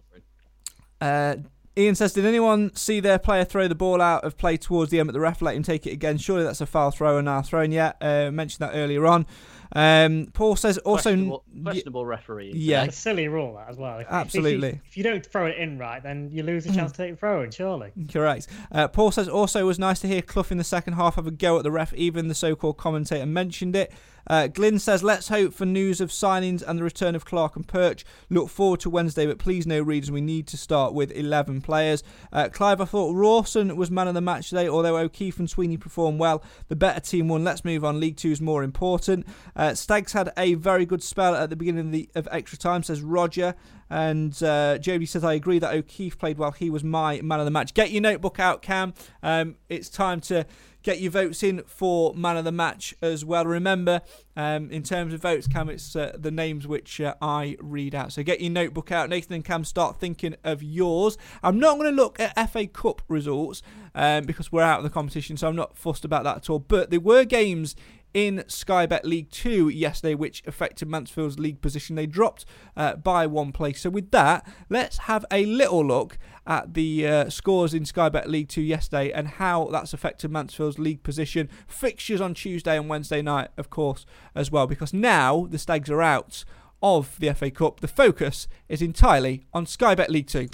uh, 1.00 1.36
Ian 1.76 1.94
says, 1.94 2.12
Did 2.12 2.26
anyone 2.26 2.74
see 2.76 3.00
their 3.00 3.18
player 3.18 3.44
throw 3.44 3.66
the 3.66 3.74
ball 3.74 4.00
out 4.00 4.24
of 4.24 4.36
play 4.36 4.56
towards 4.56 4.90
the 4.90 5.00
end, 5.00 5.06
but 5.06 5.12
the 5.12 5.20
ref 5.20 5.40
let 5.40 5.56
him 5.56 5.62
take 5.62 5.86
it 5.86 5.92
again? 5.92 6.18
Surely 6.18 6.44
that's 6.44 6.60
a 6.60 6.66
foul 6.66 6.90
throw 6.90 7.18
and 7.18 7.24
now 7.24 7.40
thrown 7.42 7.72
yet. 7.72 7.96
Uh, 8.00 8.30
mentioned 8.30 8.60
that 8.60 8.76
earlier 8.76 9.06
on. 9.06 9.26
Um, 9.74 10.28
Paul 10.34 10.56
says 10.56 10.76
also 10.78 11.10
questionable, 11.10 11.44
questionable 11.62 12.06
referee. 12.06 12.52
Yeah, 12.54 12.84
it's 12.84 12.98
a 12.98 13.00
silly 13.00 13.28
rule 13.28 13.54
that 13.54 13.70
as 13.70 13.78
well. 13.78 14.00
If, 14.00 14.06
Absolutely. 14.10 14.68
If 14.68 14.74
you, 14.74 14.80
if 14.84 14.96
you, 14.98 15.02
don't 15.02 15.24
throw 15.24 15.46
it 15.46 15.56
in 15.56 15.78
right, 15.78 16.02
then 16.02 16.28
you 16.30 16.42
lose 16.42 16.66
a 16.66 16.74
chance 16.74 16.92
to 16.92 16.98
take 16.98 17.12
the 17.12 17.16
throw 17.16 17.42
in. 17.42 17.50
Surely. 17.50 17.92
Correct. 18.12 18.48
Uh, 18.70 18.88
Paul 18.88 19.10
says 19.10 19.28
also 19.28 19.60
it 19.60 19.64
was 19.64 19.78
nice 19.78 20.00
to 20.00 20.08
hear 20.08 20.20
Clough 20.20 20.44
in 20.50 20.58
the 20.58 20.64
second 20.64 20.94
half 20.94 21.14
have 21.16 21.26
a 21.26 21.30
go 21.30 21.56
at 21.56 21.62
the 21.62 21.70
ref. 21.70 21.94
Even 21.94 22.28
the 22.28 22.34
so-called 22.34 22.76
commentator 22.76 23.24
mentioned 23.24 23.74
it. 23.74 23.92
Uh, 24.26 24.46
Glyn 24.46 24.78
says, 24.78 25.02
let's 25.02 25.28
hope 25.28 25.52
for 25.52 25.66
news 25.66 26.00
of 26.00 26.10
signings 26.10 26.62
and 26.66 26.78
the 26.78 26.84
return 26.84 27.14
of 27.14 27.24
Clark 27.24 27.56
and 27.56 27.66
Perch. 27.66 28.04
Look 28.30 28.48
forward 28.48 28.80
to 28.80 28.90
Wednesday, 28.90 29.26
but 29.26 29.38
please 29.38 29.66
no 29.66 29.80
reason 29.80 30.14
we 30.14 30.20
need 30.20 30.46
to 30.48 30.56
start 30.56 30.94
with 30.94 31.10
11 31.12 31.60
players. 31.62 32.02
Uh, 32.32 32.48
Clive, 32.48 32.80
I 32.80 32.84
thought 32.84 33.14
Rawson 33.14 33.76
was 33.76 33.90
man 33.90 34.08
of 34.08 34.14
the 34.14 34.20
match 34.20 34.48
today, 34.50 34.68
although 34.68 34.98
O'Keeffe 34.98 35.38
and 35.38 35.50
Sweeney 35.50 35.76
performed 35.76 36.18
well. 36.18 36.42
The 36.68 36.76
better 36.76 37.00
team 37.00 37.28
won. 37.28 37.44
Let's 37.44 37.64
move 37.64 37.84
on. 37.84 38.00
League 38.00 38.16
Two 38.16 38.30
is 38.30 38.40
more 38.40 38.62
important. 38.62 39.26
Uh, 39.56 39.74
Stags 39.74 40.12
had 40.12 40.32
a 40.36 40.54
very 40.54 40.86
good 40.86 41.02
spell 41.02 41.34
at 41.34 41.50
the 41.50 41.56
beginning 41.56 41.86
of, 41.86 41.92
the, 41.92 42.08
of 42.14 42.28
extra 42.30 42.58
time, 42.58 42.82
says 42.82 43.02
Roger. 43.02 43.54
And 43.90 44.42
uh, 44.42 44.78
Jody 44.78 45.04
says, 45.04 45.22
I 45.22 45.34
agree 45.34 45.58
that 45.58 45.74
O'Keeffe 45.74 46.18
played 46.18 46.38
well. 46.38 46.52
He 46.52 46.70
was 46.70 46.82
my 46.82 47.20
man 47.20 47.40
of 47.40 47.44
the 47.44 47.50
match. 47.50 47.74
Get 47.74 47.90
your 47.90 48.00
notebook 48.00 48.40
out, 48.40 48.62
Cam. 48.62 48.94
Um, 49.22 49.56
it's 49.68 49.90
time 49.90 50.22
to 50.22 50.46
get 50.82 51.00
your 51.00 51.10
votes 51.10 51.42
in 51.42 51.62
for 51.66 52.14
man 52.14 52.36
of 52.36 52.44
the 52.44 52.52
match 52.52 52.94
as 53.02 53.24
well. 53.24 53.44
Remember, 53.44 54.02
um, 54.36 54.70
in 54.70 54.82
terms 54.82 55.14
of 55.14 55.20
votes, 55.22 55.46
Cam, 55.46 55.68
it's 55.68 55.94
uh, 55.94 56.16
the 56.18 56.30
names 56.30 56.66
which 56.66 57.00
uh, 57.00 57.14
I 57.20 57.56
read 57.60 57.94
out. 57.94 58.12
So 58.12 58.22
get 58.22 58.40
your 58.40 58.50
notebook 58.50 58.90
out. 58.90 59.08
Nathan 59.08 59.34
and 59.34 59.44
Cam, 59.44 59.64
start 59.64 59.98
thinking 59.98 60.36
of 60.44 60.62
yours. 60.62 61.18
I'm 61.42 61.58
not 61.58 61.78
going 61.78 61.90
to 61.90 61.96
look 61.96 62.18
at 62.20 62.50
FA 62.50 62.66
Cup 62.66 63.02
results 63.08 63.62
um, 63.94 64.24
because 64.24 64.50
we're 64.50 64.62
out 64.62 64.78
of 64.78 64.84
the 64.84 64.90
competition, 64.90 65.36
so 65.36 65.48
I'm 65.48 65.56
not 65.56 65.76
fussed 65.76 66.04
about 66.04 66.24
that 66.24 66.36
at 66.36 66.50
all. 66.50 66.58
But 66.58 66.90
there 66.90 67.00
were 67.00 67.24
games 67.24 67.76
in 68.14 68.44
Sky 68.46 68.86
Bet 68.86 69.04
League 69.04 69.30
2 69.30 69.68
yesterday, 69.68 70.14
which 70.14 70.42
affected 70.46 70.88
Mansfield's 70.88 71.38
league 71.38 71.60
position. 71.60 71.96
They 71.96 72.06
dropped 72.06 72.44
uh, 72.76 72.96
by 72.96 73.26
one 73.26 73.52
place. 73.52 73.82
So, 73.82 73.90
with 73.90 74.10
that, 74.10 74.46
let's 74.68 74.98
have 74.98 75.24
a 75.30 75.46
little 75.46 75.84
look 75.84 76.18
at 76.46 76.74
the 76.74 77.06
uh, 77.06 77.30
scores 77.30 77.72
in 77.72 77.84
Sky 77.84 78.08
Bet 78.08 78.28
League 78.28 78.48
2 78.48 78.60
yesterday 78.60 79.12
and 79.12 79.28
how 79.28 79.68
that's 79.70 79.92
affected 79.92 80.30
Mansfield's 80.30 80.78
league 80.78 81.02
position. 81.02 81.48
Fixtures 81.66 82.20
on 82.20 82.34
Tuesday 82.34 82.76
and 82.76 82.88
Wednesday 82.88 83.22
night, 83.22 83.48
of 83.56 83.70
course, 83.70 84.04
as 84.34 84.50
well, 84.50 84.66
because 84.66 84.92
now 84.92 85.46
the 85.50 85.58
Stags 85.58 85.90
are 85.90 86.02
out 86.02 86.44
of 86.82 87.18
the 87.20 87.32
FA 87.32 87.50
Cup. 87.50 87.80
The 87.80 87.88
focus 87.88 88.48
is 88.68 88.82
entirely 88.82 89.44
on 89.54 89.66
Sky 89.66 89.94
Bet 89.94 90.10
League 90.10 90.26
2. 90.26 90.48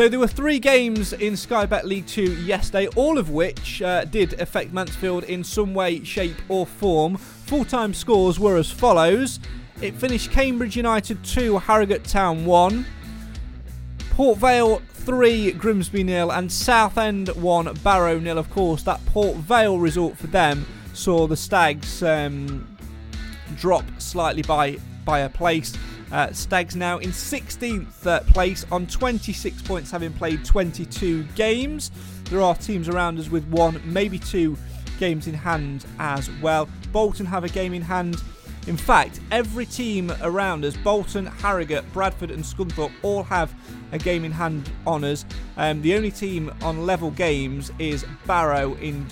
So 0.00 0.08
there 0.08 0.18
were 0.18 0.26
three 0.26 0.58
games 0.58 1.12
in 1.12 1.36
Sky 1.36 1.66
Bet 1.66 1.84
League 1.84 2.06
2 2.06 2.36
yesterday, 2.36 2.86
all 2.96 3.18
of 3.18 3.28
which 3.28 3.82
uh, 3.82 4.06
did 4.06 4.32
affect 4.40 4.72
Mansfield 4.72 5.24
in 5.24 5.44
some 5.44 5.74
way, 5.74 6.02
shape, 6.04 6.38
or 6.48 6.64
form. 6.64 7.18
Full 7.18 7.66
time 7.66 7.92
scores 7.92 8.40
were 8.40 8.56
as 8.56 8.70
follows 8.70 9.40
it 9.82 9.94
finished 9.94 10.30
Cambridge 10.30 10.74
United 10.74 11.22
2, 11.22 11.58
Harrogate 11.58 12.04
Town 12.04 12.46
1, 12.46 12.86
Port 14.12 14.38
Vale 14.38 14.80
3, 14.88 15.52
Grimsby 15.52 16.02
nil, 16.02 16.32
and 16.32 16.50
Southend 16.50 17.28
1, 17.28 17.74
Barrow 17.84 18.18
nil. 18.18 18.38
Of 18.38 18.48
course, 18.48 18.82
that 18.84 19.04
Port 19.04 19.36
Vale 19.36 19.78
result 19.78 20.16
for 20.16 20.28
them 20.28 20.64
saw 20.94 21.26
the 21.26 21.36
Stags 21.36 22.02
um, 22.02 22.66
drop 23.54 23.84
slightly 23.98 24.40
by, 24.44 24.78
by 25.04 25.18
a 25.18 25.28
place. 25.28 25.74
Uh, 26.12 26.32
Stags 26.32 26.74
now 26.74 26.98
in 26.98 27.10
16th 27.10 28.06
uh, 28.06 28.20
place 28.32 28.66
on 28.72 28.86
26 28.86 29.62
points, 29.62 29.90
having 29.90 30.12
played 30.12 30.44
22 30.44 31.24
games. 31.34 31.90
There 32.24 32.42
are 32.42 32.54
teams 32.54 32.88
around 32.88 33.18
us 33.18 33.28
with 33.28 33.46
one, 33.48 33.80
maybe 33.84 34.18
two 34.18 34.56
games 34.98 35.26
in 35.26 35.34
hand 35.34 35.86
as 35.98 36.30
well. 36.42 36.68
Bolton 36.92 37.26
have 37.26 37.44
a 37.44 37.48
game 37.48 37.74
in 37.74 37.82
hand. 37.82 38.16
In 38.66 38.76
fact, 38.76 39.20
every 39.30 39.64
team 39.64 40.12
around 40.20 40.64
us, 40.64 40.76
Bolton, 40.76 41.26
Harrogate, 41.26 41.90
Bradford, 41.92 42.30
and 42.30 42.44
Scunthorpe, 42.44 42.92
all 43.02 43.22
have 43.22 43.54
a 43.92 43.98
game 43.98 44.24
in 44.24 44.32
hand 44.32 44.70
on 44.86 45.02
us. 45.02 45.24
Um, 45.56 45.80
the 45.80 45.94
only 45.94 46.10
team 46.10 46.52
on 46.62 46.86
level 46.86 47.10
games 47.10 47.72
is 47.78 48.04
Barrow 48.26 48.74
in 48.74 49.06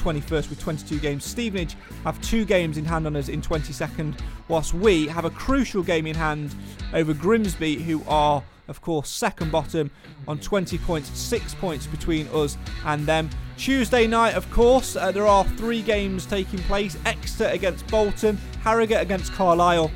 21st 0.00 0.50
with 0.50 0.60
22 0.60 0.98
games. 0.98 1.24
Stevenage 1.24 1.76
have 2.04 2.20
two 2.22 2.44
games 2.44 2.78
in 2.78 2.84
hand 2.84 3.06
on 3.06 3.16
us 3.16 3.28
in 3.28 3.42
22nd, 3.42 4.18
whilst 4.48 4.74
we 4.74 5.06
have 5.06 5.24
a 5.24 5.30
crucial 5.30 5.82
game 5.82 6.06
in 6.06 6.14
hand 6.14 6.54
over 6.94 7.12
Grimsby, 7.12 7.76
who 7.76 8.02
are, 8.08 8.42
of 8.68 8.80
course, 8.80 9.08
second 9.08 9.52
bottom 9.52 9.90
on 10.26 10.38
20 10.38 10.78
points, 10.78 11.10
six 11.18 11.54
points 11.54 11.86
between 11.86 12.26
us 12.28 12.56
and 12.84 13.06
them. 13.06 13.28
Tuesday 13.56 14.06
night, 14.06 14.34
of 14.34 14.50
course, 14.50 14.96
uh, 14.96 15.12
there 15.12 15.26
are 15.26 15.44
three 15.44 15.82
games 15.82 16.24
taking 16.24 16.58
place 16.60 16.96
Exeter 17.04 17.50
against 17.50 17.86
Bolton, 17.88 18.38
Harrogate 18.62 19.02
against 19.02 19.32
Carlisle, 19.32 19.90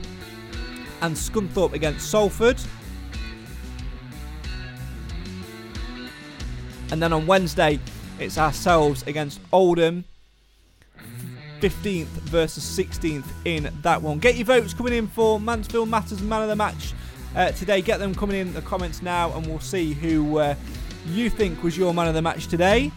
and 1.00 1.16
Scunthorpe 1.16 1.72
against 1.72 2.10
Salford. 2.10 2.60
And 6.90 7.02
then 7.02 7.12
on 7.12 7.26
Wednesday, 7.26 7.80
it's 8.18 8.38
ourselves 8.38 9.02
against 9.06 9.40
Oldham. 9.52 10.04
15th 11.60 12.04
versus 12.04 12.62
16th 12.62 13.24
in 13.46 13.72
that 13.82 14.02
one. 14.02 14.18
Get 14.18 14.36
your 14.36 14.44
votes 14.44 14.74
coming 14.74 14.92
in 14.92 15.06
for 15.06 15.40
Mansfield 15.40 15.88
Matters 15.88 16.20
Man 16.20 16.42
of 16.42 16.48
the 16.48 16.56
Match 16.56 16.92
uh, 17.34 17.52
today. 17.52 17.80
Get 17.80 18.00
them 18.00 18.14
coming 18.14 18.36
in 18.36 18.52
the 18.52 18.60
comments 18.60 19.00
now, 19.00 19.32
and 19.34 19.46
we'll 19.46 19.60
see 19.60 19.94
who 19.94 20.38
uh, 20.38 20.54
you 21.06 21.30
think 21.30 21.62
was 21.62 21.76
your 21.76 21.94
man 21.94 22.06
of 22.06 22.14
the 22.14 22.20
match 22.20 22.48
today. 22.48 22.92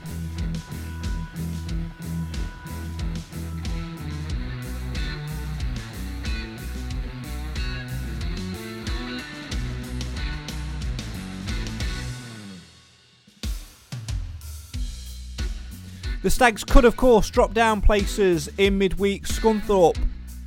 The 16.28 16.32
Stags 16.32 16.66
could, 16.66 16.84
of 16.84 16.98
course, 16.98 17.30
drop 17.30 17.54
down 17.54 17.80
places 17.80 18.50
in 18.58 18.78
midweek. 18.78 19.26
Scunthorpe 19.26 19.98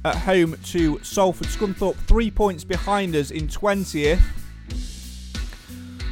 at 0.04 0.14
home 0.14 0.54
to 0.64 0.98
Salford. 1.02 1.46
Scunthorpe 1.46 1.96
three 2.06 2.30
points 2.30 2.64
behind 2.64 3.16
us 3.16 3.30
in 3.30 3.48
20th. 3.48 4.20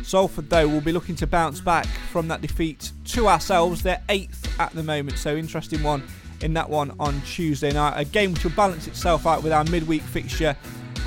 Salford, 0.02 0.48
though, 0.48 0.66
will 0.66 0.80
be 0.80 0.90
looking 0.90 1.16
to 1.16 1.26
bounce 1.26 1.60
back 1.60 1.84
from 2.10 2.28
that 2.28 2.40
defeat 2.40 2.92
to 3.08 3.28
ourselves. 3.28 3.82
They're 3.82 4.00
eighth 4.08 4.58
at 4.58 4.72
the 4.72 4.82
moment, 4.82 5.18
so 5.18 5.36
interesting 5.36 5.82
one 5.82 6.02
in 6.40 6.54
that 6.54 6.70
one 6.70 6.96
on 6.98 7.20
Tuesday 7.26 7.70
night. 7.70 8.00
A 8.00 8.06
game 8.06 8.32
which 8.32 8.44
will 8.44 8.52
balance 8.52 8.86
itself 8.86 9.26
out 9.26 9.42
with 9.42 9.52
our 9.52 9.64
midweek 9.64 10.00
fixture 10.00 10.56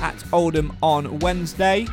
at 0.00 0.24
Oldham 0.32 0.76
on 0.80 1.18
Wednesday. 1.18 1.88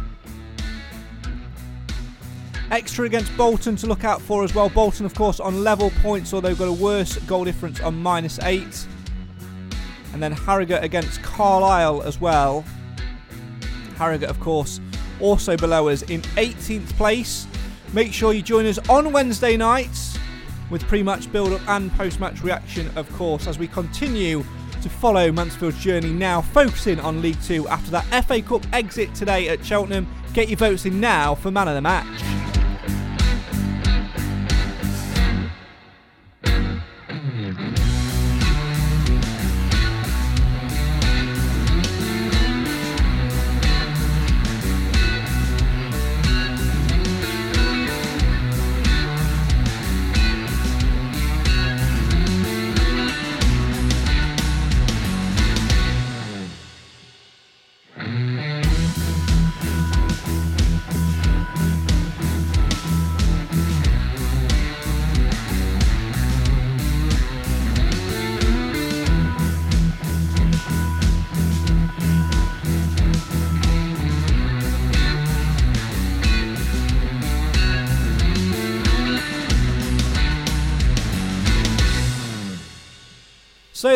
Exeter 2.72 3.06
against 3.06 3.36
Bolton 3.36 3.76
to 3.78 3.88
look 3.88 4.04
out 4.04 4.22
for 4.22 4.44
as 4.44 4.54
well. 4.54 4.70
Bolton, 4.70 5.06
of 5.06 5.16
course, 5.16 5.40
on 5.40 5.64
level 5.64 5.92
points, 6.02 6.34
although 6.34 6.54
got 6.54 6.68
a 6.68 6.74
worse 6.74 7.18
goal 7.20 7.44
difference 7.44 7.80
on 7.82 8.02
minus 8.02 8.40
eight. 8.44 8.88
And 10.14 10.22
then 10.22 10.32
Harrogate 10.32 10.84
against 10.84 11.22
Carlisle 11.24 12.04
as 12.04 12.22
well. 12.22 12.64
Harrogate, 13.96 14.30
of 14.30 14.40
course, 14.40 14.80
also 15.20 15.58
below 15.58 15.88
us 15.88 16.04
in 16.04 16.22
18th 16.22 16.90
place. 16.96 17.48
Make 17.94 18.14
sure 18.14 18.34
you 18.34 18.42
join 18.42 18.66
us 18.66 18.78
on 18.88 19.12
Wednesday 19.12 19.58
nights 19.58 20.18
with 20.70 20.84
pre 20.84 21.02
match 21.02 21.32
build 21.32 21.54
up 21.54 21.68
and 21.68 21.92
post 21.94 22.20
match 22.20 22.44
reaction, 22.44 22.90
of 22.96 23.12
course, 23.14 23.48
as 23.48 23.58
we 23.58 23.68
continue 23.68 24.44
to 24.82 24.90
follow 24.90 25.32
Mansfield's 25.32 25.80
journey 25.80 26.12
now, 26.12 26.42
focusing 26.42 27.00
on 27.00 27.22
League 27.22 27.42
Two 27.42 27.68
after 27.68 27.92
that 27.92 28.26
FA 28.26 28.42
Cup 28.42 28.66
exit 28.74 29.14
today 29.16 29.50
at 29.50 29.66
Cheltenham. 29.66 30.08
Get 30.34 30.48
your 30.48 30.58
votes 30.58 30.86
in 30.86 31.00
now 31.00 31.36
for 31.36 31.52
man 31.52 31.68
of 31.68 31.76
the 31.76 31.82
match. 31.82 32.29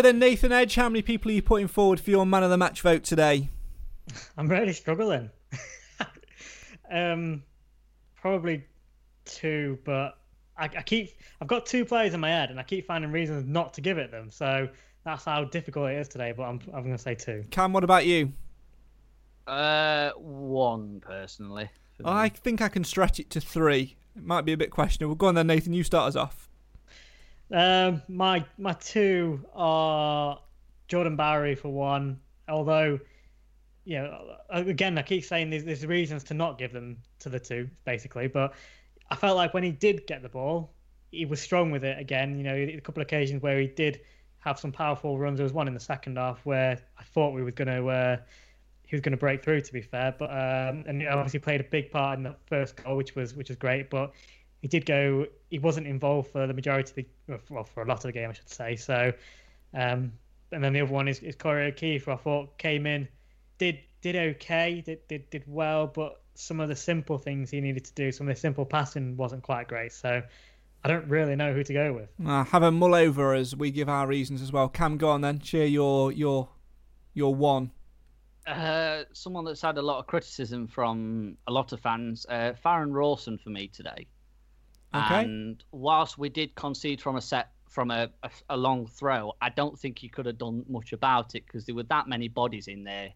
Then, 0.04 0.20
Nathan 0.20 0.52
Edge, 0.52 0.76
how 0.76 0.90
many 0.90 1.02
people 1.02 1.32
are 1.32 1.34
you 1.34 1.42
putting 1.42 1.68
forward 1.68 2.00
for 2.00 2.10
your 2.10 2.26
man 2.26 2.44
of 2.44 2.50
the 2.50 2.58
match 2.58 2.82
vote 2.82 3.04
today? 3.04 3.50
I'm 4.38 4.48
really 4.48 4.74
struggling. 4.74 5.30
um, 6.92 7.44
probably 8.16 8.66
two, 9.26 9.80
but 9.84 10.18
I, 10.58 10.66
I, 10.66 10.82
keep 10.84 11.12
I've 11.42 11.48
got 11.48 11.66
two 11.66 11.86
players 11.86 12.14
in 12.14 12.20
my 12.20 12.30
head, 12.30 12.50
and 12.52 12.60
I 12.60 12.64
keep 12.64 12.86
finding 12.86 13.12
reasons 13.12 13.46
not 13.46 13.74
to 13.76 13.82
give 13.82 13.98
it 13.98 14.12
them. 14.12 14.30
So 14.30 14.70
that's 15.04 15.26
how 15.26 15.46
difficult 15.46 15.90
it 15.90 15.98
is 15.98 16.08
today. 16.08 16.34
But 16.36 16.44
I'm 16.44 16.60
I'm 16.74 16.84
going 16.84 16.96
to 16.96 17.02
say 17.02 17.16
two. 17.16 17.44
Cam, 17.50 17.74
what 17.74 17.84
about 17.84 18.06
you? 18.06 18.32
Uh, 19.48 20.12
one 20.12 21.02
personally. 21.02 21.70
I 22.06 22.30
think 22.30 22.62
I 22.62 22.70
can 22.70 22.84
stretch 22.84 23.20
it 23.20 23.30
to 23.32 23.42
three. 23.42 23.96
It 24.16 24.24
might 24.26 24.46
be 24.46 24.54
a 24.54 24.58
bit 24.58 24.72
questionable. 24.72 25.16
Go 25.16 25.28
on 25.28 25.36
then, 25.36 25.48
Nathan. 25.48 25.74
You 25.74 25.84
start 25.84 26.10
us 26.10 26.16
off. 26.16 26.50
Um, 27.52 28.02
my 28.08 28.46
my 28.58 28.74
two 28.74 29.46
are 29.54 30.40
Jordan 30.88 31.16
Bowery 31.16 31.56
for 31.56 31.70
one. 31.70 32.20
Although, 32.48 33.00
you 33.86 33.98
know, 33.98 34.36
again, 34.50 34.98
I 34.98 35.02
keep 35.02 35.24
saying 35.24 35.50
there's, 35.50 35.64
there's 35.64 35.86
reasons 35.86 36.24
to 36.26 36.34
not 36.34 36.58
give 36.58 36.74
them 36.74 36.98
to 37.20 37.30
the 37.30 37.40
two, 37.40 37.70
basically. 37.86 38.28
But 38.28 38.54
I 39.10 39.16
felt 39.16 39.38
like 39.38 39.54
when 39.54 39.64
he 39.64 39.72
did 39.72 40.08
get 40.08 40.22
the 40.22 40.30
ball, 40.30 40.74
he 41.12 41.26
was 41.26 41.40
strong 41.40 41.72
with 41.72 41.84
it 41.84 42.00
again. 42.00 42.38
You 42.38 42.44
know, 42.44 42.56
a 42.56 42.80
couple 42.82 43.02
of 43.02 43.08
occasions 43.08 43.42
where 43.42 43.60
he 43.60 43.68
did 43.68 44.02
have 44.40 44.60
some 44.60 44.72
powerful 44.72 45.18
runs. 45.18 45.38
There 45.38 45.44
was 45.44 45.54
one 45.54 45.68
in 45.68 45.74
the 45.74 45.80
second 45.80 46.18
half 46.18 46.46
where 46.46 46.78
I 46.98 47.04
thought 47.04 47.34
we 47.34 47.44
were 47.44 47.52
going 47.52 47.70
to 47.70 47.88
uh, 47.88 48.18
he 48.86 48.96
was 48.96 49.02
going 49.02 49.12
to 49.12 49.18
break 49.18 49.44
through. 49.44 49.62
To 49.62 49.74
be 49.74 49.82
fair, 49.82 50.14
but 50.18 50.30
um, 50.30 50.84
and 50.88 51.08
obviously 51.08 51.40
played 51.40 51.62
a 51.62 51.66
big 51.66 51.92
part 51.92 52.18
in 52.18 52.24
the 52.24 52.36
first 52.48 52.76
goal, 52.84 52.98
which 52.98 53.16
was 53.16 53.36
which 53.36 53.50
was 53.50 53.58
great. 53.58 53.90
But 53.90 54.14
he 54.64 54.70
did 54.70 54.86
go. 54.86 55.28
He 55.50 55.60
wasn't 55.60 55.88
involved 55.88 56.32
for 56.32 56.48
the 56.48 56.54
majority 56.54 56.90
of 56.90 56.96
the 56.96 57.54
well 57.54 57.66
for 57.66 57.84
a 57.84 57.86
lot 57.86 57.98
of 57.98 58.04
the 58.04 58.12
game, 58.14 58.30
I 58.30 58.34
should 58.34 58.50
say. 58.50 58.78
So, 58.78 59.12
um, 59.74 60.14
and 60.54 60.64
then 60.64 60.72
the 60.72 60.80
other 60.80 60.92
one 60.92 61.10
is, 61.10 61.20
is 61.20 61.36
Corey 61.36 61.66
O'Keeffe, 61.66 62.06
who 62.06 62.12
I 62.12 62.16
thought 62.16 62.58
came 62.58 62.88
in, 62.88 63.10
did 63.58 63.80
did 64.02 64.16
okay, 64.16 64.82
did 64.82 65.06
did 65.10 65.30
did 65.30 65.44
well, 65.48 65.88
but 65.88 66.22
some 66.36 66.62
of 66.62 66.70
the 66.70 66.78
simple 66.78 67.18
things 67.18 67.52
he 67.52 67.60
needed 67.60 67.84
to 67.84 67.94
do, 67.94 68.14
some 68.14 68.30
of 68.30 68.36
the 68.36 68.40
simple 68.40 68.66
passing 68.66 69.18
wasn't 69.18 69.44
quite 69.44 69.68
great. 69.68 69.92
So. 69.92 70.24
I 70.86 70.90
don't 70.90 71.08
really 71.08 71.38
know 71.38 71.54
who 71.54 71.64
to 71.64 71.74
go 71.74 71.94
with. 71.94 72.10
Uh, 72.28 72.44
have 72.44 72.62
a 72.62 72.70
mull 72.70 72.94
over 72.94 73.34
as 73.34 73.56
we 73.56 73.72
give 73.72 73.88
our 73.88 74.06
reasons 74.06 74.42
as 74.42 74.52
well. 74.52 74.68
Cam, 74.68 74.98
go 74.98 75.12
on 75.12 75.22
then. 75.22 75.40
Share 75.40 75.66
your 75.66 76.12
your 76.12 76.50
your 77.14 77.34
one. 77.34 77.72
Uh, 78.46 79.04
someone 79.14 79.46
that's 79.46 79.62
had 79.62 79.78
a 79.78 79.82
lot 79.82 80.00
of 80.00 80.08
criticism 80.08 80.68
from 80.68 81.38
a 81.48 81.54
lot 81.54 81.72
of 81.72 81.80
fans, 81.80 82.26
uh, 82.28 82.52
Farrend 82.62 82.94
Rawson 82.94 83.38
for 83.38 83.50
me 83.50 83.70
today. 83.70 84.08
And 84.94 85.64
whilst 85.72 86.18
we 86.18 86.30
did 86.30 86.56
concede 86.56 87.02
from 87.02 87.16
a 87.16 87.22
set 87.22 87.50
from 87.70 87.90
a, 87.90 88.10
a, 88.22 88.30
a 88.52 88.58
long 88.58 88.86
throw, 88.86 89.34
I 89.42 89.50
don't 89.50 89.78
think 89.78 89.98
he 89.98 90.08
could 90.08 90.28
have 90.28 90.38
done 90.38 90.64
much 90.70 90.94
about 90.94 91.34
it 91.34 91.46
because 91.46 91.66
there 91.66 91.74
were 91.74 91.84
that 91.84 92.08
many 92.08 92.28
bodies 92.28 92.68
in 92.68 92.84
there 92.84 93.10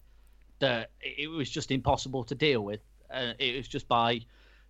that 0.60 0.90
it 1.02 1.30
was 1.30 1.50
just 1.50 1.70
impossible 1.70 2.24
to 2.24 2.34
deal 2.34 2.62
with. 2.62 2.82
Uh, 3.14 3.34
it 3.38 3.56
was 3.56 3.68
just 3.68 3.88
by 3.88 4.20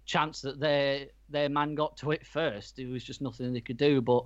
chance 0.05 0.41
that 0.41 0.59
their 0.59 1.07
their 1.29 1.47
man 1.49 1.75
got 1.75 1.95
to 1.97 2.11
it 2.11 2.25
first. 2.27 2.79
It 2.79 2.87
was 2.87 3.03
just 3.03 3.21
nothing 3.21 3.53
they 3.53 3.61
could 3.61 3.77
do. 3.77 4.01
But 4.01 4.25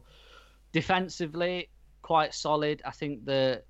defensively, 0.71 1.69
quite 2.01 2.33
solid. 2.33 2.81
I 2.83 2.91
think 2.91 3.25
that 3.25 3.65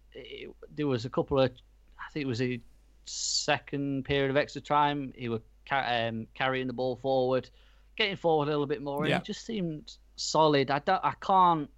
there 0.74 0.88
was 0.88 1.06
a 1.06 1.10
couple 1.10 1.40
of, 1.40 1.52
I 2.00 2.12
think 2.12 2.24
it 2.24 2.28
was 2.28 2.42
a 2.42 2.62
second 3.06 4.06
period 4.06 4.30
of 4.30 4.38
extra 4.38 4.62
time. 4.62 5.14
He 5.16 5.30
was 5.30 5.42
um, 5.70 6.28
carrying 6.34 6.68
the 6.68 6.74
ball 6.74 6.96
forward 6.96 7.50
getting 7.98 8.16
forward 8.16 8.48
a 8.48 8.52
little 8.52 8.68
bit 8.68 8.82
more, 8.82 9.04
and 9.04 9.10
yeah. 9.10 9.18
it 9.18 9.24
just 9.24 9.46
seemed 9.46 9.94
solid. 10.16 10.72
I 10.72 10.80
don't, 10.80 11.04
I 11.04 11.14
can't 11.22 11.70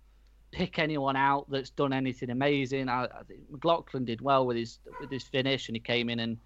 pick 0.51 0.77
anyone 0.77 1.15
out 1.15 1.49
that's 1.49 1.71
done 1.71 1.93
anything 1.93 2.29
amazing. 2.29 2.87
I, 2.87 3.05
I 3.05 3.23
think 3.27 3.41
McLaughlin 3.49 4.05
did 4.05 4.21
well 4.21 4.45
with 4.45 4.57
his 4.57 4.79
with 4.99 5.11
his 5.11 5.23
finish, 5.23 5.67
and 5.69 5.75
he 5.75 5.79
came 5.79 6.09
in 6.09 6.19
and 6.19 6.37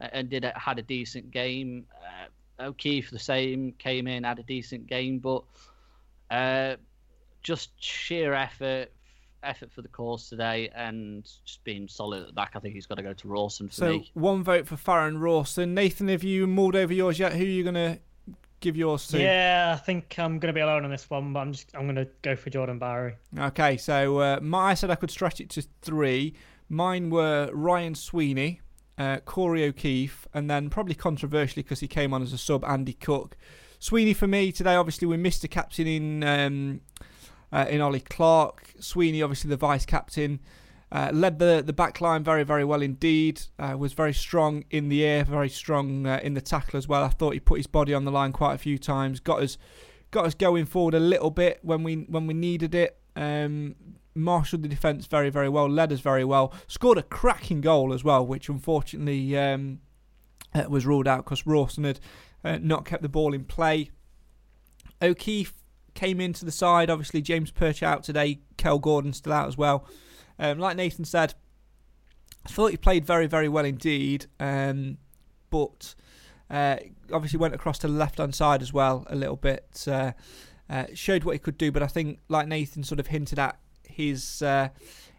and 0.00 0.28
did 0.30 0.44
a, 0.44 0.52
had 0.58 0.78
a 0.78 0.82
decent 0.82 1.30
game. 1.30 1.86
Uh, 2.02 2.62
O'Keeffe 2.62 3.10
the 3.10 3.18
same 3.18 3.72
came 3.78 4.06
in 4.06 4.24
had 4.24 4.38
a 4.38 4.42
decent 4.42 4.86
game, 4.86 5.18
but 5.18 5.42
uh, 6.30 6.76
just 7.42 7.70
sheer 7.82 8.34
effort 8.34 8.92
effort 9.42 9.72
for 9.72 9.80
the 9.80 9.88
cause 9.88 10.28
today 10.28 10.70
and 10.74 11.24
just 11.46 11.64
being 11.64 11.88
solid 11.88 12.20
at 12.20 12.26
the 12.26 12.32
back. 12.32 12.52
I 12.54 12.60
think 12.60 12.74
he's 12.74 12.84
got 12.86 12.96
to 12.96 13.02
go 13.02 13.14
to 13.14 13.28
Rawson 13.28 13.68
for 13.68 13.74
so 13.74 13.88
me. 13.92 14.10
one 14.12 14.44
vote 14.44 14.66
for 14.66 14.76
Farrend 14.76 15.22
Rawson. 15.22 15.74
Nathan, 15.74 16.08
have 16.08 16.22
you 16.22 16.46
mulled 16.46 16.76
over 16.76 16.92
yours 16.92 17.18
yet? 17.18 17.32
Who 17.32 17.42
are 17.42 17.46
you 17.46 17.62
going 17.62 17.74
to 17.74 17.98
give 18.60 18.76
yours 18.76 19.06
to? 19.08 19.20
Yeah, 19.20 19.74
I 19.76 19.80
think 19.80 20.18
I'm 20.18 20.38
going 20.38 20.52
to 20.52 20.56
be 20.56 20.60
alone 20.60 20.84
on 20.84 20.90
this 20.90 21.08
one, 21.10 21.32
but 21.32 21.40
I'm 21.40 21.52
just 21.52 21.70
I'm 21.74 21.82
going 21.82 21.96
to 21.96 22.08
go 22.22 22.36
for 22.36 22.50
Jordan 22.50 22.78
Bowery. 22.78 23.14
Okay, 23.38 23.76
so 23.76 24.18
uh, 24.18 24.38
my, 24.40 24.70
I 24.70 24.74
said 24.74 24.90
I 24.90 24.94
could 24.94 25.10
stretch 25.10 25.40
it 25.40 25.50
to 25.50 25.62
three. 25.82 26.34
Mine 26.68 27.10
were 27.10 27.50
Ryan 27.52 27.94
Sweeney, 27.94 28.60
uh, 28.96 29.18
Corey 29.24 29.64
O'Keeffe, 29.64 30.28
and 30.32 30.48
then 30.48 30.70
probably 30.70 30.94
controversially 30.94 31.62
because 31.62 31.80
he 31.80 31.88
came 31.88 32.14
on 32.14 32.22
as 32.22 32.32
a 32.32 32.38
sub, 32.38 32.64
Andy 32.64 32.92
Cook. 32.92 33.36
Sweeney 33.78 34.14
for 34.14 34.26
me 34.26 34.52
today. 34.52 34.74
Obviously, 34.74 35.08
we 35.08 35.16
missed 35.16 35.42
a 35.42 35.48
captain 35.48 35.86
in 35.86 36.22
um, 36.22 36.80
uh, 37.52 37.66
in 37.68 37.80
Ollie 37.80 38.00
Clark. 38.00 38.74
Sweeney, 38.78 39.22
obviously 39.22 39.48
the 39.48 39.56
vice 39.56 39.86
captain. 39.86 40.40
Uh, 40.92 41.10
led 41.12 41.38
the, 41.38 41.62
the 41.64 41.72
back 41.72 42.00
line 42.00 42.24
very, 42.24 42.42
very 42.42 42.64
well 42.64 42.82
indeed. 42.82 43.40
Uh, 43.58 43.76
was 43.78 43.92
very 43.92 44.12
strong 44.12 44.64
in 44.70 44.88
the 44.88 45.04
air, 45.04 45.24
very 45.24 45.48
strong 45.48 46.06
uh, 46.06 46.18
in 46.22 46.34
the 46.34 46.40
tackle 46.40 46.76
as 46.76 46.88
well. 46.88 47.04
I 47.04 47.08
thought 47.08 47.34
he 47.34 47.40
put 47.40 47.58
his 47.58 47.68
body 47.68 47.94
on 47.94 48.04
the 48.04 48.10
line 48.10 48.32
quite 48.32 48.54
a 48.54 48.58
few 48.58 48.76
times. 48.76 49.20
Got 49.20 49.42
us 49.42 49.56
got 50.10 50.26
us 50.26 50.34
going 50.34 50.66
forward 50.66 50.94
a 50.94 51.00
little 51.00 51.30
bit 51.30 51.60
when 51.62 51.84
we 51.84 52.06
when 52.08 52.26
we 52.26 52.34
needed 52.34 52.74
it. 52.74 52.98
Um, 53.14 53.76
marshalled 54.14 54.62
the 54.62 54.68
defence 54.68 55.06
very, 55.06 55.30
very 55.30 55.48
well. 55.48 55.68
Led 55.68 55.92
us 55.92 56.00
very 56.00 56.24
well. 56.24 56.52
Scored 56.66 56.98
a 56.98 57.02
cracking 57.02 57.60
goal 57.60 57.92
as 57.92 58.02
well, 58.02 58.26
which 58.26 58.48
unfortunately 58.48 59.36
um, 59.38 59.78
uh, 60.54 60.64
was 60.68 60.86
ruled 60.86 61.06
out 61.06 61.24
because 61.24 61.46
Rawson 61.46 61.84
had 61.84 62.00
uh, 62.44 62.58
not 62.60 62.84
kept 62.84 63.02
the 63.02 63.08
ball 63.08 63.34
in 63.34 63.44
play. 63.44 63.90
O'Keeffe 65.02 65.54
came 65.94 66.20
into 66.20 66.44
the 66.44 66.52
side. 66.52 66.90
Obviously, 66.90 67.22
James 67.22 67.50
Perch 67.50 67.82
out 67.82 68.02
today. 68.02 68.40
Kel 68.56 68.78
Gordon 68.78 69.12
still 69.12 69.32
out 69.32 69.48
as 69.48 69.56
well. 69.56 69.86
Um, 70.40 70.58
like 70.58 70.76
Nathan 70.76 71.04
said, 71.04 71.34
I 72.44 72.48
thought 72.48 72.70
he 72.70 72.76
played 72.76 73.04
very, 73.04 73.26
very 73.26 73.48
well 73.48 73.64
indeed, 73.64 74.26
um, 74.40 74.98
but 75.50 75.94
uh, 76.50 76.76
obviously 77.12 77.38
went 77.38 77.54
across 77.54 77.78
to 77.80 77.86
the 77.86 77.92
left 77.92 78.18
hand 78.18 78.34
side 78.34 78.62
as 78.62 78.72
well 78.72 79.06
a 79.08 79.14
little 79.14 79.36
bit. 79.36 79.84
Uh, 79.86 80.12
uh, 80.68 80.86
showed 80.94 81.24
what 81.24 81.32
he 81.32 81.38
could 81.38 81.58
do, 81.58 81.70
but 81.70 81.82
I 81.82 81.86
think, 81.86 82.20
like 82.28 82.48
Nathan 82.48 82.82
sort 82.82 82.98
of 82.98 83.08
hinted 83.08 83.38
at, 83.38 83.58
his 83.84 84.40
uh, 84.40 84.68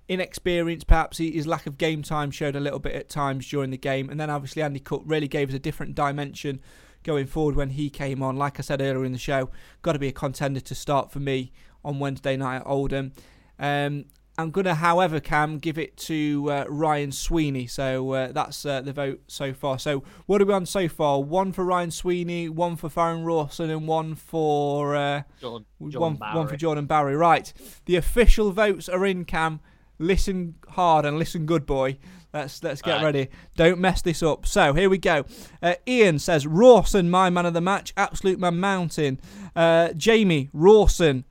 inexperience, 0.07 0.83
perhaps 0.83 1.19
his 1.19 1.45
lack 1.45 1.67
of 1.67 1.77
game 1.77 2.01
time, 2.01 2.31
showed 2.31 2.55
a 2.55 2.59
little 2.59 2.79
bit 2.79 2.95
at 2.95 3.09
times 3.09 3.47
during 3.47 3.69
the 3.69 3.77
game. 3.77 4.09
And 4.09 4.19
then 4.19 4.29
obviously 4.29 4.61
Andy 4.61 4.79
Cook 4.79 5.03
really 5.05 5.27
gave 5.27 5.49
us 5.49 5.55
a 5.55 5.59
different 5.59 5.95
dimension 5.95 6.59
going 7.03 7.27
forward 7.27 7.55
when 7.55 7.71
he 7.71 7.89
came 7.89 8.23
on. 8.23 8.37
Like 8.37 8.59
I 8.59 8.61
said 8.61 8.81
earlier 8.81 9.05
in 9.05 9.11
the 9.11 9.17
show, 9.17 9.49
got 9.81 9.93
to 9.93 9.99
be 9.99 10.07
a 10.07 10.13
contender 10.13 10.59
to 10.61 10.75
start 10.75 11.11
for 11.11 11.19
me 11.19 11.51
on 11.83 11.99
Wednesday 11.99 12.37
night 12.37 12.57
at 12.57 12.67
Oldham. 12.67 13.13
Um, 13.59 14.05
I'm 14.37 14.49
going 14.49 14.65
to, 14.65 14.75
however, 14.75 15.19
Cam, 15.19 15.59
give 15.59 15.77
it 15.77 15.97
to 15.97 16.47
uh, 16.49 16.65
Ryan 16.69 17.11
Sweeney. 17.11 17.67
So 17.67 18.11
uh, 18.11 18.31
that's 18.31 18.65
uh, 18.65 18.81
the 18.81 18.93
vote 18.93 19.21
so 19.27 19.53
far. 19.53 19.77
So 19.77 20.03
what 20.25 20.41
are 20.41 20.45
we 20.45 20.53
on 20.53 20.65
so 20.65 20.87
far? 20.87 21.21
One 21.21 21.51
for 21.51 21.65
Ryan 21.65 21.91
Sweeney, 21.91 22.47
one 22.47 22.77
for 22.77 22.89
Farrend 22.89 23.25
Rawson, 23.25 23.69
and 23.69 23.87
one 23.87 24.15
for 24.15 24.95
uh, 24.95 25.23
Jordan, 25.41 25.65
Jordan 25.81 26.17
one, 26.19 26.35
one, 26.35 26.47
for 26.47 26.55
Jordan 26.55 26.85
Bowery. 26.85 27.15
Right. 27.15 27.51
The 27.85 27.97
official 27.97 28.51
votes 28.51 28.87
are 28.87 29.05
in, 29.05 29.25
Cam. 29.25 29.59
Listen 29.99 30.55
hard 30.69 31.05
and 31.05 31.19
listen 31.19 31.45
good, 31.45 31.65
boy. 31.65 31.97
Let's 32.33 32.63
let's 32.63 32.81
get 32.81 32.95
right. 32.95 33.03
ready. 33.03 33.27
Don't 33.57 33.79
mess 33.79 34.01
this 34.01 34.23
up. 34.23 34.47
So 34.47 34.73
here 34.73 34.89
we 34.89 34.97
go. 34.97 35.25
Uh, 35.61 35.75
Ian 35.85 36.17
says 36.17 36.47
Rawson, 36.47 37.09
my 37.09 37.29
man 37.29 37.45
of 37.45 37.53
the 37.53 37.61
match, 37.61 37.93
absolute 37.97 38.39
man 38.39 38.59
mountain. 38.59 39.19
Uh, 39.55 39.89
Jamie 39.91 40.49
Rawson, 40.53 41.25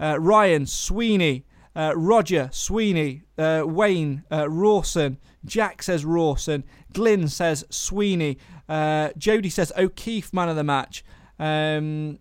Ryan 0.00 0.66
Sweeney. 0.66 1.44
Uh, 1.74 1.92
Roger, 1.96 2.50
Sweeney, 2.52 3.22
uh, 3.38 3.62
Wayne, 3.64 4.24
uh, 4.30 4.48
Rawson, 4.48 5.18
Jack 5.44 5.82
says 5.82 6.04
Rawson, 6.04 6.64
Glyn 6.92 7.28
says 7.28 7.64
Sweeney, 7.70 8.38
uh, 8.68 9.10
Jody 9.16 9.48
says 9.48 9.72
O'Keeffe, 9.76 10.32
man 10.32 10.48
of 10.48 10.56
the 10.56 10.64
match. 10.64 11.04
Um, 11.38 12.18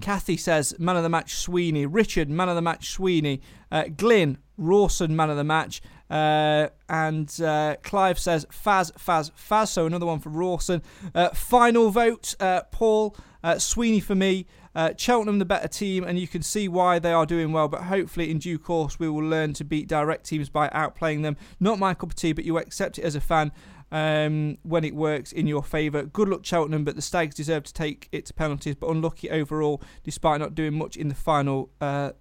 Kathy 0.00 0.36
says 0.36 0.74
man 0.78 0.96
of 0.96 1.02
the 1.02 1.08
match 1.08 1.34
Sweeney, 1.34 1.86
Richard, 1.86 2.28
man 2.28 2.48
of 2.48 2.56
the 2.56 2.62
match 2.62 2.90
Sweeney, 2.90 3.40
uh, 3.70 3.84
Glyn, 3.96 4.38
Rawson, 4.56 5.14
man 5.14 5.30
of 5.30 5.36
the 5.36 5.44
match. 5.44 5.80
Uh, 6.10 6.68
and 6.88 7.40
uh, 7.40 7.76
Clive 7.82 8.18
says 8.18 8.44
Faz, 8.46 8.92
Faz, 8.92 9.30
Faz. 9.32 9.68
So 9.68 9.86
another 9.86 10.06
one 10.06 10.18
for 10.18 10.30
Rawson. 10.30 10.82
Uh, 11.14 11.30
final 11.30 11.90
vote, 11.90 12.34
uh, 12.40 12.62
Paul 12.72 13.16
uh, 13.42 13.58
Sweeney 13.58 14.00
for 14.00 14.14
me. 14.14 14.46
Uh, 14.74 14.92
Cheltenham 14.96 15.38
the 15.40 15.44
better 15.44 15.66
team, 15.66 16.04
and 16.04 16.18
you 16.18 16.28
can 16.28 16.42
see 16.42 16.68
why 16.68 16.98
they 16.98 17.12
are 17.12 17.26
doing 17.26 17.52
well. 17.52 17.68
But 17.68 17.84
hopefully, 17.84 18.30
in 18.30 18.38
due 18.38 18.58
course, 18.58 18.98
we 18.98 19.08
will 19.08 19.24
learn 19.24 19.52
to 19.54 19.64
beat 19.64 19.88
direct 19.88 20.26
teams 20.26 20.48
by 20.48 20.68
outplaying 20.68 21.22
them. 21.22 21.36
Not 21.58 21.78
my 21.78 21.94
cup 21.94 22.10
of 22.10 22.14
tea, 22.16 22.32
but 22.32 22.44
you 22.44 22.58
accept 22.58 22.98
it 22.98 23.04
as 23.04 23.14
a 23.14 23.20
fan 23.20 23.52
um, 23.90 24.58
when 24.62 24.84
it 24.84 24.94
works 24.94 25.32
in 25.32 25.46
your 25.46 25.62
favour. 25.62 26.04
Good 26.04 26.28
luck, 26.28 26.44
Cheltenham, 26.44 26.84
but 26.84 26.94
the 26.94 27.02
Stags 27.02 27.34
deserve 27.34 27.64
to 27.64 27.72
take 27.72 28.08
it 28.12 28.26
to 28.26 28.34
penalties, 28.34 28.76
but 28.76 28.90
unlucky 28.90 29.30
overall, 29.30 29.82
despite 30.04 30.40
not 30.40 30.54
doing 30.54 30.74
much 30.74 30.96
in 30.96 31.08
the 31.08 31.14
final. 31.14 31.70
Uh, 31.80 32.12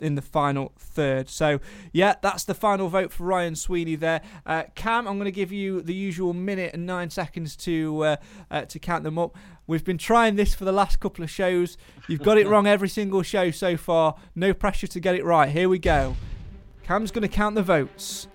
in 0.00 0.14
the 0.14 0.22
final 0.22 0.72
third. 0.78 1.28
So, 1.28 1.60
yeah, 1.92 2.14
that's 2.22 2.44
the 2.44 2.54
final 2.54 2.88
vote 2.88 3.12
for 3.12 3.24
Ryan 3.24 3.54
Sweeney 3.54 3.96
there. 3.96 4.20
Uh, 4.46 4.64
Cam, 4.74 5.06
I'm 5.06 5.16
going 5.16 5.26
to 5.26 5.32
give 5.32 5.52
you 5.52 5.80
the 5.82 5.94
usual 5.94 6.32
minute 6.32 6.74
and 6.74 6.86
nine 6.86 7.10
seconds 7.10 7.56
to 7.56 8.04
uh, 8.04 8.16
uh, 8.50 8.62
to 8.62 8.78
count 8.78 9.04
them 9.04 9.18
up. 9.18 9.36
We've 9.66 9.84
been 9.84 9.98
trying 9.98 10.36
this 10.36 10.54
for 10.54 10.64
the 10.64 10.72
last 10.72 11.00
couple 11.00 11.24
of 11.24 11.30
shows. 11.30 11.78
You've 12.08 12.22
got 12.22 12.38
it 12.38 12.46
wrong 12.48 12.66
every 12.66 12.88
single 12.88 13.22
show 13.22 13.50
so 13.50 13.76
far. 13.76 14.16
No 14.34 14.52
pressure 14.52 14.86
to 14.86 15.00
get 15.00 15.14
it 15.14 15.24
right. 15.24 15.48
Here 15.48 15.68
we 15.68 15.78
go. 15.78 16.16
Cam's 16.82 17.10
going 17.10 17.22
to 17.22 17.28
count 17.28 17.54
the 17.54 17.62
votes. 17.62 18.28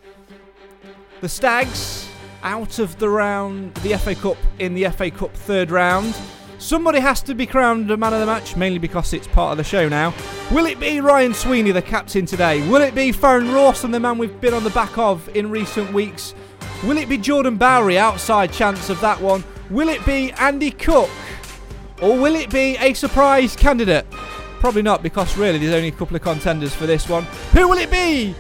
The 1.21 1.29
Stags 1.29 2.09
out 2.41 2.79
of 2.79 2.97
the 2.97 3.09
round, 3.09 3.75
the 3.75 3.97
FA 3.97 4.15
Cup 4.15 4.37
in 4.57 4.73
the 4.73 4.89
FA 4.89 5.11
Cup 5.11 5.33
third 5.33 5.69
round. 5.69 6.15
Somebody 6.59 6.99
has 6.99 7.23
to 7.23 7.33
be 7.33 7.45
crowned 7.45 7.89
a 7.89 7.95
man 7.95 8.13
of 8.13 8.19
the 8.19 8.25
match, 8.25 8.57
mainly 8.57 8.79
because 8.79 9.13
it's 9.13 9.27
part 9.27 9.53
of 9.53 9.57
the 9.57 9.63
show 9.63 9.87
now. 9.87 10.13
Will 10.51 10.65
it 10.65 10.77
be 10.77 10.99
Ryan 10.99 11.33
Sweeney, 11.33 11.71
the 11.71 11.81
captain 11.81 12.25
today? 12.25 12.67
Will 12.69 12.81
it 12.81 12.93
be 12.93 13.13
Farrend 13.13 13.53
Rawson, 13.53 13.91
the 13.91 13.99
man 13.99 14.17
we've 14.17 14.41
been 14.41 14.53
on 14.53 14.65
the 14.65 14.69
back 14.71 14.97
of 14.97 15.33
in 15.37 15.49
recent 15.49 15.91
weeks? 15.93 16.35
Will 16.83 16.97
it 16.97 17.07
be 17.07 17.17
Jordan 17.17 17.55
Bowery? 17.55 17.97
Outside 17.97 18.51
chance 18.51 18.89
of 18.89 18.99
that 18.99 19.21
one. 19.21 19.41
Will 19.69 19.87
it 19.87 20.05
be 20.05 20.33
Andy 20.33 20.71
Cook? 20.71 21.09
Or 22.01 22.17
will 22.17 22.35
it 22.35 22.49
be 22.49 22.75
a 22.77 22.93
surprise 22.93 23.55
candidate? 23.55 24.05
Probably 24.59 24.81
not, 24.81 25.01
because 25.01 25.37
really 25.37 25.59
there's 25.59 25.73
only 25.73 25.87
a 25.87 25.91
couple 25.91 26.17
of 26.17 26.21
contenders 26.21 26.75
for 26.75 26.85
this 26.85 27.07
one. 27.07 27.23
Who 27.53 27.69
will 27.69 27.77
it 27.77 27.89
be? 27.89 28.35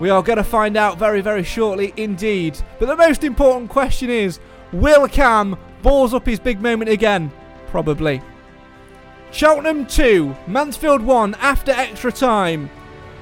We 0.00 0.10
are 0.10 0.22
going 0.22 0.38
to 0.38 0.44
find 0.44 0.76
out 0.76 0.98
very, 0.98 1.20
very 1.20 1.44
shortly 1.44 1.94
indeed. 1.96 2.58
But 2.80 2.86
the 2.86 2.96
most 2.96 3.22
important 3.22 3.70
question 3.70 4.10
is 4.10 4.40
Will 4.72 5.06
Cam 5.06 5.56
balls 5.86 6.12
up 6.12 6.26
his 6.26 6.40
big 6.40 6.60
moment 6.60 6.90
again? 6.90 7.30
Probably. 7.68 8.20
Cheltenham 9.30 9.86
2, 9.86 10.34
Mansfield 10.48 11.00
1 11.00 11.36
after 11.36 11.70
extra 11.70 12.10
time. 12.10 12.68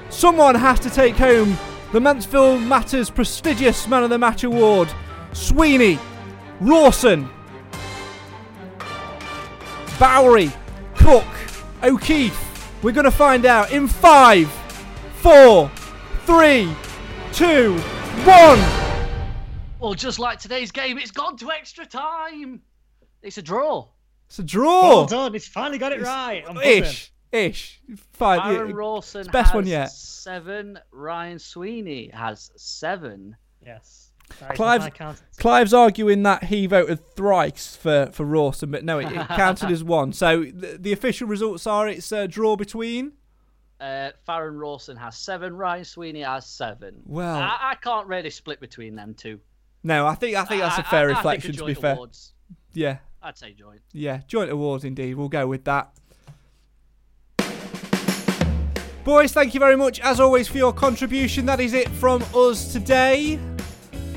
Someone 0.09 0.55
has 0.55 0.79
to 0.79 0.89
take 0.89 1.15
home 1.15 1.55
the 1.93 1.99
Mansfield 1.99 2.63
Matters 2.63 3.11
prestigious 3.11 3.87
Man 3.87 4.03
of 4.03 4.09
the 4.09 4.17
Match 4.17 4.43
award. 4.43 4.91
Sweeney, 5.31 5.99
Rawson, 6.59 7.29
Bowery, 9.99 10.51
Cook, 10.95 11.27
O'Keeffe. 11.83 12.81
We're 12.81 12.93
going 12.93 13.03
to 13.03 13.11
find 13.11 13.45
out 13.45 13.71
in 13.71 13.87
five, 13.87 14.49
four, 15.17 15.69
three, 16.25 16.73
two, 17.31 17.77
one. 18.23 18.84
Well, 19.85 19.93
just 19.93 20.17
like 20.17 20.39
today's 20.39 20.71
game, 20.71 20.97
it's 20.97 21.11
gone 21.11 21.37
to 21.37 21.51
extra 21.51 21.85
time. 21.85 22.59
It's 23.21 23.37
a 23.37 23.41
draw. 23.43 23.87
It's 24.25 24.39
a 24.39 24.43
draw. 24.43 24.81
Well 24.81 25.05
done. 25.05 25.33
He's 25.33 25.47
finally 25.47 25.77
got 25.77 25.91
it 25.91 26.01
right. 26.01 26.43
I'm 26.47 26.55
buzzing. 26.55 26.83
Ish, 26.83 27.11
ish. 27.31 27.81
Five. 28.13 28.51
Aaron 28.55 28.69
yeah, 28.69 28.75
Rawson 28.75 29.21
it's 29.21 29.29
best 29.29 29.51
has 29.51 29.55
one 29.55 29.67
yet. 29.67 29.91
seven. 29.91 30.79
Ryan 30.91 31.37
Sweeney 31.37 32.09
has 32.11 32.49
seven. 32.55 33.35
Yes. 33.63 34.09
That 34.39 34.53
is 34.53 34.55
Clive's- 34.55 34.85
my 34.85 34.89
count. 34.89 35.21
Clive's 35.37 35.71
arguing 35.71 36.23
that 36.23 36.45
he 36.45 36.65
voted 36.65 37.15
thrice 37.15 37.75
for 37.75 38.09
for 38.11 38.25
Rawson, 38.25 38.71
but 38.71 38.83
no, 38.83 38.97
it, 38.97 39.11
it 39.11 39.27
counted 39.27 39.69
as 39.69 39.83
one. 39.83 40.13
So 40.13 40.45
the, 40.45 40.79
the 40.79 40.93
official 40.93 41.27
results 41.27 41.67
are 41.67 41.87
it's 41.87 42.11
a 42.11 42.27
draw 42.27 42.55
between. 42.55 43.11
Uh, 43.79 44.09
Farrend 44.25 44.59
Rawson 44.59 44.97
has 44.97 45.15
seven. 45.15 45.55
Ryan 45.55 45.85
Sweeney 45.85 46.21
has 46.21 46.47
seven. 46.47 47.03
Well- 47.05 47.37
I, 47.37 47.73
I 47.73 47.75
can't 47.75 48.07
really 48.07 48.31
split 48.31 48.59
between 48.59 48.95
them 48.95 49.13
two. 49.13 49.39
No, 49.85 50.07
I 50.07 50.15
think 50.15 50.35
I 50.35 50.43
think 50.45 50.61
that's 50.61 50.79
a 50.79 50.83
fair 50.83 51.09
I- 51.09 51.11
I 51.11 51.13
think 51.13 51.15
reflection. 51.17 51.53
to 51.57 51.65
be 51.65 51.73
fair, 51.75 51.93
awards. 51.93 52.33
yeah, 52.73 52.97
I'd 53.21 53.37
say 53.37 53.53
joint. 53.53 53.81
yeah, 53.93 54.21
joint 54.27 54.49
awards 54.49 54.83
indeed. 54.83 55.13
We'll 55.13 55.29
go 55.29 55.45
with 55.47 55.63
that. 55.65 55.91
Boys, 59.03 59.31
thank 59.31 59.53
you 59.53 59.59
very 59.59 59.75
much 59.77 59.99
as 59.99 60.19
always 60.19 60.47
for 60.47 60.57
your 60.57 60.73
contribution. 60.73 61.45
That 61.45 61.59
is 61.59 61.73
it 61.73 61.87
from 61.89 62.23
us 62.33 62.73
today. 62.73 63.39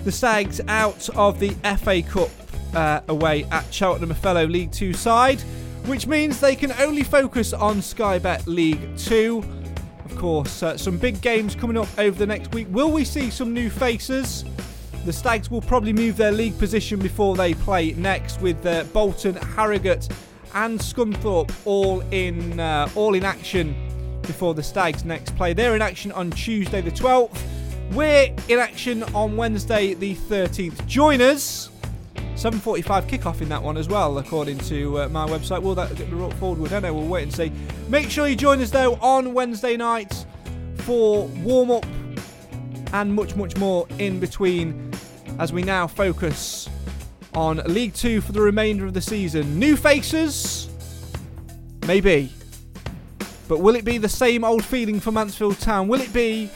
The 0.05 0.11
Stags 0.11 0.63
out 0.69 1.07
of 1.11 1.39
the 1.39 1.51
FA 1.77 2.01
Cup 2.01 2.31
uh, 2.75 3.03
away 3.09 3.45
at 3.51 3.71
Cheltenham, 3.73 4.11
a 4.11 4.15
fellow 4.15 4.47
League 4.47 4.73
Two 4.73 4.95
side, 4.95 5.43
which 5.85 6.07
means 6.07 6.41
they 6.41 6.57
can 6.57 6.73
only 6.81 7.03
focus 7.03 7.53
on 7.53 7.83
Sky 7.83 8.19
Bet 8.19 8.47
League 8.47 8.97
Two. 8.97 9.45
Of 10.07 10.17
course, 10.17 10.63
uh, 10.63 10.79
some 10.79 10.97
big 10.97 11.21
games 11.21 11.55
coming 11.55 11.77
up 11.77 11.89
over 11.99 12.19
the 12.19 12.27
next 12.27 12.55
week. 12.55 12.69
Will 12.71 12.91
we 12.91 13.05
see 13.05 13.29
some 13.29 13.53
new 13.53 13.69
faces? 13.69 14.47
The 15.09 15.15
Stags 15.15 15.51
will 15.51 15.63
probably 15.63 15.95
move 15.95 16.19
their 16.19 16.33
league 16.33 16.59
position 16.59 17.01
before 17.01 17.35
they 17.35 17.55
play 17.55 17.93
next, 17.93 18.43
with 18.43 18.67
uh, 18.67 18.85
Bolton, 18.93 19.37
Harrogate, 19.37 20.07
and 20.53 20.79
Scunthorpe 20.79 21.51
all 21.65 22.03
in 22.11 22.61
uh, 22.61 22.91
all 22.95 23.15
in 23.15 23.25
action 23.25 23.75
before 24.21 24.53
the 24.53 24.63
Stags 24.63 25.07
next 25.07 25.35
play. 25.35 25.55
They're 25.55 25.75
in 25.75 25.81
action 25.81 26.13
on 26.13 26.31
Tuesday 26.33 26.83
the 26.83 26.91
12th. 26.91 27.41
We're 27.93 28.35
in 28.49 28.59
action 28.59 29.03
on 29.15 29.35
Wednesday 29.35 29.95
the 29.95 30.15
13th. 30.15 30.87
Join 30.87 31.23
us. 31.23 31.71
7:45 32.35 33.09
kickoff 33.09 33.41
in 33.41 33.49
that 33.49 33.63
one 33.63 33.79
as 33.79 33.89
well, 33.89 34.19
according 34.19 34.59
to 34.59 35.01
uh, 35.01 35.09
my 35.09 35.27
website. 35.27 35.63
Will 35.63 35.75
that 35.75 35.97
get 35.97 36.11
brought 36.11 36.35
forward? 36.35 36.67
I 36.67 36.81
don't 36.81 36.83
know. 36.83 36.93
We'll 36.93 37.09
wait 37.09 37.23
and 37.23 37.33
see. 37.33 37.51
Make 37.89 38.11
sure 38.11 38.29
you 38.29 38.37
join 38.37 38.61
us 38.61 38.71
though 38.71 38.97
on 38.97 39.33
Wednesday 39.33 39.79
night 39.79 40.27
for 40.81 41.29
warm 41.29 41.71
up 41.71 41.87
and 42.93 43.15
much, 43.15 43.37
much 43.37 43.57
more 43.57 43.87
in 43.99 44.21
between 44.21 44.88
as 45.39 45.53
we 45.53 45.63
now 45.63 45.87
focus 45.87 46.69
on 47.35 47.59
League 47.67 47.95
Two 47.95 48.21
for 48.21 48.33
the 48.33 48.41
remainder 48.41 48.87
of 48.87 48.95
the 48.95 49.01
season. 49.01 49.59
New 49.59 49.77
faces, 49.77 50.69
maybe, 51.87 52.33
but 53.49 53.61
will 53.61 53.77
it 53.77 53.85
be 53.85 53.99
the 53.99 54.09
same 54.09 54.45
old 54.45 54.65
feeling 54.65 55.01
for 55.01 55.13
Mansfield 55.13 55.59
Town? 55.59 55.89
Will 55.89 56.01
it 56.01 56.13
be 56.13 56.51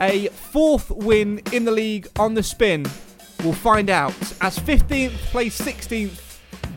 a 0.00 0.28
fourth 0.28 0.90
win 0.90 1.40
in 1.52 1.64
the 1.64 1.72
league 1.72 2.08
on 2.18 2.34
the 2.34 2.42
spin? 2.42 2.84
We'll 3.42 3.52
find 3.52 3.90
out 3.90 4.14
as 4.40 4.58
15th 4.58 5.10
plays 5.30 5.58
16th 5.58 6.32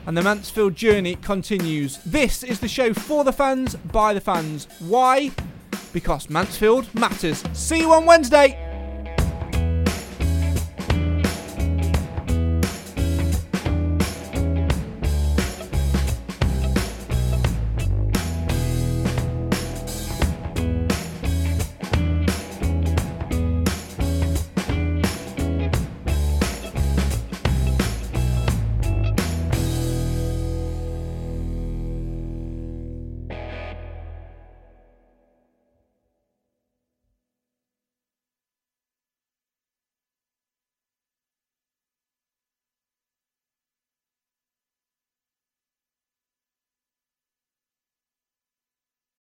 and 0.08 0.18
the 0.18 0.22
Mansfield 0.22 0.76
journey 0.76 1.16
continues. 1.16 1.98
This 2.04 2.44
is 2.44 2.60
the 2.60 2.68
show 2.68 2.94
for 2.94 3.24
the 3.24 3.34
fans, 3.34 3.76
by 3.76 4.14
the 4.14 4.22
fans. 4.22 4.68
Why? 4.80 5.32
Because 5.94 6.30
Mansfield 6.30 6.94
matters. 6.94 7.44
See 7.54 7.80
you 7.80 7.94
on 7.94 8.06
Wednesday. 8.06 8.65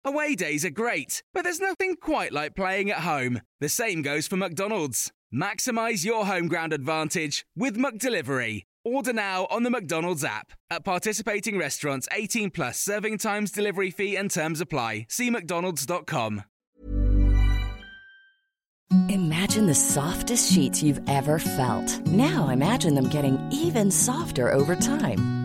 Away 0.07 0.35
days 0.35 0.63
are 0.63 0.69
great, 0.69 1.23
but 1.33 1.43
there's 1.43 1.59
nothing 1.59 1.95
quite 1.95 2.31
like 2.31 2.55
playing 2.55 2.91
at 2.91 2.99
home. 2.99 3.41
The 3.59 3.67
same 3.67 4.03
goes 4.03 4.27
for 4.27 4.37
McDonald's. 4.37 5.11
Maximize 5.33 6.05
your 6.05 6.27
home 6.27 6.47
ground 6.47 6.73
advantage 6.73 7.43
with 7.55 7.75
McDelivery. 7.75 8.65
Order 8.83 9.13
now 9.13 9.47
on 9.49 9.63
the 9.63 9.71
McDonald's 9.71 10.23
app. 10.23 10.51
At 10.69 10.85
participating 10.85 11.57
restaurants, 11.57 12.07
18 12.11 12.51
plus 12.51 12.79
serving 12.79 13.17
times, 13.17 13.49
delivery 13.49 13.89
fee, 13.89 14.15
and 14.15 14.29
terms 14.29 14.61
apply. 14.61 15.07
See 15.09 15.31
McDonald's.com. 15.31 16.43
Imagine 19.09 19.65
the 19.65 19.73
softest 19.73 20.53
sheets 20.53 20.83
you've 20.83 21.01
ever 21.09 21.39
felt. 21.39 22.05
Now 22.05 22.49
imagine 22.49 22.93
them 22.93 23.09
getting 23.09 23.39
even 23.51 23.89
softer 23.89 24.51
over 24.51 24.75
time. 24.75 25.44